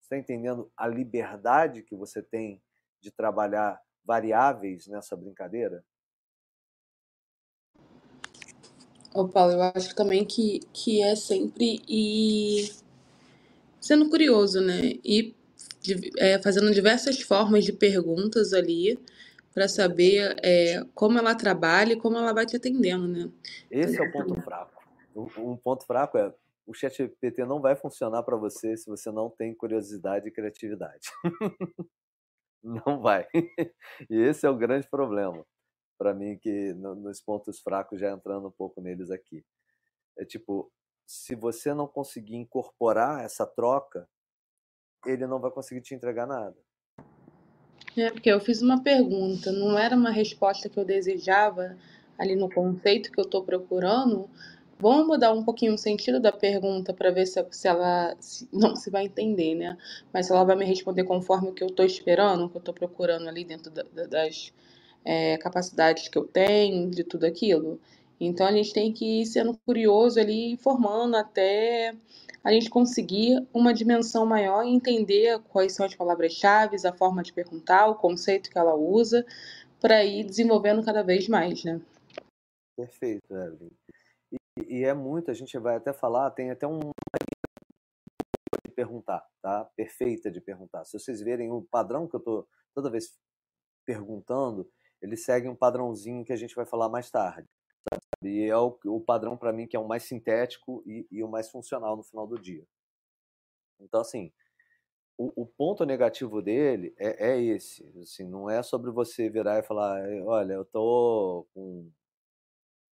Você 0.00 0.14
está 0.14 0.16
entendendo 0.16 0.72
a 0.76 0.86
liberdade 0.86 1.82
que 1.82 1.94
você 1.94 2.22
tem 2.22 2.62
de 3.00 3.10
trabalhar 3.10 3.78
variáveis 4.02 4.86
nessa 4.86 5.14
brincadeira? 5.14 5.84
Ô, 9.14 9.26
Paulo, 9.26 9.52
eu 9.54 9.62
acho 9.62 9.94
também 9.94 10.24
que, 10.24 10.60
que 10.72 11.02
é 11.02 11.16
sempre 11.16 11.80
ir 11.88 12.70
sendo 13.80 14.08
curioso, 14.10 14.60
né? 14.60 14.94
E 15.04 15.34
é, 16.18 16.38
fazendo 16.40 16.72
diversas 16.72 17.20
formas 17.20 17.64
de 17.64 17.72
perguntas 17.72 18.52
ali 18.52 18.98
para 19.54 19.66
saber 19.66 20.36
é, 20.42 20.84
como 20.94 21.18
ela 21.18 21.34
trabalha 21.34 21.94
e 21.94 21.98
como 21.98 22.18
ela 22.18 22.32
vai 22.32 22.44
te 22.44 22.56
atendendo, 22.56 23.08
né? 23.08 23.30
Esse 23.70 23.98
é 23.98 24.02
o 24.02 24.12
ponto 24.12 24.40
fraco. 24.42 24.82
Um 25.16 25.56
ponto 25.56 25.86
fraco 25.86 26.18
é 26.18 26.32
o 26.66 26.74
chat 26.74 26.94
GPT 26.94 27.46
não 27.46 27.60
vai 27.60 27.74
funcionar 27.74 28.22
para 28.22 28.36
você 28.36 28.76
se 28.76 28.86
você 28.90 29.10
não 29.10 29.30
tem 29.30 29.54
curiosidade 29.54 30.28
e 30.28 30.30
criatividade. 30.30 31.08
não 32.62 33.00
vai. 33.00 33.26
E 34.10 34.16
esse 34.16 34.46
é 34.46 34.50
o 34.50 34.56
grande 34.56 34.86
problema 34.88 35.44
para 35.98 36.14
mim 36.14 36.38
que 36.38 36.72
no, 36.74 36.94
nos 36.94 37.20
pontos 37.20 37.58
fracos 37.58 38.00
já 38.00 38.12
entrando 38.12 38.48
um 38.48 38.52
pouco 38.52 38.80
neles 38.80 39.10
aqui. 39.10 39.44
É 40.16 40.24
tipo, 40.24 40.70
se 41.06 41.34
você 41.34 41.74
não 41.74 41.88
conseguir 41.88 42.36
incorporar 42.36 43.24
essa 43.24 43.44
troca, 43.44 44.08
ele 45.04 45.26
não 45.26 45.40
vai 45.40 45.50
conseguir 45.50 45.80
te 45.80 45.94
entregar 45.94 46.26
nada. 46.26 46.56
É, 47.96 48.10
porque 48.10 48.30
eu 48.30 48.40
fiz 48.40 48.62
uma 48.62 48.82
pergunta, 48.82 49.50
não 49.50 49.78
era 49.78 49.96
uma 49.96 50.10
resposta 50.10 50.68
que 50.68 50.78
eu 50.78 50.84
desejava 50.84 51.76
ali 52.18 52.36
no 52.36 52.50
conceito 52.50 53.10
que 53.10 53.18
eu 53.18 53.24
estou 53.24 53.42
procurando. 53.42 54.28
Vamos 54.78 55.06
mudar 55.06 55.32
um 55.32 55.42
pouquinho 55.42 55.74
o 55.74 55.78
sentido 55.78 56.20
da 56.20 56.30
pergunta 56.30 56.92
para 56.92 57.10
ver 57.10 57.26
se, 57.26 57.44
se 57.50 57.66
ela 57.66 58.16
se, 58.20 58.48
não 58.52 58.76
se 58.76 58.90
vai 58.90 59.06
entender, 59.06 59.54
né? 59.54 59.76
Mas 60.12 60.26
se 60.26 60.32
ela 60.32 60.44
vai 60.44 60.56
me 60.56 60.64
responder 60.64 61.04
conforme 61.04 61.48
o 61.48 61.52
que 61.52 61.62
eu 61.62 61.68
estou 61.68 61.84
esperando, 61.84 62.44
o 62.44 62.48
que 62.48 62.56
eu 62.56 62.60
estou 62.60 62.74
procurando 62.74 63.28
ali 63.28 63.44
dentro 63.44 63.70
da, 63.70 63.82
das 63.82 64.52
é, 65.04 65.36
capacidades 65.38 66.08
que 66.08 66.18
eu 66.18 66.26
tenho, 66.26 66.90
de 66.90 67.04
tudo 67.04 67.24
aquilo. 67.24 67.80
Então 68.20 68.46
a 68.46 68.52
gente 68.52 68.72
tem 68.72 68.92
que 68.92 69.22
ir 69.22 69.26
sendo 69.26 69.56
curioso 69.64 70.18
ali, 70.18 70.56
formando 70.56 71.16
até 71.16 71.94
a 72.42 72.52
gente 72.52 72.70
conseguir 72.70 73.46
uma 73.52 73.74
dimensão 73.74 74.24
maior 74.24 74.64
e 74.64 74.70
entender 74.70 75.38
quais 75.48 75.74
são 75.74 75.84
as 75.84 75.94
palavras-chave, 75.94 76.76
a 76.86 76.92
forma 76.92 77.22
de 77.22 77.32
perguntar, 77.32 77.86
o 77.88 77.94
conceito 77.94 78.50
que 78.50 78.58
ela 78.58 78.74
usa, 78.74 79.24
para 79.80 80.04
ir 80.04 80.24
desenvolvendo 80.24 80.84
cada 80.84 81.02
vez 81.02 81.28
mais, 81.28 81.64
né? 81.64 81.80
Perfeito, 82.76 83.34
Evelyn. 83.34 83.70
E, 84.32 84.78
e, 84.78 84.84
é 84.84 84.94
muito, 84.94 85.30
a 85.30 85.34
gente 85.34 85.56
vai 85.58 85.76
até 85.76 85.92
falar, 85.92 86.30
tem 86.30 86.50
até 86.50 86.66
um 86.66 86.78
de 88.66 88.72
perguntar, 88.74 89.26
tá? 89.42 89.64
Perfeita 89.76 90.30
de 90.30 90.40
perguntar. 90.40 90.84
Se 90.84 90.98
vocês 90.98 91.20
verem 91.20 91.50
o 91.50 91.62
padrão 91.62 92.08
que 92.08 92.16
eu 92.16 92.20
tô 92.20 92.46
toda 92.74 92.90
vez 92.90 93.16
perguntando, 93.84 94.68
ele 95.00 95.16
segue 95.16 95.48
um 95.48 95.56
padrãozinho 95.56 96.24
que 96.24 96.32
a 96.32 96.36
gente 96.36 96.54
vai 96.54 96.66
falar 96.66 96.88
mais 96.88 97.10
tarde. 97.10 97.48
E 98.22 98.44
é 98.44 98.56
o, 98.56 98.78
o 98.86 99.00
padrão 99.00 99.36
para 99.36 99.52
mim 99.52 99.66
que 99.66 99.76
é 99.76 99.80
o 99.80 99.86
mais 99.86 100.02
sintético 100.02 100.82
e, 100.86 101.06
e, 101.10 101.22
o 101.22 101.28
mais 101.28 101.48
funcional 101.48 101.96
no 101.96 102.02
final 102.02 102.26
do 102.26 102.38
dia. 102.38 102.66
Então, 103.80 104.00
assim, 104.00 104.32
o, 105.16 105.42
o 105.42 105.46
ponto 105.46 105.84
negativo 105.84 106.42
dele 106.42 106.94
é, 106.98 107.30
é, 107.32 107.40
esse. 107.40 107.86
Assim, 108.00 108.24
não 108.24 108.50
é 108.50 108.62
sobre 108.62 108.90
você 108.90 109.30
virar 109.30 109.58
e 109.58 109.62
falar, 109.62 110.00
olha, 110.24 110.54
eu 110.54 110.64
tô 110.64 111.46
com 111.54 111.90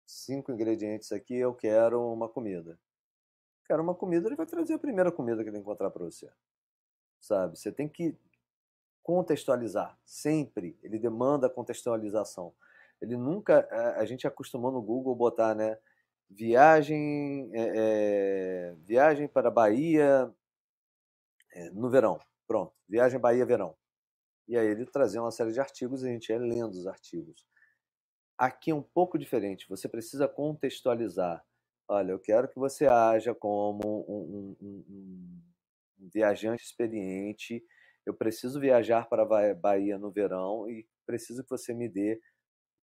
cinco 0.07 0.53
ingredientes 0.53 1.13
aqui, 1.13 1.35
eu 1.37 1.55
quero 1.55 2.13
uma 2.13 2.29
comida. 2.29 2.79
Quero 3.67 3.83
uma 3.83 3.95
comida, 3.95 4.27
ele 4.27 4.37
vai 4.37 4.47
trazer 4.47 4.75
a 4.75 4.79
primeira 4.79 5.13
comida 5.13 5.45
que 5.45 5.51
ele 5.51 5.59
encontrar 5.59 5.91
para 5.91 6.05
você. 6.05 6.31
Sabe? 7.21 7.59
Você 7.59 7.71
tem 7.71 7.89
que 7.89 8.17
contextualizar, 9.03 9.99
sempre. 10.05 10.79
Ele 10.83 10.99
demanda 10.99 11.49
contextualização. 11.49 12.55
Ele 13.01 13.17
nunca. 13.17 13.67
A, 13.97 14.05
gente 14.05 14.27
acostumou 14.27 14.71
no 14.71 14.83
Google 14.83 15.15
botar, 15.15 15.55
né? 15.55 15.79
Viagem, 16.29 17.51
é, 17.53 17.73
é, 17.75 18.75
viagem 18.85 19.27
para 19.27 19.51
Bahia 19.51 20.33
é, 21.53 21.71
no 21.71 21.91
verão. 21.91 22.21
Pronto, 22.47 22.73
viagem 22.89 23.19
Bahia 23.19 23.45
verão. 23.45 23.77
E 24.47 24.57
aí 24.57 24.67
ele 24.67 24.87
trazia 24.87 25.21
uma 25.21 25.31
série 25.31 25.53
de 25.53 25.61
artigos 25.61 26.03
e 26.03 26.09
a 26.09 26.13
gente 26.13 26.29
ia 26.29 26.39
lendo 26.39 26.73
os 26.73 26.87
artigos. 26.87 27.47
Aqui 28.37 28.71
é 28.71 28.75
um 28.75 28.83
pouco 28.83 29.19
diferente. 29.19 29.69
Você 29.69 29.89
precisa 29.89 30.27
contextualizar. 30.27 31.45
Olha, 31.89 32.13
eu 32.13 32.19
quero 32.19 32.49
que 32.49 32.59
você 32.59 32.87
haja 32.87 33.35
como 33.35 34.05
um, 34.09 34.17
um, 34.17 34.57
um, 34.61 35.43
um 36.01 36.09
viajante 36.13 36.65
experiente. 36.65 37.65
Eu 38.11 38.15
preciso 38.15 38.59
viajar 38.59 39.09
para 39.09 39.23
a 39.23 39.55
Bahia 39.55 39.97
no 39.97 40.11
verão 40.11 40.69
e 40.69 40.85
preciso 41.07 41.45
que 41.45 41.51
você 41.51 41.73
me 41.73 41.89
dê 41.89 42.21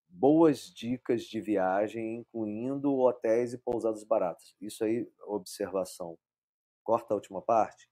boas 0.08 0.72
dicas 0.74 1.24
de 1.24 1.42
viagem, 1.42 2.20
incluindo 2.20 2.98
hotéis 2.98 3.52
e 3.52 3.58
pousadas 3.58 4.06
baratas. 4.06 4.56
Isso 4.62 4.86
aí, 4.86 5.06
observação. 5.26 6.18
Corta 6.82 7.14
a 7.14 7.16
última 7.16 7.42
parte, 7.42 7.90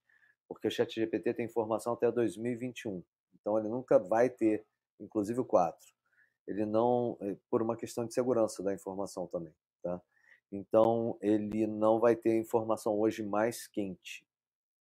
porque 0.47 0.69
o 0.69 0.71
ChatGPT 0.71 1.33
tem 1.33 1.45
informação 1.45 1.91
até 1.91 2.09
2021. 2.09 3.03
Então 3.33 3.59
ele 3.59 3.67
nunca 3.67 3.99
vai 3.99 4.29
ter, 4.29 4.65
inclusive 4.97 5.41
o 5.41 5.45
4. 5.45 5.77
Ele 6.47 6.65
não, 6.65 7.17
eh, 7.19 7.35
por 7.49 7.61
uma 7.61 7.75
questão 7.75 8.05
de 8.05 8.13
segurança 8.13 8.63
da 8.63 8.73
informação 8.73 9.27
também, 9.27 9.53
tá? 9.83 10.01
Então 10.49 11.17
ele 11.21 11.67
não 11.67 11.99
vai 11.99 12.15
ter 12.15 12.39
informação 12.39 12.97
hoje 12.97 13.23
mais 13.23 13.67
quente. 13.67 14.25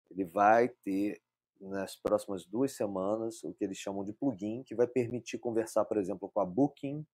Ele 0.10 0.26
vai 0.26 0.68
ter 0.68 1.22
nas 1.60 1.96
próximas 1.96 2.46
duas 2.46 2.72
semanas 2.72 3.44
o 3.44 3.54
que 3.54 3.64
eles 3.64 3.78
chamam 3.78 4.04
de 4.04 4.14
plugin, 4.14 4.64
que 4.64 4.76
vai 4.76 4.88
permitir 4.88 5.38
conversar, 5.40 5.86
por 5.86 5.98
exemplo, 5.98 6.30
com 6.30 6.40
a 6.40 6.46
Booking 6.46 7.06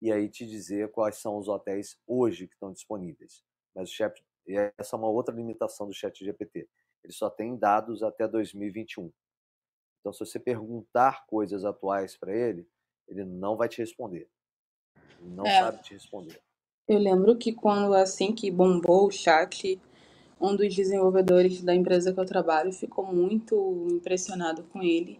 e 0.00 0.12
aí 0.12 0.28
te 0.28 0.46
dizer 0.46 0.90
quais 0.92 1.16
são 1.16 1.36
os 1.36 1.48
hotéis 1.48 1.98
hoje 2.06 2.46
que 2.46 2.54
estão 2.54 2.72
disponíveis. 2.72 3.42
Mas 3.74 3.90
o 3.90 3.92
chat, 3.92 4.24
essa 4.78 4.96
é 4.96 4.98
uma 4.98 5.08
outra 5.08 5.34
limitação 5.34 5.86
do 5.86 5.92
chat 5.92 6.24
GPT. 6.24 6.68
Ele 7.02 7.12
só 7.12 7.28
tem 7.28 7.56
dados 7.56 8.02
até 8.02 8.26
2021. 8.28 9.12
Então, 10.00 10.12
se 10.12 10.20
você 10.20 10.38
perguntar 10.38 11.26
coisas 11.26 11.64
atuais 11.64 12.16
para 12.16 12.34
ele, 12.34 12.68
ele 13.08 13.24
não 13.24 13.56
vai 13.56 13.68
te 13.68 13.78
responder. 13.78 14.28
Ele 15.20 15.30
não 15.30 15.46
é. 15.46 15.60
sabe 15.60 15.82
te 15.82 15.94
responder. 15.94 16.40
Eu 16.86 16.98
lembro 16.98 17.36
que 17.36 17.52
quando 17.52 17.92
assim 17.92 18.34
que 18.34 18.50
bombou 18.50 19.06
o 19.06 19.10
chat, 19.10 19.80
um 20.40 20.54
dos 20.54 20.74
desenvolvedores 20.74 21.62
da 21.62 21.74
empresa 21.74 22.12
que 22.12 22.20
eu 22.20 22.24
trabalho 22.24 22.72
ficou 22.72 23.04
muito 23.04 23.86
impressionado 23.90 24.62
com 24.72 24.82
ele. 24.82 25.18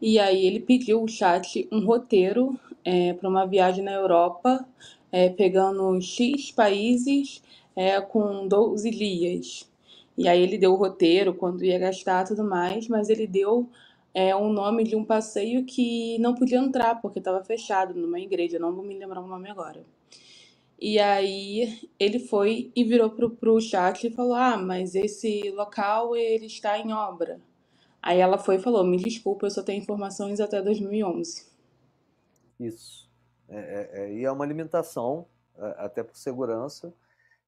E 0.00 0.18
aí 0.18 0.44
ele 0.44 0.60
pediu 0.60 1.02
o 1.02 1.08
chat 1.08 1.68
um 1.70 1.84
roteiro 1.84 2.58
é, 2.84 3.12
para 3.12 3.28
uma 3.28 3.46
viagem 3.46 3.84
na 3.84 3.92
Europa, 3.92 4.66
é, 5.10 5.28
pegando 5.30 6.00
X 6.00 6.50
países 6.50 7.42
é, 7.76 8.00
com 8.00 8.46
12 8.48 8.90
dias. 8.90 9.70
E 10.16 10.28
aí 10.28 10.42
ele 10.42 10.58
deu 10.58 10.72
o 10.72 10.76
roteiro, 10.76 11.34
quando 11.34 11.64
ia 11.64 11.78
gastar 11.78 12.24
tudo 12.26 12.44
mais, 12.44 12.88
mas 12.88 13.08
ele 13.08 13.26
deu 13.26 13.68
é, 14.14 14.34
um 14.36 14.52
nome 14.52 14.84
de 14.84 14.94
um 14.94 15.04
passeio 15.04 15.64
que 15.64 16.18
não 16.18 16.34
podia 16.34 16.58
entrar, 16.58 17.00
porque 17.00 17.18
estava 17.18 17.42
fechado 17.42 17.94
numa 17.94 18.20
igreja, 18.20 18.58
não 18.58 18.74
vou 18.74 18.84
me 18.84 18.98
lembrar 18.98 19.20
o 19.22 19.26
nome 19.26 19.48
agora. 19.48 19.82
E 20.78 20.98
aí 20.98 21.90
ele 21.98 22.18
foi 22.18 22.72
e 22.74 22.84
virou 22.84 23.10
pro, 23.10 23.30
pro 23.30 23.60
chat 23.60 24.06
e 24.06 24.10
falou: 24.10 24.34
Ah, 24.34 24.56
mas 24.56 24.94
esse 24.94 25.50
local 25.50 26.16
ele 26.16 26.46
está 26.46 26.78
em 26.78 26.92
obra. 26.92 27.40
Aí 28.02 28.18
ela 28.18 28.38
foi 28.38 28.56
e 28.56 28.60
falou: 28.60 28.84
Me 28.84 28.96
desculpa, 28.96 29.46
eu 29.46 29.50
só 29.50 29.62
tenho 29.62 29.82
informações 29.82 30.40
até 30.40 30.60
2011. 30.60 31.46
Isso. 32.58 33.10
É, 33.48 33.58
é, 33.58 34.02
é, 34.02 34.12
e 34.14 34.24
é 34.24 34.32
uma 34.32 34.46
limitação, 34.46 35.26
é, 35.56 35.74
até 35.78 36.02
por 36.02 36.16
segurança, 36.16 36.92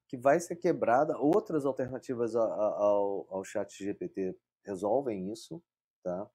que 0.07 0.15
vai 0.15 0.39
ser 0.39 0.55
quebrada. 0.55 1.17
Outras 1.17 1.65
alternativas 1.65 2.35
ao, 2.35 3.25
ao 3.29 3.43
chat 3.43 3.83
GPT 3.83 4.35
resolvem 4.63 5.31
isso, 5.31 5.61
tá? 6.03 6.29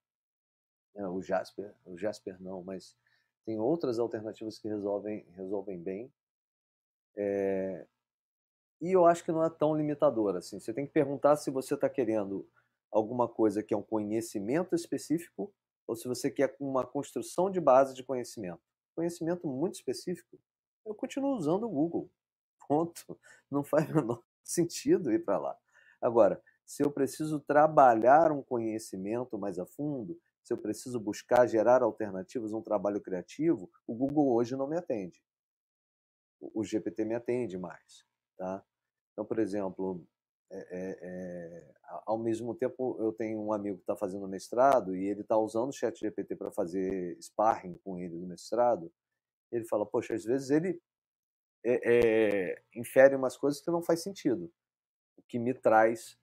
É, 0.95 1.07
o 1.07 1.22
Jasper, 1.22 1.72
o 1.84 1.97
Jasper 1.97 2.36
não, 2.43 2.62
mas 2.62 2.97
tem 3.45 3.59
outras 3.59 3.99
alternativas 3.99 4.59
que 4.59 4.68
resolvem, 4.68 5.26
resolvem 5.36 5.80
bem. 5.80 6.12
É, 7.16 7.86
e 8.80 8.92
eu 8.92 9.04
acho 9.06 9.22
que 9.24 9.32
não 9.32 9.44
é 9.44 9.50
tão 9.50 9.74
limitador 9.76 10.36
assim. 10.36 10.58
Você 10.58 10.72
tem 10.72 10.86
que 10.86 10.92
perguntar 10.92 11.36
se 11.36 11.50
você 11.50 11.74
está 11.74 11.88
querendo 11.88 12.48
alguma 12.90 13.28
coisa 13.28 13.62
que 13.62 13.74
é 13.74 13.76
um 13.76 13.82
conhecimento 13.82 14.74
específico 14.74 15.52
ou 15.86 15.94
se 15.94 16.08
você 16.08 16.30
quer 16.30 16.56
uma 16.58 16.86
construção 16.86 17.50
de 17.50 17.61
base 17.61 17.94
de 17.94 18.02
conhecimento. 18.02 18.61
Conhecimento 18.94 19.46
muito 19.46 19.74
específico, 19.74 20.38
eu 20.86 20.94
continuo 20.94 21.36
usando 21.36 21.64
o 21.64 21.68
Google. 21.68 22.11
Ponto. 22.68 23.18
Não 23.50 23.62
faz 23.62 23.88
o 23.90 23.94
menor 23.94 24.22
sentido 24.42 25.12
ir 25.12 25.24
para 25.24 25.38
lá. 25.38 25.56
Agora, 26.00 26.42
se 26.64 26.82
eu 26.82 26.90
preciso 26.90 27.40
trabalhar 27.40 28.32
um 28.32 28.42
conhecimento 28.42 29.38
mais 29.38 29.58
a 29.58 29.66
fundo, 29.66 30.18
se 30.42 30.52
eu 30.52 30.58
preciso 30.58 30.98
buscar 30.98 31.46
gerar 31.46 31.82
alternativas, 31.82 32.52
um 32.52 32.62
trabalho 32.62 33.00
criativo, 33.00 33.70
o 33.86 33.94
Google 33.94 34.32
hoje 34.32 34.56
não 34.56 34.66
me 34.66 34.76
atende. 34.76 35.22
O 36.41 36.64
GPT 36.64 37.05
me 37.05 37.14
atende 37.14 37.59
mais. 37.59 38.05
Tá? 38.36 38.64
Então, 39.12 39.24
por 39.24 39.38
exemplo, 39.38 40.03
é, 40.51 40.59
é, 40.59 40.99
é, 41.03 41.74
ao 42.07 42.18
mesmo 42.18 42.55
tempo 42.55 42.97
eu 42.99 43.12
tenho 43.12 43.41
um 43.41 43.53
amigo 43.53 43.76
que 43.76 43.82
está 43.82 43.95
fazendo 43.95 44.26
mestrado 44.26 44.97
e 44.97 45.07
ele 45.07 45.20
está 45.20 45.36
usando 45.36 45.68
o 45.68 45.72
chat 45.72 45.99
GPT 45.99 46.34
para 46.36 46.51
fazer 46.51 47.16
sparring 47.20 47.78
com 47.84 47.99
ele 47.99 48.16
no 48.16 48.26
mestrado. 48.26 48.93
Ele 49.53 49.64
fala, 49.64 49.86
poxa, 49.86 50.14
às 50.14 50.24
vezes 50.24 50.51
ele 50.51 50.80
é, 51.64 52.53
é, 52.53 52.62
infere 52.74 53.14
umas 53.14 53.36
coisas 53.36 53.61
que 53.61 53.70
não 53.70 53.82
faz 53.82 54.03
sentido. 54.03 54.53
O 55.16 55.22
que 55.22 55.38
me 55.38 55.55
traz 55.55 56.18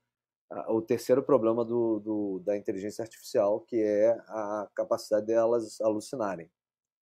o 0.69 0.81
terceiro 0.81 1.21
problema 1.21 1.63
do, 1.63 1.99
do, 1.99 2.39
da 2.39 2.57
inteligência 2.57 3.03
artificial, 3.03 3.61
que 3.61 3.75
é 3.81 4.11
a 4.27 4.69
capacidade 4.73 5.25
delas 5.27 5.79
alucinarem, 5.81 6.49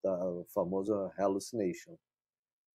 tá? 0.01 0.29
o 0.29 0.45
famoso 0.45 0.93
hallucination 1.15 1.95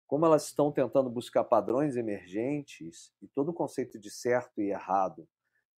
como 0.06 0.24
elas 0.24 0.46
estão 0.46 0.70
tentando 0.70 1.10
buscar 1.10 1.44
padrões 1.44 1.96
emergentes 1.96 3.12
e 3.20 3.26
todo 3.28 3.50
o 3.50 3.54
conceito 3.54 3.98
de 3.98 4.10
certo 4.10 4.60
e 4.60 4.70
errado 4.70 5.28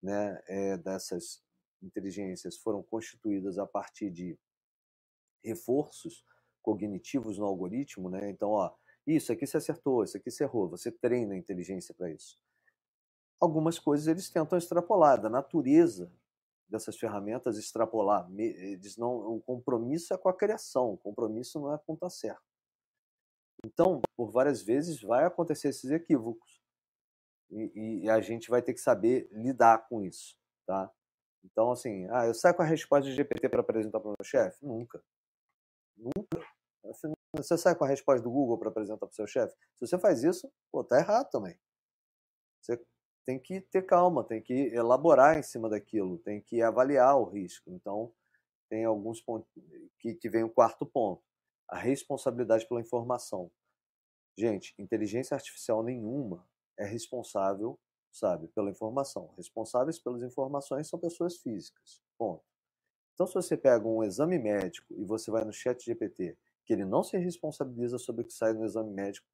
né, 0.02 0.40
é, 0.46 0.76
dessas 0.76 1.42
inteligências 1.82 2.56
foram 2.56 2.82
constituídas 2.82 3.58
a 3.58 3.66
partir 3.66 4.10
de 4.10 4.38
reforços 5.42 6.24
cognitivos 6.60 7.38
no 7.38 7.46
algoritmo, 7.46 8.10
né? 8.10 8.28
Então, 8.28 8.50
ó, 8.50 8.74
isso 9.06 9.32
aqui 9.32 9.46
se 9.46 9.56
acertou, 9.56 10.04
isso 10.04 10.16
aqui 10.16 10.30
se 10.30 10.42
errou, 10.42 10.68
você 10.68 10.92
treina 10.92 11.34
a 11.34 11.36
inteligência 11.36 11.94
para 11.94 12.10
isso. 12.10 12.38
Algumas 13.40 13.78
coisas 13.78 14.06
eles 14.08 14.28
tentam 14.28 14.58
extrapolar 14.58 15.20
da 15.20 15.30
natureza 15.30 16.12
dessas 16.68 16.98
ferramentas 16.98 17.56
extrapolar. 17.56 18.28
Eles 18.36 18.96
não, 18.96 19.36
o 19.36 19.40
compromisso 19.40 20.12
é 20.12 20.18
com 20.18 20.28
a 20.28 20.36
criação, 20.36 20.92
o 20.92 20.98
compromisso 20.98 21.58
não 21.58 21.72
é 21.72 21.78
com 21.78 21.94
estar 21.94 22.10
certo. 22.10 22.47
Então, 23.64 24.00
por 24.16 24.30
várias 24.30 24.62
vezes 24.62 25.00
vai 25.00 25.24
acontecer 25.24 25.68
esses 25.68 25.90
equívocos. 25.90 26.60
E, 27.50 28.02
e, 28.04 28.10
a 28.10 28.20
gente 28.20 28.50
vai 28.50 28.60
ter 28.62 28.74
que 28.74 28.80
saber 28.80 29.28
lidar 29.32 29.88
com 29.88 30.02
isso, 30.02 30.36
tá? 30.66 30.90
Então, 31.42 31.70
assim, 31.72 32.06
ah, 32.10 32.26
eu 32.26 32.34
saio 32.34 32.54
com 32.54 32.62
a 32.62 32.66
resposta 32.66 33.08
de 33.08 33.16
GPT 33.16 33.48
para 33.48 33.60
apresentar 33.60 34.00
para 34.00 34.10
o 34.10 34.14
meu 34.18 34.24
chefe? 34.24 34.64
Nunca. 34.64 35.02
Nunca. 35.96 36.46
Você 37.34 37.56
sai 37.56 37.74
com 37.74 37.84
a 37.84 37.88
resposta 37.88 38.22
do 38.22 38.30
Google 38.30 38.58
para 38.58 38.68
apresentar 38.68 38.98
para 38.98 39.08
o 39.08 39.14
seu 39.14 39.26
chefe? 39.26 39.54
Se 39.76 39.86
você 39.86 39.98
faz 39.98 40.22
isso, 40.22 40.50
pô, 40.70 40.84
tá 40.84 40.98
errado 40.98 41.30
também. 41.30 41.58
Você 42.60 42.80
tem 43.24 43.38
que 43.38 43.60
ter 43.60 43.82
calma, 43.82 44.24
tem 44.24 44.42
que 44.42 44.52
elaborar 44.74 45.38
em 45.38 45.42
cima 45.42 45.68
daquilo, 45.68 46.18
tem 46.18 46.40
que 46.40 46.62
avaliar 46.62 47.16
o 47.16 47.24
risco. 47.24 47.70
Então, 47.70 48.12
tem 48.68 48.84
alguns 48.84 49.22
pontos 49.22 49.48
que, 49.98 50.14
que 50.14 50.28
vem 50.28 50.44
o 50.44 50.50
quarto 50.50 50.84
ponto 50.84 51.22
a 51.68 51.76
responsabilidade 51.76 52.66
pela 52.66 52.80
informação. 52.80 53.50
Gente, 54.36 54.74
inteligência 54.78 55.34
artificial 55.34 55.82
nenhuma 55.82 56.48
é 56.78 56.84
responsável, 56.84 57.78
sabe, 58.12 58.48
pela 58.48 58.70
informação. 58.70 59.34
Responsáveis 59.36 59.98
pelas 59.98 60.22
informações 60.22 60.88
são 60.88 60.98
pessoas 60.98 61.36
físicas. 61.38 62.00
Ponto. 62.16 62.44
Então, 63.14 63.26
se 63.26 63.34
você 63.34 63.56
pega 63.56 63.86
um 63.86 64.04
exame 64.04 64.38
médico 64.38 64.94
e 64.94 65.04
você 65.04 65.30
vai 65.30 65.44
no 65.44 65.52
chat 65.52 65.84
GPT, 65.84 66.38
que 66.64 66.72
ele 66.72 66.84
não 66.84 67.02
se 67.02 67.18
responsabiliza 67.18 67.98
sobre 67.98 68.22
o 68.22 68.24
que 68.24 68.32
sai 68.32 68.52
no 68.52 68.64
exame 68.64 68.92
médico, 68.92 69.26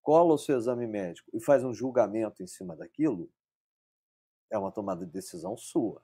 cola 0.00 0.32
o 0.32 0.38
seu 0.38 0.56
exame 0.56 0.86
médico 0.86 1.28
e 1.34 1.40
faz 1.40 1.62
um 1.62 1.74
julgamento 1.74 2.42
em 2.42 2.46
cima 2.46 2.74
daquilo, 2.74 3.30
é 4.50 4.56
uma 4.56 4.72
tomada 4.72 5.04
de 5.04 5.12
decisão 5.12 5.56
sua. 5.56 6.02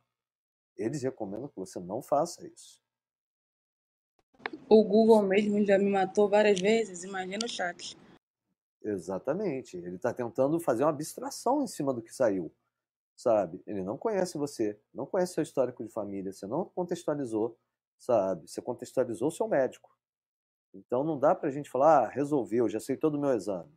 Eles 0.76 1.02
recomendam 1.02 1.48
que 1.48 1.56
você 1.56 1.80
não 1.80 2.02
faça 2.02 2.46
isso. 2.46 2.81
O 4.68 4.82
Google 4.84 5.22
mesmo 5.22 5.64
já 5.64 5.78
me 5.78 5.90
matou 5.90 6.28
várias 6.28 6.60
vezes, 6.60 7.04
imagina 7.04 7.44
o 7.44 7.48
chat. 7.48 7.96
Exatamente. 8.82 9.76
Ele 9.76 9.96
está 9.96 10.12
tentando 10.12 10.58
fazer 10.58 10.84
uma 10.84 10.90
abstração 10.90 11.62
em 11.62 11.66
cima 11.66 11.92
do 11.92 12.02
que 12.02 12.14
saiu, 12.14 12.52
sabe? 13.16 13.62
Ele 13.66 13.82
não 13.82 13.96
conhece 13.96 14.38
você, 14.38 14.78
não 14.92 15.06
conhece 15.06 15.34
seu 15.34 15.42
histórico 15.42 15.84
de 15.84 15.90
família, 15.90 16.32
você 16.32 16.46
não 16.46 16.64
contextualizou, 16.64 17.58
sabe? 17.98 18.48
Você 18.48 18.60
contextualizou 18.60 19.30
seu 19.30 19.46
médico. 19.46 19.96
Então 20.74 21.04
não 21.04 21.18
dá 21.18 21.34
para 21.34 21.48
a 21.48 21.52
gente 21.52 21.70
falar, 21.70 22.04
ah, 22.04 22.08
resolveu, 22.08 22.68
já 22.68 22.80
sei 22.80 22.96
todo 22.96 23.16
o 23.16 23.20
meu 23.20 23.32
exame. 23.32 23.72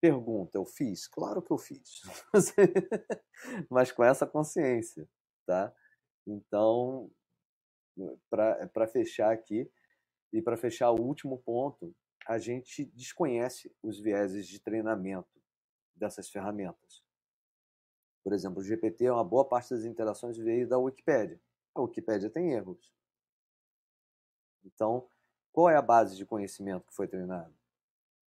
Pergunta, 0.00 0.56
eu 0.56 0.64
fiz? 0.64 1.08
Claro 1.08 1.42
que 1.42 1.50
eu 1.50 1.58
fiz. 1.58 2.02
Mas 3.68 3.90
com 3.90 4.04
essa 4.04 4.26
consciência, 4.26 5.08
tá? 5.44 5.74
Então, 6.24 7.10
para 8.30 8.86
fechar 8.86 9.32
aqui, 9.32 9.70
e 10.32 10.42
para 10.42 10.56
fechar 10.56 10.90
o 10.90 11.00
último 11.00 11.38
ponto, 11.38 11.94
a 12.26 12.38
gente 12.38 12.84
desconhece 12.94 13.74
os 13.82 13.98
vieses 13.98 14.46
de 14.46 14.60
treinamento 14.60 15.40
dessas 15.94 16.28
ferramentas. 16.28 17.02
Por 18.22 18.34
exemplo, 18.34 18.60
o 18.60 18.64
GPT, 18.64 19.10
uma 19.10 19.24
boa 19.24 19.48
parte 19.48 19.70
das 19.70 19.84
interações 19.84 20.36
veio 20.36 20.68
da 20.68 20.78
Wikipédia. 20.78 21.40
A 21.74 21.80
Wikipédia 21.80 22.28
tem 22.28 22.52
erros. 22.52 22.92
Então, 24.62 25.08
qual 25.50 25.70
é 25.70 25.76
a 25.76 25.82
base 25.82 26.14
de 26.16 26.26
conhecimento 26.26 26.86
que 26.86 26.94
foi 26.94 27.08
treinado? 27.08 27.56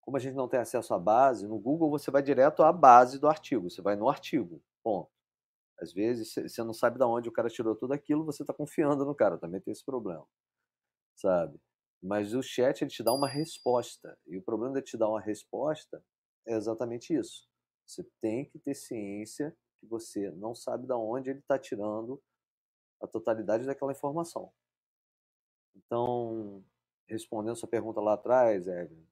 Como 0.01 0.17
a 0.17 0.19
gente 0.19 0.33
não 0.33 0.47
tem 0.47 0.59
acesso 0.59 0.93
à 0.93 0.99
base, 0.99 1.47
no 1.47 1.59
Google 1.59 1.91
você 1.91 2.09
vai 2.09 2.23
direto 2.23 2.63
à 2.63 2.73
base 2.73 3.19
do 3.19 3.27
artigo, 3.27 3.69
você 3.69 3.81
vai 3.81 3.95
no 3.95 4.09
artigo, 4.09 4.61
ponto. 4.81 5.12
Às 5.79 5.93
vezes 5.93 6.33
você 6.33 6.63
não 6.63 6.73
sabe 6.73 6.97
de 6.97 7.03
onde 7.03 7.29
o 7.29 7.31
cara 7.31 7.49
tirou 7.49 7.75
tudo 7.75 7.93
aquilo, 7.93 8.25
você 8.25 8.43
está 8.43 8.53
confiando 8.53 9.05
no 9.05 9.15
cara, 9.15 9.37
também 9.37 9.59
tem 9.61 9.71
esse 9.71 9.83
problema, 9.83 10.25
sabe? 11.15 11.59
Mas 12.01 12.33
o 12.33 12.41
chat 12.43 12.81
ele 12.81 12.91
te 12.91 13.03
dá 13.03 13.13
uma 13.13 13.27
resposta 13.27 14.17
e 14.27 14.37
o 14.37 14.43
problema 14.43 14.75
de 14.75 14.81
te 14.81 14.97
dar 14.97 15.09
uma 15.09 15.21
resposta 15.21 16.03
é 16.47 16.55
exatamente 16.55 17.13
isso. 17.13 17.47
Você 17.85 18.03
tem 18.21 18.45
que 18.45 18.59
ter 18.59 18.75
ciência 18.75 19.55
que 19.79 19.87
você 19.87 20.31
não 20.31 20.53
sabe 20.53 20.85
de 20.85 20.93
onde 20.93 21.29
ele 21.29 21.39
está 21.39 21.57
tirando 21.57 22.21
a 23.01 23.07
totalidade 23.07 23.65
daquela 23.65 23.91
informação. 23.91 24.51
Então, 25.75 26.63
respondendo 27.07 27.55
sua 27.55 27.69
pergunta 27.69 27.99
lá 27.99 28.13
atrás, 28.13 28.67
Evelyn, 28.67 29.05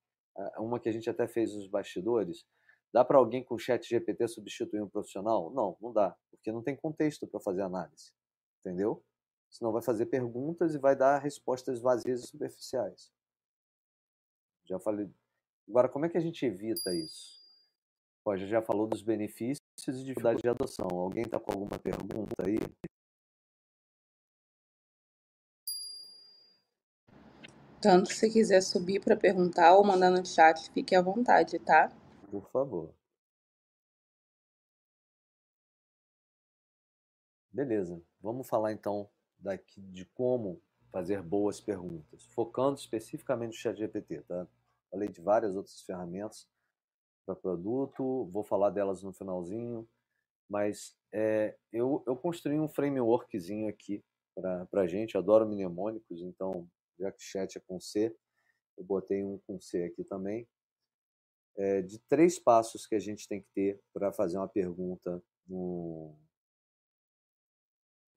uma 0.58 0.80
que 0.80 0.90
a 0.90 0.92
gente 0.92 1.10
até 1.10 1.28
fez 1.28 1.54
nos 1.54 1.68
bastidores, 1.68 2.46
Dá 2.94 3.06
para 3.06 3.18
alguém 3.18 3.44
com 3.44 3.58
chat 3.58 3.88
GPT 3.88 4.28
substituir 4.28 4.82
um 4.82 4.90
profissional? 4.90 5.50
Não, 5.52 5.78
não 5.82 5.94
dá, 5.94 6.16
porque 6.30 6.52
não 6.52 6.62
tem 6.62 6.76
contexto 6.76 7.26
para 7.26 7.40
fazer 7.40 7.62
análise. 7.62 8.12
Entendeu? 8.60 9.04
Senão 9.50 9.72
vai 9.72 9.82
fazer 9.82 10.06
perguntas 10.08 10.76
e 10.76 10.78
vai 10.78 10.96
dar 10.96 11.20
respostas 11.20 11.80
vazias 11.80 12.24
e 12.24 12.28
superficiais. 12.28 13.12
Já 14.66 14.80
falei. 14.80 15.10
Agora, 15.68 15.90
como 15.90 16.06
é 16.06 16.10
que 16.10 16.18
a 16.18 16.22
gente 16.22 16.46
evita 16.46 16.94
isso? 16.94 17.40
Pô, 18.24 18.38
já 18.38 18.62
falou 18.62 18.88
dos 18.88 19.02
benefícios 19.02 19.60
e 19.88 20.04
dificuldade 20.04 20.42
de 20.42 20.50
adoção. 20.50 20.88
Alguém 20.92 21.24
está 21.24 21.40
com 21.40 21.52
alguma 21.52 21.80
pergunta 21.80 22.36
aí? 22.46 22.60
Tanto 27.82 28.14
se 28.14 28.30
quiser 28.30 28.62
subir 28.62 29.02
para 29.02 29.18
perguntar 29.18 29.76
ou 29.76 29.84
mandar 29.84 30.12
no 30.12 30.24
chat, 30.24 30.70
fique 30.72 30.96
à 30.96 31.02
vontade, 31.02 31.58
tá? 31.58 31.92
Por 32.32 32.50
favor. 32.50 32.96
Beleza, 37.52 38.02
vamos 38.22 38.48
falar 38.48 38.72
então 38.72 39.10
daqui 39.38 39.82
de 39.82 40.06
como 40.06 40.62
fazer 40.94 41.22
boas 41.22 41.60
perguntas, 41.60 42.24
focando 42.28 42.80
especificamente 42.80 43.50
no 43.50 43.58
ChatGPT, 43.58 44.22
tá? 44.22 44.48
Falei 44.90 45.10
de 45.10 45.20
várias 45.20 45.58
outras 45.58 45.82
ferramentas 45.82 46.48
para 47.26 47.36
produto, 47.36 48.30
vou 48.32 48.44
falar 48.46 48.70
delas 48.70 49.04
no 49.04 49.12
finalzinho, 49.12 49.86
mas 50.50 50.98
é, 51.12 51.58
eu, 51.74 52.02
eu 52.08 52.16
construí 52.16 52.58
um 52.58 52.70
frameworkzinho 52.70 53.68
aqui 53.68 54.02
para 54.34 54.82
a 54.82 54.88
gente, 54.88 55.18
adoro 55.18 55.46
mnemônicos, 55.46 56.22
então 56.22 56.66
já 56.98 57.12
que 57.12 57.22
chat 57.22 57.58
é 57.58 57.62
com 57.62 57.78
C, 57.78 58.16
eu 58.78 58.86
botei 58.86 59.22
um 59.22 59.38
com 59.40 59.60
C 59.60 59.84
aqui 59.84 60.06
também, 60.06 60.48
é, 61.58 61.82
de 61.82 62.00
três 62.00 62.40
passos 62.40 62.86
que 62.86 62.96
a 62.96 63.00
gente 63.00 63.28
tem 63.28 63.42
que 63.42 63.48
ter 63.54 63.82
para 63.94 64.12
fazer 64.12 64.38
uma 64.38 64.48
pergunta 64.48 65.22
no. 65.48 66.16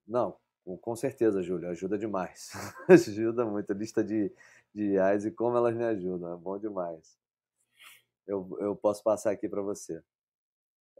Não, 0.07 0.37
com 0.80 0.97
certeza, 0.97 1.43
Júlio, 1.43 1.68
ajuda 1.70 1.99
demais. 1.99 2.53
ajuda 2.89 3.45
muito. 3.45 3.70
A 3.72 3.74
lista 3.76 4.03
de, 4.05 4.32
de 4.74 4.93
IAs 4.93 5.24
e 5.24 5.30
como 5.30 5.57
elas 5.57 5.74
me 5.74 5.85
ajudam, 5.85 6.32
é 6.32 6.37
bom 6.37 6.59
demais. 6.59 7.16
Eu, 8.26 8.57
eu 8.61 8.74
posso 8.76 9.03
passar 9.03 9.30
aqui 9.32 9.49
para 9.49 9.62
você. 9.62 10.03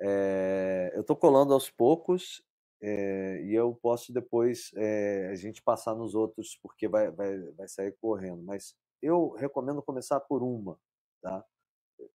É, 0.01 0.93
eu 0.95 1.01
estou 1.03 1.17
colando 1.17 1.55
aos 1.55 1.71
poucos 1.71 2.43
é, 2.83 3.43
e 3.45 3.55
eu 3.55 3.75
posso 3.75 4.13
depois 4.13 4.71
é, 4.77 5.29
a 5.31 5.35
gente 5.37 5.63
passar 5.63 5.95
nos 5.95 6.15
outros 6.15 6.59
porque 6.63 6.89
vai, 6.89 7.11
vai, 7.11 7.39
vai 7.53 7.69
sair 7.69 7.93
correndo. 8.01 8.43
Mas 8.43 8.77
eu 9.01 9.31
recomendo 9.33 9.83
começar 9.83 10.21
por 10.21 10.43
uma, 10.43 10.79
tá? 11.23 11.45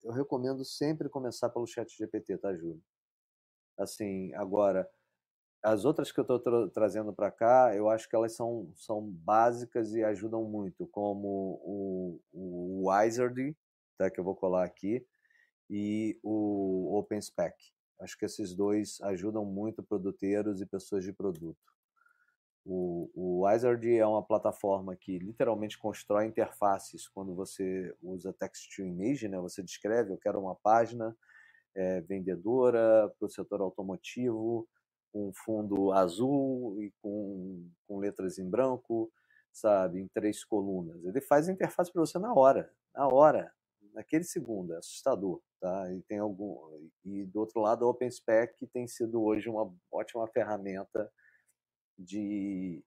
Eu 0.04 0.12
recomendo 0.12 0.64
sempre 0.66 1.10
começar 1.10 1.50
pelo 1.50 1.68
chat 1.68 1.96
GPT, 1.96 2.38
tá, 2.38 2.56
Júlio? 2.56 2.82
Assim, 3.78 4.34
agora, 4.34 4.90
as 5.64 5.86
outras 5.86 6.12
que 6.12 6.20
eu 6.20 6.24
estou 6.24 6.40
tra 6.40 6.70
trazendo 6.70 7.14
para 7.14 7.32
cá, 7.32 7.76
eu 7.76 7.90
acho 7.90 8.10
que 8.10 8.16
elas 8.16 8.36
são, 8.36 8.72
são 8.76 9.02
básicas 9.02 9.94
e 9.94 10.04
ajudam 10.04 10.44
muito, 10.44 10.88
como 10.88 11.60
o, 11.64 12.22
o 12.32 12.90
Wizard, 12.90 13.56
tá, 13.98 14.10
que 14.10 14.20
eu 14.20 14.24
vou 14.24 14.36
colar 14.36 14.66
aqui, 14.66 15.06
e 15.70 16.20
o 16.24 16.98
OpenSpec. 16.98 17.56
Acho 18.00 18.18
que 18.18 18.26
esses 18.26 18.56
dois 18.56 19.00
ajudam 19.02 19.44
muito 19.46 19.84
produteiros 19.84 20.62
e 20.62 20.66
pessoas 20.66 21.04
de 21.04 21.12
produto. 21.12 21.60
O, 22.72 23.10
o 23.16 23.48
Wizard 23.48 23.98
é 23.98 24.06
uma 24.06 24.22
plataforma 24.22 24.96
que 24.96 25.18
literalmente 25.18 25.76
constrói 25.76 26.28
interfaces 26.28 27.08
quando 27.08 27.34
você 27.34 27.92
usa 28.00 28.32
text 28.32 28.76
to 28.76 28.84
image, 28.84 29.28
né? 29.28 29.40
Você 29.40 29.64
descreve, 29.64 30.12
eu 30.12 30.20
quero 30.20 30.40
uma 30.40 30.56
página 30.56 31.18
é, 31.76 32.00
vendedora 32.02 33.12
para 33.18 33.26
o 33.26 33.30
setor 33.30 33.62
automotivo, 33.62 34.70
com 35.12 35.32
fundo 35.34 35.92
azul 35.92 36.80
e 36.80 36.94
com, 37.02 37.68
com 37.88 37.98
letras 37.98 38.38
em 38.38 38.48
branco, 38.48 39.12
sabe, 39.52 40.00
em 40.00 40.08
três 40.08 40.46
colunas. 40.46 41.04
Ele 41.04 41.22
faz 41.22 41.50
a 41.50 41.52
interface 41.52 41.92
para 41.92 42.02
você 42.02 42.20
na 42.20 42.32
hora, 42.36 42.72
na 42.94 43.08
hora, 43.08 43.52
naquele 43.96 44.24
segundo, 44.24 44.76
é 44.76 44.78
assustador, 44.78 45.42
tá? 45.60 45.92
E 45.92 46.04
tem 46.04 46.20
algum 46.20 46.56
e 47.04 47.26
do 47.26 47.40
outro 47.40 47.62
lado, 47.62 47.84
o 47.84 47.90
OpenSpec 47.90 48.68
tem 48.68 48.88
sido 48.88 49.24
hoje 49.24 49.50
uma 49.50 49.74
ótima 49.92 50.28
ferramenta 50.28 51.12
de. 52.00 52.84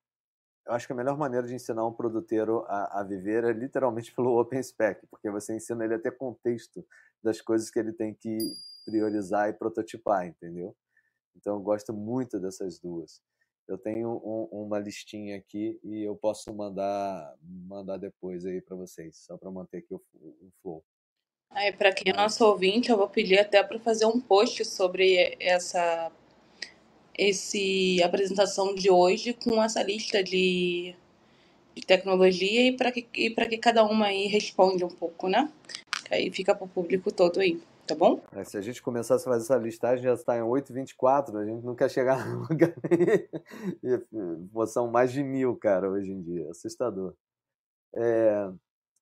Eu 0.66 0.74
acho 0.74 0.86
que 0.86 0.92
a 0.92 0.96
melhor 0.96 1.18
maneira 1.18 1.46
de 1.46 1.54
ensinar 1.54 1.84
um 1.86 1.92
produteiro 1.92 2.64
a, 2.68 3.00
a 3.00 3.02
viver 3.02 3.44
é 3.44 3.52
literalmente 3.52 4.12
pelo 4.16 4.40
OpenSpec, 4.40 5.06
porque 5.08 5.30
você 5.30 5.54
ensina 5.54 5.84
ele 5.84 5.94
a 5.94 5.98
ter 5.98 6.16
contexto 6.16 6.86
das 7.22 7.40
coisas 7.40 7.70
que 7.70 7.78
ele 7.78 7.92
tem 7.92 8.14
que 8.14 8.38
priorizar 8.84 9.48
e 9.48 9.52
prototipar, 9.52 10.26
entendeu? 10.26 10.74
Então 11.36 11.56
eu 11.56 11.60
gosto 11.60 11.92
muito 11.92 12.38
dessas 12.40 12.78
duas. 12.78 13.22
Eu 13.68 13.78
tenho 13.78 14.08
um, 14.24 14.64
uma 14.64 14.78
listinha 14.78 15.36
aqui 15.36 15.78
e 15.84 16.02
eu 16.02 16.16
posso 16.16 16.52
mandar 16.52 17.36
mandar 17.42 17.96
depois 17.96 18.44
aí 18.44 18.60
para 18.60 18.76
vocês, 18.76 19.16
só 19.18 19.36
para 19.36 19.50
manter 19.50 19.78
aqui 19.78 19.94
o, 19.94 20.02
o 20.14 20.50
flow. 20.60 20.84
Aí, 21.54 21.70
para 21.70 21.92
quem 21.92 22.12
é 22.12 22.16
nosso 22.16 22.44
ouvinte, 22.46 22.90
eu 22.90 22.96
vou 22.96 23.08
pedir 23.08 23.38
até 23.38 23.62
para 23.62 23.78
fazer 23.78 24.06
um 24.06 24.18
post 24.18 24.64
sobre 24.64 25.36
essa 25.38 26.10
esse 27.16 28.02
apresentação 28.02 28.74
de 28.74 28.90
hoje 28.90 29.34
com 29.34 29.62
essa 29.62 29.82
lista 29.82 30.22
de, 30.22 30.94
de 31.74 31.86
tecnologia 31.86 32.68
e 32.68 32.76
para 32.76 32.90
que, 32.90 33.02
que 33.02 33.58
cada 33.58 33.84
uma 33.84 34.06
aí 34.06 34.26
responde 34.26 34.84
um 34.84 34.88
pouco, 34.88 35.28
né? 35.28 35.50
Aí 36.10 36.30
fica 36.30 36.54
para 36.54 36.64
o 36.64 36.68
público 36.68 37.10
todo 37.10 37.40
aí, 37.40 37.60
tá 37.86 37.94
bom? 37.94 38.20
É, 38.32 38.44
se 38.44 38.56
a 38.56 38.60
gente 38.60 38.82
começasse 38.82 39.26
a 39.26 39.30
fazer 39.32 39.44
essa 39.44 39.56
listagem, 39.56 40.04
já 40.04 40.14
está 40.14 40.36
em 40.36 40.42
8,24, 40.42 41.36
a 41.36 41.44
gente 41.44 41.64
não 41.64 41.74
quer 41.74 41.90
chegar 41.90 42.24
nunca. 42.28 42.74
São 44.66 44.90
mais 44.90 45.12
de 45.12 45.22
mil, 45.22 45.56
cara, 45.56 45.90
hoje 45.90 46.10
em 46.10 46.22
dia. 46.22 46.50
Assustador. 46.50 47.14
É, 47.94 48.50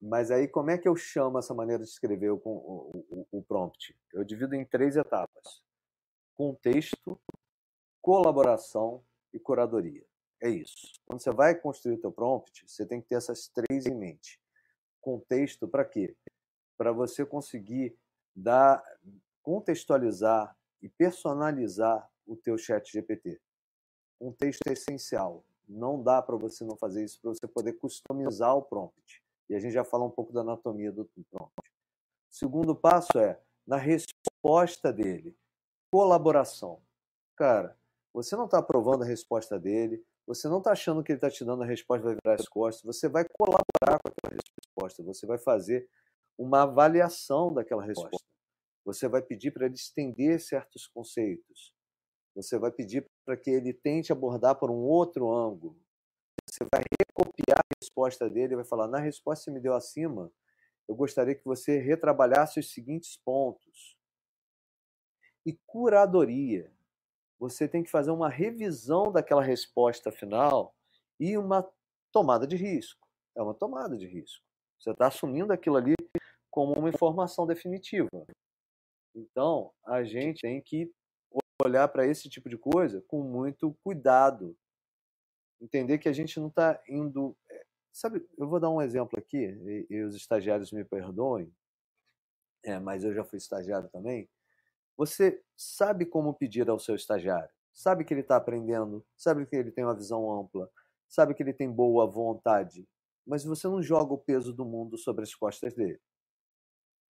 mas 0.00 0.30
aí, 0.30 0.48
como 0.48 0.70
é 0.70 0.78
que 0.78 0.88
eu 0.88 0.96
chamo 0.96 1.38
essa 1.38 1.52
maneira 1.52 1.82
de 1.82 1.90
escrever 1.90 2.30
o, 2.30 2.40
o, 2.44 3.26
o 3.30 3.42
prompt? 3.42 3.94
Eu 4.12 4.24
divido 4.24 4.54
em 4.54 4.64
três 4.64 4.96
etapas: 4.96 5.62
contexto, 6.34 7.20
colaboração 8.00 9.04
e 9.32 9.38
curadoria. 9.38 10.04
É 10.42 10.48
isso. 10.48 10.92
Quando 11.06 11.20
você 11.20 11.30
vai 11.30 11.54
construir 11.54 11.94
o 11.94 12.00
teu 12.00 12.10
prompt, 12.10 12.64
você 12.66 12.86
tem 12.86 13.00
que 13.00 13.08
ter 13.08 13.16
essas 13.16 13.48
três 13.48 13.86
em 13.86 13.94
mente. 13.94 14.40
Contexto 15.00 15.68
para 15.68 15.84
quê? 15.84 16.16
Para 16.78 16.92
você 16.92 17.26
conseguir 17.26 17.96
dar, 18.34 18.82
contextualizar 19.42 20.56
e 20.80 20.88
personalizar 20.88 22.10
o 22.26 22.36
teu 22.36 22.56
chat 22.56 22.90
GPT. 22.90 23.40
Contexto 24.18 24.60
é 24.66 24.72
essencial. 24.72 25.44
Não 25.68 26.02
dá 26.02 26.22
para 26.22 26.36
você 26.36 26.64
não 26.64 26.76
fazer 26.76 27.04
isso 27.04 27.20
para 27.20 27.30
você 27.30 27.46
poder 27.46 27.74
customizar 27.74 28.56
o 28.56 28.62
prompt. 28.62 29.22
E 29.48 29.54
a 29.54 29.58
gente 29.58 29.72
já 29.72 29.84
fala 29.84 30.04
um 30.04 30.10
pouco 30.10 30.32
da 30.32 30.40
anatomia 30.40 30.90
do 30.90 31.04
prompt. 31.30 31.70
Segundo 32.28 32.74
passo 32.74 33.18
é, 33.18 33.40
na 33.66 33.76
resposta 33.76 34.92
dele, 34.92 35.36
colaboração. 35.90 36.80
Cara, 37.36 37.76
você 38.12 38.36
não 38.36 38.44
está 38.44 38.58
aprovando 38.58 39.02
a 39.02 39.06
resposta 39.06 39.58
dele, 39.58 40.04
você 40.26 40.48
não 40.48 40.58
está 40.58 40.72
achando 40.72 41.02
que 41.02 41.12
ele 41.12 41.18
está 41.18 41.30
te 41.30 41.44
dando 41.44 41.62
a 41.62 41.66
resposta 41.66 42.04
vai 42.04 42.16
virar 42.22 42.34
as 42.34 42.48
costas, 42.48 42.82
você 42.84 43.08
vai 43.08 43.24
colaborar 43.38 43.98
com 44.00 44.08
aquela 44.08 44.34
resposta, 44.34 45.02
você 45.02 45.26
vai 45.26 45.38
fazer 45.38 45.88
uma 46.38 46.62
avaliação 46.62 47.52
daquela 47.52 47.84
resposta. 47.84 48.24
Você 48.84 49.06
vai 49.08 49.22
pedir 49.22 49.50
para 49.50 49.66
ele 49.66 49.74
estender 49.74 50.40
certos 50.40 50.86
conceitos. 50.86 51.74
Você 52.34 52.58
vai 52.58 52.70
pedir 52.70 53.06
para 53.24 53.36
que 53.36 53.50
ele 53.50 53.74
tente 53.74 54.12
abordar 54.12 54.56
por 54.58 54.70
um 54.70 54.78
outro 54.78 55.30
ângulo. 55.30 55.76
Você 56.48 56.64
vai 56.72 56.82
recopiar 56.98 57.58
a 57.58 57.74
resposta 57.80 58.28
dele 58.30 58.54
e 58.54 58.56
vai 58.56 58.64
falar: 58.64 58.88
na 58.88 58.98
resposta 58.98 59.44
que 59.44 59.50
você 59.50 59.50
me 59.50 59.60
deu 59.60 59.74
acima, 59.74 60.32
eu 60.88 60.94
gostaria 60.94 61.34
que 61.34 61.44
você 61.44 61.78
retrabalhasse 61.78 62.58
os 62.58 62.72
seguintes 62.72 63.16
pontos. 63.16 63.96
E 65.44 65.58
curadoria. 65.66 66.72
Você 67.40 67.66
tem 67.66 67.82
que 67.82 67.90
fazer 67.90 68.10
uma 68.10 68.28
revisão 68.28 69.10
daquela 69.10 69.42
resposta 69.42 70.12
final 70.12 70.74
e 71.18 71.38
uma 71.38 71.66
tomada 72.12 72.46
de 72.46 72.54
risco. 72.54 73.00
É 73.34 73.42
uma 73.42 73.54
tomada 73.54 73.96
de 73.96 74.06
risco. 74.06 74.44
Você 74.78 74.90
está 74.90 75.06
assumindo 75.06 75.50
aquilo 75.50 75.76
ali 75.76 75.94
como 76.50 76.74
uma 76.74 76.90
informação 76.90 77.46
definitiva. 77.46 78.08
Então, 79.14 79.72
a 79.86 80.04
gente 80.04 80.42
tem 80.42 80.60
que 80.60 80.92
olhar 81.64 81.88
para 81.88 82.06
esse 82.06 82.28
tipo 82.28 82.48
de 82.48 82.58
coisa 82.58 83.02
com 83.08 83.22
muito 83.22 83.74
cuidado, 83.82 84.56
entender 85.60 85.98
que 85.98 86.08
a 86.08 86.12
gente 86.12 86.38
não 86.38 86.48
está 86.48 86.80
indo. 86.88 87.36
Eh, 87.50 87.66
sabe, 87.92 88.26
eu 88.36 88.48
vou 88.48 88.60
dar 88.60 88.70
um 88.70 88.82
exemplo 88.82 89.18
aqui, 89.18 89.38
e, 89.38 89.86
e 89.88 90.02
os 90.02 90.14
estagiários 90.14 90.72
me 90.72 90.84
perdoem, 90.84 91.52
é, 92.62 92.78
mas 92.78 93.04
eu 93.04 93.14
já 93.14 93.24
fui 93.24 93.38
estagiário 93.38 93.88
também. 93.88 94.28
Você 95.00 95.42
sabe 95.56 96.04
como 96.04 96.34
pedir 96.34 96.68
ao 96.68 96.78
seu 96.78 96.94
estagiário, 96.94 97.48
sabe 97.72 98.04
que 98.04 98.12
ele 98.12 98.20
está 98.20 98.36
aprendendo, 98.36 99.02
sabe 99.16 99.46
que 99.46 99.56
ele 99.56 99.70
tem 99.70 99.82
uma 99.82 99.94
visão 99.94 100.30
ampla, 100.30 100.70
sabe 101.08 101.32
que 101.32 101.42
ele 101.42 101.54
tem 101.54 101.72
boa 101.72 102.06
vontade, 102.06 102.86
mas 103.26 103.42
você 103.42 103.66
não 103.66 103.82
joga 103.82 104.12
o 104.12 104.18
peso 104.18 104.52
do 104.52 104.62
mundo 104.62 104.98
sobre 104.98 105.22
as 105.22 105.34
costas 105.34 105.72
dele. 105.72 105.98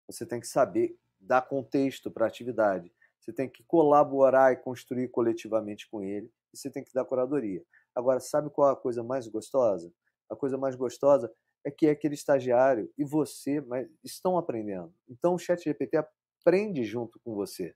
Você 0.05 0.23
tem 0.23 0.39
que 0.39 0.45
saber 0.45 0.99
dar 1.19 1.41
contexto 1.41 2.11
para 2.11 2.25
a 2.25 2.27
atividade. 2.27 2.93
Você 3.19 3.33
tem 3.33 3.49
que 3.49 3.63
colaborar 3.63 4.53
e 4.53 4.57
construir 4.57 5.07
coletivamente 5.07 5.89
com 5.89 6.03
ele 6.03 6.31
e 6.53 6.57
você 6.59 6.69
tem 6.69 6.83
que 6.83 6.93
dar 6.93 7.05
curadoria. 7.05 7.65
Agora, 7.95 8.19
sabe 8.19 8.51
qual 8.51 8.69
é 8.69 8.73
a 8.73 8.75
coisa 8.75 9.01
mais 9.01 9.27
gostosa? 9.27 9.91
A 10.29 10.35
coisa 10.35 10.59
mais 10.59 10.75
gostosa 10.75 11.33
é 11.65 11.71
que 11.71 11.89
aquele 11.89 12.13
estagiário 12.13 12.87
e 12.95 13.03
você 13.03 13.63
estão 14.03 14.37
aprendendo. 14.37 14.93
Então 15.09 15.33
o 15.33 15.39
chat 15.39 15.63
GPT 15.63 15.97
aprende 16.39 16.83
junto 16.83 17.19
com 17.19 17.33
você. 17.33 17.75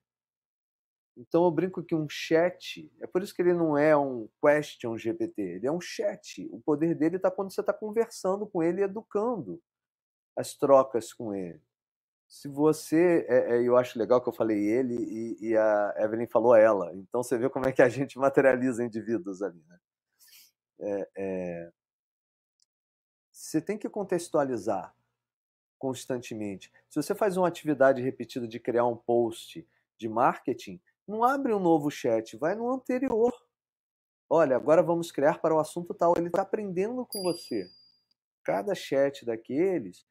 Então 1.16 1.44
eu 1.44 1.52
brinco 1.52 1.84
que 1.84 1.94
um 1.94 2.08
chat, 2.10 2.92
é 3.00 3.06
por 3.06 3.22
isso 3.22 3.34
que 3.36 3.42
ele 3.42 3.54
não 3.54 3.78
é 3.78 3.96
um 3.96 4.28
question 4.42 4.98
GPT, 4.98 5.42
ele 5.42 5.68
é 5.68 5.72
um 5.72 5.82
chat. 5.82 6.48
O 6.52 6.60
poder 6.60 6.96
dele 6.96 7.18
está 7.18 7.30
quando 7.30 7.52
você 7.54 7.62
está 7.62 7.74
conversando 7.74 8.48
com 8.48 8.64
ele 8.64 8.82
educando 8.82 9.62
as 10.36 10.56
trocas 10.56 11.14
com 11.14 11.34
ele. 11.34 11.62
Se 12.28 12.48
você, 12.48 13.26
é, 13.30 13.56
é, 13.56 13.62
eu 13.62 13.78
acho 13.78 14.00
legal 14.00 14.20
que 14.20 14.28
eu 14.28 14.34
falei 14.34 14.58
ele 14.60 14.96
e, 14.96 15.50
e, 15.50 15.58
a 15.58 15.94
Evelyn 15.98 16.26
falou 16.26 16.56
ela. 16.56 16.92
Então 16.96 17.22
você 17.22 17.38
vê 17.38 17.48
como 17.48 17.68
é 17.68 17.72
que 17.72 17.82
a 17.82 17.90
gente 17.90 18.18
materializa 18.18 18.84
indivíduos 18.84 19.44
ali, 19.44 19.64
né? 19.68 19.80
É, 20.80 21.10
é... 21.16 21.72
Você 23.32 23.62
tem 23.62 23.78
que 23.78 23.88
contextualizar 23.88 24.96
constantemente. 25.78 26.72
Se 26.90 26.96
você 27.02 27.14
faz 27.14 27.38
uma 27.38 27.48
atividade 27.48 28.02
repetida 28.02 28.48
de 28.48 28.60
criar 28.60 28.86
um 28.86 28.96
post 28.96 29.68
de 29.98 30.10
marketing, 30.10 30.82
não 31.08 31.24
abre 31.24 31.54
um 31.54 31.60
novo 31.60 31.90
chat, 31.92 32.38
vai 32.38 32.56
no 32.56 32.72
anterior. 32.72 33.34
Olha, 34.30 34.56
agora 34.56 34.82
vamos 34.82 35.12
criar 35.12 35.40
para 35.40 35.54
o 35.54 35.60
assunto 35.60 35.94
tal. 35.94 36.14
Ele 36.18 36.28
está 36.28 36.42
aprendendo 36.42 37.06
com 37.06 37.22
você. 37.22 37.70
Cada 38.44 38.74
chat 38.74 39.26
daqueles, 39.26 40.06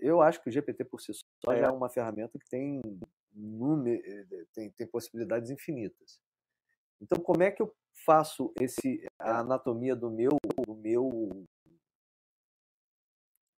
eu 0.00 0.20
acho 0.20 0.40
que 0.42 0.48
o 0.48 0.52
GPT 0.52 0.84
por 0.84 1.00
si 1.00 1.12
só 1.44 1.56
já 1.56 1.66
é 1.66 1.70
uma 1.70 1.90
ferramenta 1.90 2.38
que 2.38 2.48
tem, 2.48 2.80
eh, 3.86 4.44
tem, 4.52 4.70
tem 4.70 4.86
possibilidades 4.86 5.50
infinitas. 5.50 6.20
Então, 7.00 7.22
como 7.22 7.42
é 7.42 7.50
que 7.50 7.62
eu 7.62 7.74
faço 8.06 8.52
esse 8.60 9.06
a 9.18 9.40
anatomia 9.40 9.96
do 9.96 10.10
meu 10.10 10.36
do 10.66 10.74
meu 10.74 11.44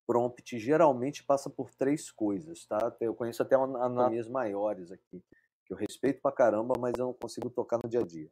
prompt? 0.07 0.59
Geralmente 0.59 1.25
passa 1.25 1.51
por 1.51 1.73
três 1.75 2.11
coisas, 2.11 2.67
tá? 2.67 2.97
Eu 3.01 3.15
conheço 3.15 3.43
até 3.43 3.55
anatomias 3.55 4.29
maiores 4.29 4.91
aqui 4.91 5.23
que 5.67 5.73
eu 5.73 5.77
respeito 5.77 6.23
pra 6.23 6.31
caramba, 6.31 6.75
mas 6.79 6.95
eu 6.97 7.07
não 7.07 7.13
consigo 7.13 7.51
tocar 7.51 7.79
no 7.83 7.91
dia 7.91 8.01
a 8.01 8.07
dia. 8.07 8.31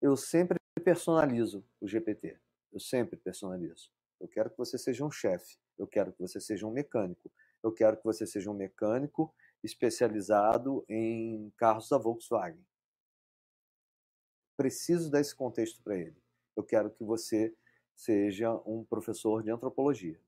Eu 0.00 0.16
sempre 0.16 0.58
personalizo 0.84 1.64
o 1.80 1.88
GPT. 1.88 2.38
Eu 2.70 2.78
sempre 2.78 3.16
personalizo. 3.16 3.90
Eu 4.20 4.28
quero 4.28 4.50
que 4.50 4.58
você 4.58 4.78
seja 4.78 5.04
um 5.04 5.10
chefe. 5.10 5.58
Eu 5.78 5.86
quero 5.86 6.12
que 6.12 6.20
você 6.20 6.40
seja 6.40 6.66
um 6.66 6.70
mecânico. 6.70 7.30
Eu 7.62 7.72
quero 7.72 7.96
que 7.96 8.04
você 8.04 8.26
seja 8.26 8.50
um 8.50 8.54
mecânico 8.54 9.34
especializado 9.62 10.84
em 10.88 11.50
carros 11.56 11.88
da 11.88 11.98
Volkswagen. 11.98 12.64
Preciso 14.56 15.10
dar 15.10 15.20
esse 15.20 15.34
contexto 15.34 15.82
para 15.82 15.96
ele. 15.96 16.16
Eu 16.54 16.62
quero 16.62 16.90
que 16.90 17.02
você 17.02 17.54
seja 17.94 18.52
um 18.66 18.84
professor 18.84 19.42
de 19.42 19.50
antropologia. 19.50 20.20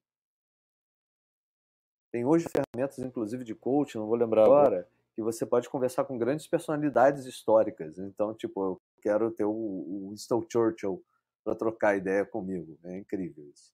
Tem 2.11 2.25
hoje 2.25 2.47
ferramentas, 2.49 2.99
inclusive 2.99 3.45
de 3.45 3.55
coaching, 3.55 3.99
não 3.99 4.07
vou 4.07 4.17
lembrar 4.17 4.45
agora, 4.45 4.89
que 5.21 5.25
você 5.25 5.45
pode 5.45 5.69
conversar 5.69 6.07
com 6.07 6.17
grandes 6.17 6.47
personalidades 6.49 7.27
históricas. 7.27 7.99
Então, 7.99 8.35
tipo, 8.35 8.65
eu 8.65 8.83
quero 9.03 9.31
ter 9.31 9.45
o 9.45 10.09
Winston 10.09 10.47
Churchill 10.51 11.05
para 11.45 11.55
trocar 11.55 11.97
ideia 11.97 12.25
comigo. 12.25 12.79
É 12.85 12.97
incrível 12.97 13.47
isso. 13.51 13.71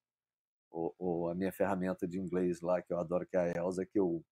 Ou, 0.71 0.95
ou, 0.99 1.29
a 1.29 1.35
minha 1.37 1.53
ferramenta 1.53 2.07
de 2.07 2.19
inglês 2.19 2.61
lá, 2.61 2.83
que 2.83 2.93
eu 2.93 2.99
adoro, 2.99 3.25
que 3.27 3.37
é 3.37 3.41
a 3.41 3.63
Elsa, 3.63 3.87
que 3.87 3.99
eu 3.99 4.25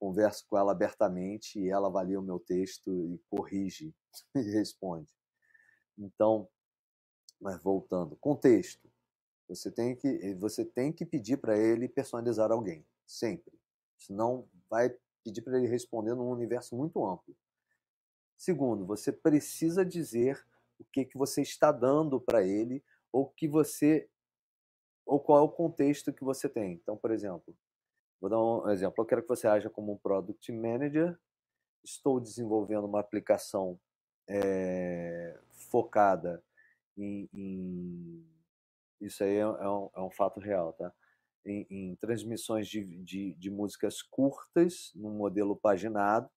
converso 0.00 0.46
com 0.48 0.56
ela 0.56 0.72
abertamente 0.72 1.60
e 1.60 1.68
ela 1.68 1.88
avalia 1.88 2.18
o 2.18 2.22
meu 2.22 2.40
texto 2.40 2.90
e 2.90 3.20
corrige 3.28 3.94
e 4.34 4.40
responde. 4.40 5.12
Então, 5.98 6.48
mas 7.38 7.62
voltando, 7.62 8.16
contexto. 8.16 8.90
Você 9.48 9.70
tem 9.70 9.94
que, 9.94 10.34
você 10.36 10.64
tem 10.64 10.90
que 10.90 11.04
pedir 11.04 11.36
para 11.36 11.58
ele 11.58 11.88
personalizar 11.90 12.50
alguém, 12.50 12.86
sempre. 13.06 13.52
Senão 13.98 14.48
vai 14.70 14.96
pedir 15.24 15.42
para 15.42 15.58
ele 15.58 15.66
responder 15.66 16.14
num 16.14 16.30
universo 16.30 16.76
muito 16.76 17.04
amplo. 17.04 17.34
Segundo, 18.36 18.84
você 18.84 19.10
precisa 19.10 19.84
dizer 19.84 20.44
o 20.78 20.84
que, 20.84 21.04
que 21.04 21.16
você 21.16 21.40
está 21.40 21.72
dando 21.72 22.20
para 22.20 22.44
ele 22.44 22.84
ou 23.10 23.26
que 23.26 23.48
você 23.48 24.08
ou 25.06 25.20
qual 25.20 25.38
é 25.38 25.42
o 25.42 25.50
contexto 25.50 26.12
que 26.12 26.24
você 26.24 26.48
tem. 26.48 26.72
Então, 26.72 26.96
por 26.96 27.10
exemplo, 27.10 27.56
vou 28.20 28.30
dar 28.30 28.40
um 28.40 28.70
exemplo. 28.70 29.02
Eu 29.02 29.06
quero 29.06 29.22
que 29.22 29.28
você 29.28 29.46
haja 29.46 29.68
como 29.68 29.92
um 29.92 29.98
product 29.98 30.50
manager. 30.52 31.18
Estou 31.82 32.18
desenvolvendo 32.18 32.86
uma 32.86 33.00
aplicação 33.00 33.78
é, 34.26 35.38
focada 35.52 36.42
em, 36.96 37.28
em 37.34 38.26
isso 39.00 39.22
aí 39.22 39.36
é, 39.36 39.40
é, 39.40 39.46
um, 39.46 39.90
é, 39.94 40.00
um, 40.00 40.10
fato 40.10 40.40
real, 40.40 40.72
tá? 40.72 40.92
Em, 41.46 41.66
em 41.68 41.96
transmissões 41.96 42.66
de, 42.66 42.82
de, 43.04 43.34
de, 43.34 43.50
músicas 43.50 44.00
curtas, 44.00 44.90
num 44.94 45.10
modelo 45.10 45.54
paginado, 45.54 46.30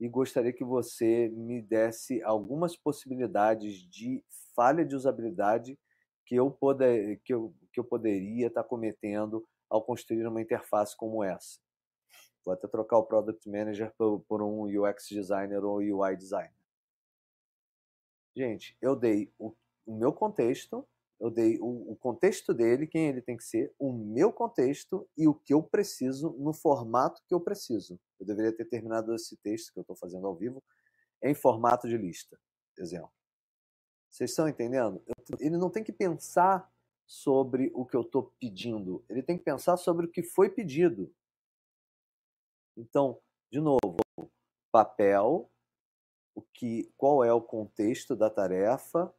e 0.00 0.08
gostaria 0.08 0.52
que 0.52 0.64
você 0.64 1.28
me 1.28 1.62
desse 1.62 2.20
algumas 2.24 2.76
possibilidades 2.76 3.88
de 3.88 4.20
falha 4.52 4.84
de 4.84 4.96
usabilidade 4.96 5.78
que 6.26 6.34
eu, 6.34 6.50
poder, 6.50 7.20
que 7.24 7.32
eu, 7.32 7.54
que 7.72 7.78
eu 7.78 7.84
poderia 7.84 8.48
estar 8.48 8.64
cometendo 8.64 9.46
ao 9.70 9.82
construir 9.82 10.26
uma 10.26 10.42
interface 10.42 10.96
como 10.96 11.22
essa. 11.22 11.60
Vou 12.44 12.52
até 12.52 12.66
trocar 12.66 12.98
o 12.98 13.06
Product 13.06 13.48
Manager 13.48 13.92
por, 13.96 14.20
por 14.28 14.42
um 14.42 14.64
UX 14.64 15.06
Designer 15.08 15.64
ou 15.64 15.76
UI 15.76 16.16
Designer. 16.16 16.52
Gente, 18.34 18.76
eu 18.80 18.96
dei 18.96 19.32
o, 19.38 19.54
o 19.86 19.94
meu 19.94 20.12
contexto, 20.12 20.86
eu 21.22 21.30
dei 21.30 21.56
o, 21.60 21.92
o, 21.92 21.96
contexto 21.96 22.52
dele, 22.52 22.84
quem 22.84 23.06
ele 23.06 23.22
tem 23.22 23.36
que 23.36 23.44
ser, 23.44 23.72
o 23.78 23.92
meu 23.92 24.32
contexto 24.32 25.08
e 25.16 25.28
o 25.28 25.32
que 25.32 25.54
eu 25.54 25.62
preciso 25.62 26.32
no 26.32 26.52
formato 26.52 27.22
que 27.28 27.32
eu 27.32 27.40
preciso. 27.40 27.96
Eu 28.18 28.26
deveria 28.26 28.52
ter 28.52 28.64
terminado 28.64 29.14
esse 29.14 29.36
texto 29.36 29.72
que 29.72 29.78
eu 29.78 29.82
estou 29.82 29.94
fazendo 29.94 30.26
ao 30.26 30.34
vivo 30.34 30.60
em 31.22 31.32
formato 31.32 31.88
de 31.88 31.96
lista, 31.96 32.36
exemplo. 32.76 33.12
Vocês 34.10 34.30
estão 34.30 34.48
entendendo? 34.48 35.00
Ele 35.38 35.56
não 35.56 35.70
tem 35.70 35.84
que 35.84 35.92
pensar 35.92 36.68
sobre 37.06 37.70
o 37.72 37.86
que 37.86 37.96
eu 37.96 38.02
estou 38.02 38.34
pedindo, 38.40 39.04
ele 39.08 39.22
tem 39.22 39.38
que 39.38 39.44
pensar 39.44 39.76
sobre 39.76 40.06
o 40.06 40.10
que 40.10 40.24
foi 40.24 40.50
pedido. 40.50 41.14
Então, 42.76 43.20
de 43.48 43.60
novo, 43.60 43.96
papel, 44.72 45.48
o 46.34 46.42
que, 46.42 46.92
qual 46.96 47.22
é 47.22 47.32
o 47.32 47.40
contexto 47.40 48.16
da 48.16 48.28
tarefa, 48.28 49.14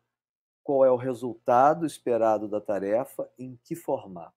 qual 0.63 0.85
é 0.85 0.91
o 0.91 0.95
resultado 0.95 1.85
esperado 1.85 2.47
da 2.47 2.61
tarefa, 2.61 3.29
em 3.37 3.57
que 3.63 3.75
formato. 3.75 4.33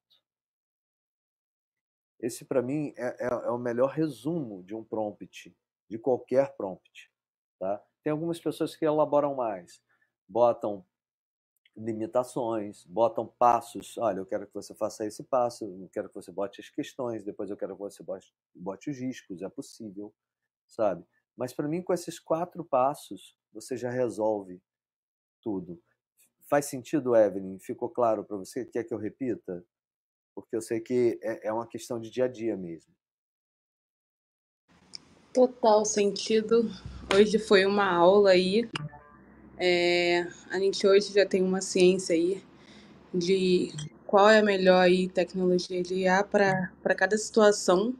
Esse, 2.18 2.44
para 2.44 2.62
mim, 2.62 2.92
é, 2.96 3.26
é, 3.26 3.26
é, 3.26 3.50
o 3.50 3.58
melhor 3.58 3.90
resumo 3.90 4.62
de 4.64 4.74
um 4.74 4.82
prompt, 4.82 5.56
de 5.88 5.98
qualquer 5.98 6.56
prompt. 6.56 7.12
Tá? 7.58 7.82
Tem 8.02 8.10
algumas 8.10 8.40
pessoas 8.40 8.74
que 8.74 8.84
elaboram 8.84 9.34
mais, 9.34 9.80
botam 10.28 10.84
limitações, 11.76 12.84
botam 12.86 13.26
passos. 13.38 13.98
Olha, 13.98 14.18
eu 14.18 14.26
quero 14.26 14.46
que 14.46 14.54
você 14.54 14.74
faça 14.74 15.04
esse 15.04 15.22
passo, 15.22 15.64
eu 15.64 15.88
quero 15.90 16.08
que 16.08 16.14
você 16.14 16.32
bote 16.32 16.60
as 16.60 16.70
questões, 16.70 17.22
depois 17.22 17.50
eu 17.50 17.56
quero 17.56 17.74
que 17.74 17.80
você 17.80 18.02
bote, 18.02 18.34
bote 18.54 18.90
os 18.90 18.98
riscos, 18.98 19.42
é 19.42 19.48
possível, 19.48 20.12
sabe? 20.66 21.06
Mas 21.36 21.52
para 21.52 21.68
mim, 21.68 21.82
com 21.82 21.92
esses 21.92 22.18
quatro 22.18 22.64
passos, 22.64 23.36
você 23.52 23.76
já 23.76 23.90
resolve 23.90 24.62
tudo. 25.42 25.80
Faz 26.48 26.66
sentido, 26.66 27.16
Evelyn? 27.16 27.58
Ficou 27.58 27.88
claro 27.88 28.24
para 28.24 28.36
você? 28.36 28.64
Quer 28.64 28.84
que 28.84 28.94
eu 28.94 28.98
repita? 28.98 29.64
Porque 30.34 30.54
eu 30.54 30.60
sei 30.60 30.80
que 30.80 31.18
é, 31.22 31.48
é 31.48 31.52
uma 31.52 31.66
questão 31.66 32.00
de 32.00 32.10
dia 32.10 32.26
a 32.26 32.28
dia 32.28 32.56
mesmo. 32.56 32.92
Total 35.32 35.84
sentido. 35.84 36.70
Hoje 37.14 37.38
foi 37.38 37.66
uma 37.66 37.90
aula 37.90 38.30
aí 38.30 38.68
é, 39.58 40.26
a 40.50 40.58
gente 40.58 40.86
hoje 40.86 41.14
já 41.14 41.24
tem 41.24 41.42
uma 41.42 41.62
ciência 41.62 42.14
aí 42.14 42.42
de 43.12 43.72
qual 44.06 44.28
é 44.28 44.40
a 44.40 44.44
melhor 44.44 44.82
aí, 44.82 45.08
tecnologia 45.08 45.82
de 45.82 45.94
IA 45.94 46.22
para 46.22 46.94
cada 46.94 47.16
situação, 47.16 47.94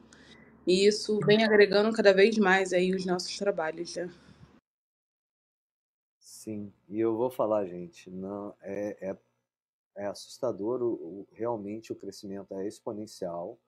e 0.67 0.87
isso 0.87 1.19
vem 1.25 1.45
agregando 1.45 1.91
cada 1.93 2.13
vez 2.13 2.37
mais 2.37 2.73
aí 2.73 2.95
os 2.95 3.07
nossos 3.07 3.37
trabalhos 3.39 3.91
já. 3.91 4.07
Sim, 6.47 6.73
e 6.89 7.01
eu 7.01 7.17
vou 7.17 7.29
falar, 7.29 7.67
gente, 7.67 8.09
não 8.09 8.55
é, 8.63 9.11
é, 9.11 9.19
é 9.97 10.07
assustador, 10.07 10.81
o, 10.81 10.93
o, 10.95 11.29
realmente 11.33 11.93
o 11.93 11.97
crescimento 11.97 12.55
é 12.55 12.69
exponencial, 12.69 13.59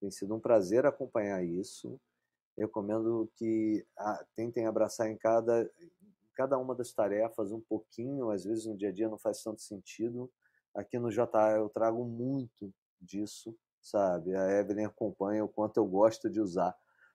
tem 0.00 0.10
sido 0.10 0.34
um 0.34 0.40
prazer 0.40 0.86
acompanhar 0.86 1.44
isso. 1.44 2.00
Recomendo 2.58 3.30
que 3.36 3.86
ah, 3.98 4.24
tentem 4.36 4.66
abraçar 4.66 5.08
em 5.10 5.16
cada, 5.18 5.70
cada 6.34 6.58
uma 6.58 6.74
das 6.74 6.92
tarefas 6.92 7.52
um 7.52 7.60
pouquinho, 7.60 8.30
às 8.30 8.44
vezes 8.44 8.66
no 8.66 8.76
dia 8.76 8.90
a 8.90 8.92
dia 8.92 9.08
não 9.08 9.18
faz 9.18 9.42
tanto 9.42 9.62
sentido. 9.62 10.30
Aqui 10.74 10.98
no 10.98 11.10
JA 11.10 11.52
eu 11.58 11.68
trago 11.68 12.04
muito 12.04 12.72
disso, 13.00 13.56
sabe? 13.82 14.34
A 14.36 14.50
Evelyn 14.60 14.86
acompanha 14.86 15.44
o 15.44 15.48
quanto 15.48 15.78
eu 15.78 15.86
gosto 15.86 16.30
de 16.30 16.40
usar, 16.40 16.74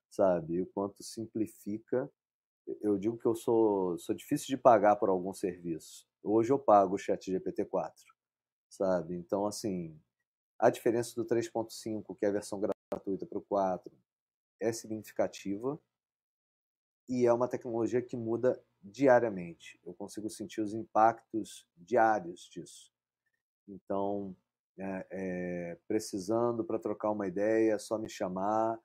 sabe? 0.10 0.62
O 0.62 0.68
quanto 0.68 1.04
simplifica. 1.04 2.12
Eu 2.82 2.98
digo 2.98 3.18
que 3.18 3.26
eu 3.26 3.36
sou, 3.36 3.98
sou 3.98 4.16
difícil 4.16 4.48
de 4.48 4.58
pagar 4.58 4.96
por 4.96 5.10
algum 5.10 5.34
serviço. 5.34 6.08
Hoje 6.24 6.52
eu 6.52 6.60
pago 6.60 6.96
o 6.96 6.98
Chat 6.98 7.32
GPT-4, 7.32 7.94
sabe? 8.70 9.16
Então, 9.16 9.46
assim, 9.46 10.00
a 10.58 10.70
diferença 10.70 11.16
do 11.16 11.26
3.5, 11.26 12.16
que 12.16 12.26
é 12.26 12.30
a 12.30 12.34
versão 12.34 12.60
gratuita, 12.60 13.26
para 13.26 13.38
o 13.38 13.42
4, 13.42 13.92
é 14.60 14.72
significativa 14.74 15.80
e 17.08 17.26
é 17.26 17.34
uma 17.34 17.48
tecnologia 17.48 18.02
que 18.02 18.18
muda 18.18 18.62
diariamente. 18.82 19.80
Eu 19.86 19.94
consigo 19.94 20.30
sentir 20.30 20.62
os 20.62 20.74
impactos 20.74 21.68
diários 21.76 22.42
disso. 22.52 22.92
Então, 23.68 24.36
é, 24.78 25.08
é, 25.12 25.78
precisando 25.88 26.64
para 26.64 26.80
trocar 26.80 27.12
uma 27.12 27.28
ideia, 27.28 27.74
é 27.74 27.80
só 27.80 27.98
me 27.98 28.10
chamar. 28.10 28.80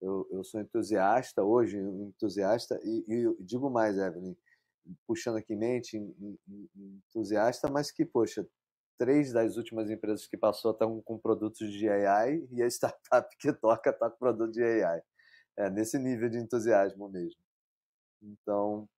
Eu, 0.00 0.28
eu 0.30 0.44
sou 0.44 0.60
entusiasta 0.60 1.42
hoje, 1.42 1.78
entusiasta, 1.78 2.78
e, 2.82 3.04
e 3.08 3.36
digo 3.42 3.70
mais, 3.70 3.96
Evelyn, 3.98 4.36
puxando 5.06 5.36
aqui 5.36 5.54
em 5.54 5.58
mente, 5.58 5.96
entusiasta, 6.76 7.70
mas 7.70 7.90
que, 7.90 8.04
poxa, 8.04 8.46
três 8.98 9.32
das 9.32 9.56
últimas 9.56 9.90
empresas 9.90 10.26
que 10.26 10.36
passou 10.36 10.72
estão 10.72 11.00
com 11.02 11.18
produtos 11.18 11.70
de 11.72 11.88
AI 11.88 12.46
e 12.52 12.62
a 12.62 12.66
startup 12.66 13.36
que 13.38 13.52
toca 13.52 13.90
está 13.90 14.10
com 14.10 14.18
produto 14.18 14.52
de 14.52 14.62
AI. 14.62 15.02
É 15.58 15.70
nesse 15.70 15.98
nível 15.98 16.28
de 16.28 16.38
entusiasmo 16.38 17.08
mesmo. 17.08 17.40
Então, 18.22 18.88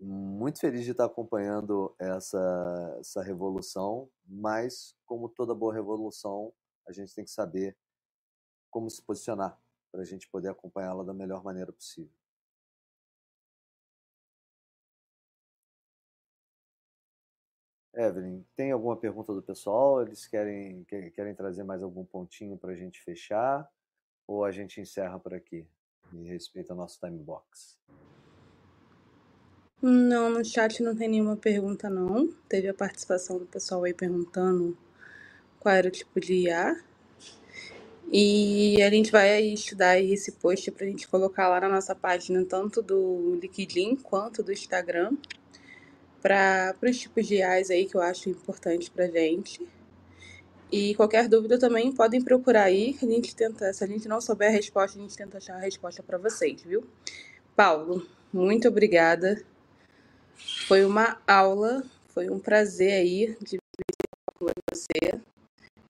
muito 0.00 0.58
feliz 0.58 0.84
de 0.84 0.92
estar 0.92 1.04
acompanhando 1.04 1.94
essa, 1.98 2.96
essa 2.98 3.22
revolução, 3.22 4.10
mas, 4.24 4.96
como 5.04 5.28
toda 5.28 5.54
boa 5.54 5.74
revolução, 5.74 6.52
a 6.88 6.92
gente 6.92 7.14
tem 7.14 7.24
que 7.24 7.30
saber 7.30 7.76
como 8.70 8.88
se 8.88 9.02
posicionar 9.02 9.59
para 9.90 10.02
a 10.02 10.04
gente 10.04 10.28
poder 10.28 10.48
acompanhá-la 10.48 11.02
da 11.02 11.12
melhor 11.12 11.42
maneira 11.42 11.72
possível. 11.72 12.12
Evelyn, 17.94 18.44
tem 18.54 18.70
alguma 18.70 18.96
pergunta 18.96 19.34
do 19.34 19.42
pessoal? 19.42 20.00
Eles 20.02 20.26
querem, 20.26 20.84
querem 20.84 21.34
trazer 21.34 21.64
mais 21.64 21.82
algum 21.82 22.04
pontinho 22.04 22.56
para 22.56 22.72
a 22.72 22.76
gente 22.76 23.02
fechar? 23.02 23.68
Ou 24.26 24.44
a 24.44 24.52
gente 24.52 24.80
encerra 24.80 25.18
por 25.18 25.34
aqui? 25.34 25.66
E 26.12 26.28
respeita 26.28 26.74
nosso 26.74 26.98
time 27.00 27.18
box. 27.18 27.78
Não, 29.82 30.30
no 30.30 30.44
chat 30.44 30.82
não 30.82 30.94
tem 30.94 31.08
nenhuma 31.08 31.36
pergunta, 31.36 31.88
não. 31.90 32.32
Teve 32.48 32.68
a 32.68 32.74
participação 32.74 33.38
do 33.38 33.46
pessoal 33.46 33.84
aí 33.84 33.94
perguntando 33.94 34.76
qual 35.58 35.74
era 35.74 35.88
o 35.88 35.90
tipo 35.90 36.20
de 36.20 36.34
IA. 36.34 36.84
E 38.12 38.82
a 38.82 38.90
gente 38.90 39.12
vai 39.12 39.40
estudar 39.40 40.00
esse 40.00 40.32
post 40.32 40.70
para 40.72 40.84
a 40.84 40.88
gente 40.88 41.06
colocar 41.06 41.48
lá 41.48 41.60
na 41.60 41.68
nossa 41.68 41.94
página, 41.94 42.44
tanto 42.44 42.82
do 42.82 43.38
LinkedIn 43.40 43.96
quanto 43.96 44.42
do 44.42 44.52
Instagram, 44.52 45.12
para 46.20 46.74
os 46.82 46.98
tipos 46.98 47.26
de 47.26 47.36
IAs 47.36 47.70
aí 47.70 47.86
que 47.86 47.96
eu 47.96 48.02
acho 48.02 48.28
importante 48.28 48.90
para 48.90 49.06
gente. 49.06 49.66
E 50.72 50.94
qualquer 50.94 51.28
dúvida 51.28 51.58
também 51.58 51.92
podem 51.92 52.22
procurar 52.22 52.64
aí, 52.64 52.96
a 53.02 53.06
gente 53.06 53.34
tenta, 53.34 53.72
se 53.72 53.82
a 53.82 53.86
gente 53.86 54.08
não 54.08 54.20
souber 54.20 54.48
a 54.48 54.52
resposta, 54.52 54.98
a 54.98 55.02
gente 55.02 55.16
tenta 55.16 55.38
achar 55.38 55.54
a 55.54 55.60
resposta 55.60 56.02
para 56.02 56.18
vocês, 56.18 56.62
viu? 56.62 56.84
Paulo, 57.56 58.06
muito 58.32 58.68
obrigada 58.68 59.44
foi 60.66 60.84
uma 60.84 61.20
aula, 61.26 61.82
foi 62.08 62.30
um 62.30 62.38
prazer 62.38 62.92
aí 62.92 63.36
de 63.42 63.58
com 64.38 64.46
você. 64.70 65.20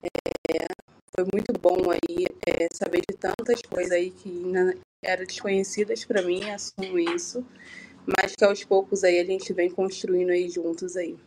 É, 0.03 0.67
foi 1.15 1.25
muito 1.31 1.53
bom 1.71 1.91
aí 1.91 2.25
é, 2.47 2.67
saber 2.73 3.01
de 3.09 3.17
tantas 3.17 3.61
coisas 3.61 3.91
aí 3.93 4.11
que 4.11 4.29
ainda 4.29 4.77
eram 5.01 5.25
desconhecidas 5.25 6.03
para 6.03 6.21
mim, 6.21 6.49
assumo 6.49 6.99
isso, 6.99 7.45
mas 8.05 8.35
que 8.35 8.43
aos 8.43 8.63
poucos 8.65 9.05
aí 9.05 9.19
a 9.19 9.23
gente 9.23 9.53
vem 9.53 9.69
construindo 9.69 10.31
aí 10.31 10.49
juntos 10.49 10.97
aí. 10.97 11.17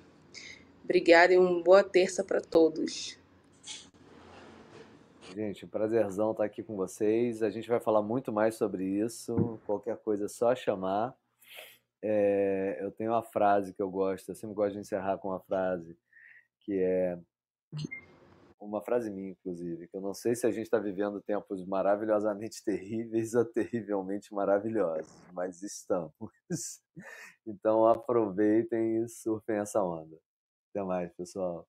Obrigada 0.85 1.33
e 1.33 1.39
uma 1.39 1.63
boa 1.63 1.83
terça 1.83 2.23
para 2.23 2.43
todos. 2.43 3.19
Gente, 5.35 5.65
um 5.65 5.69
prazerzão 5.69 6.33
estar 6.33 6.45
aqui 6.45 6.63
com 6.63 6.77
vocês. 6.77 7.43
A 7.43 7.49
gente 7.49 7.69
vai 7.69 7.81
falar 7.81 8.03
muito 8.03 8.31
mais 8.31 8.55
sobre 8.55 8.85
isso. 8.85 9.59
Qualquer 9.65 9.97
coisa 9.97 10.27
é 10.27 10.29
só 10.29 10.55
chamar. 10.55 11.17
É, 12.03 12.79
eu 12.81 12.91
tenho 12.91 13.13
uma 13.13 13.23
frase 13.23 13.73
que 13.73 13.81
eu 13.81 13.91
gosto, 13.91 14.29
eu 14.29 14.35
sempre 14.35 14.55
gosto 14.55 14.75
de 14.75 14.81
encerrar 14.81 15.17
com 15.17 15.29
uma 15.29 15.41
frase, 15.41 15.97
que 16.61 16.79
é 16.79 17.19
uma 18.65 18.83
frase 18.83 19.11
minha, 19.11 19.31
inclusive, 19.31 19.89
que 19.89 19.97
eu 19.97 20.01
não 20.01 20.15
sei 20.15 20.35
se 20.35 20.47
a 20.47 20.51
gente 20.51 20.65
está 20.65 20.79
vivendo 20.79 21.21
tempos 21.21 21.65
maravilhosamente 21.67 22.63
terríveis 22.65 23.35
ou 23.35 23.45
terrivelmente 23.45 24.33
maravilhosos, 24.35 25.13
mas 25.33 25.63
estamos. 25.63 26.13
Então 27.47 27.87
aproveitem 27.87 29.05
e 29.05 29.09
surfem 29.09 29.57
essa 29.57 29.83
onda. 29.83 30.19
Até 30.71 30.83
mais, 30.83 31.13
pessoal. 31.13 31.69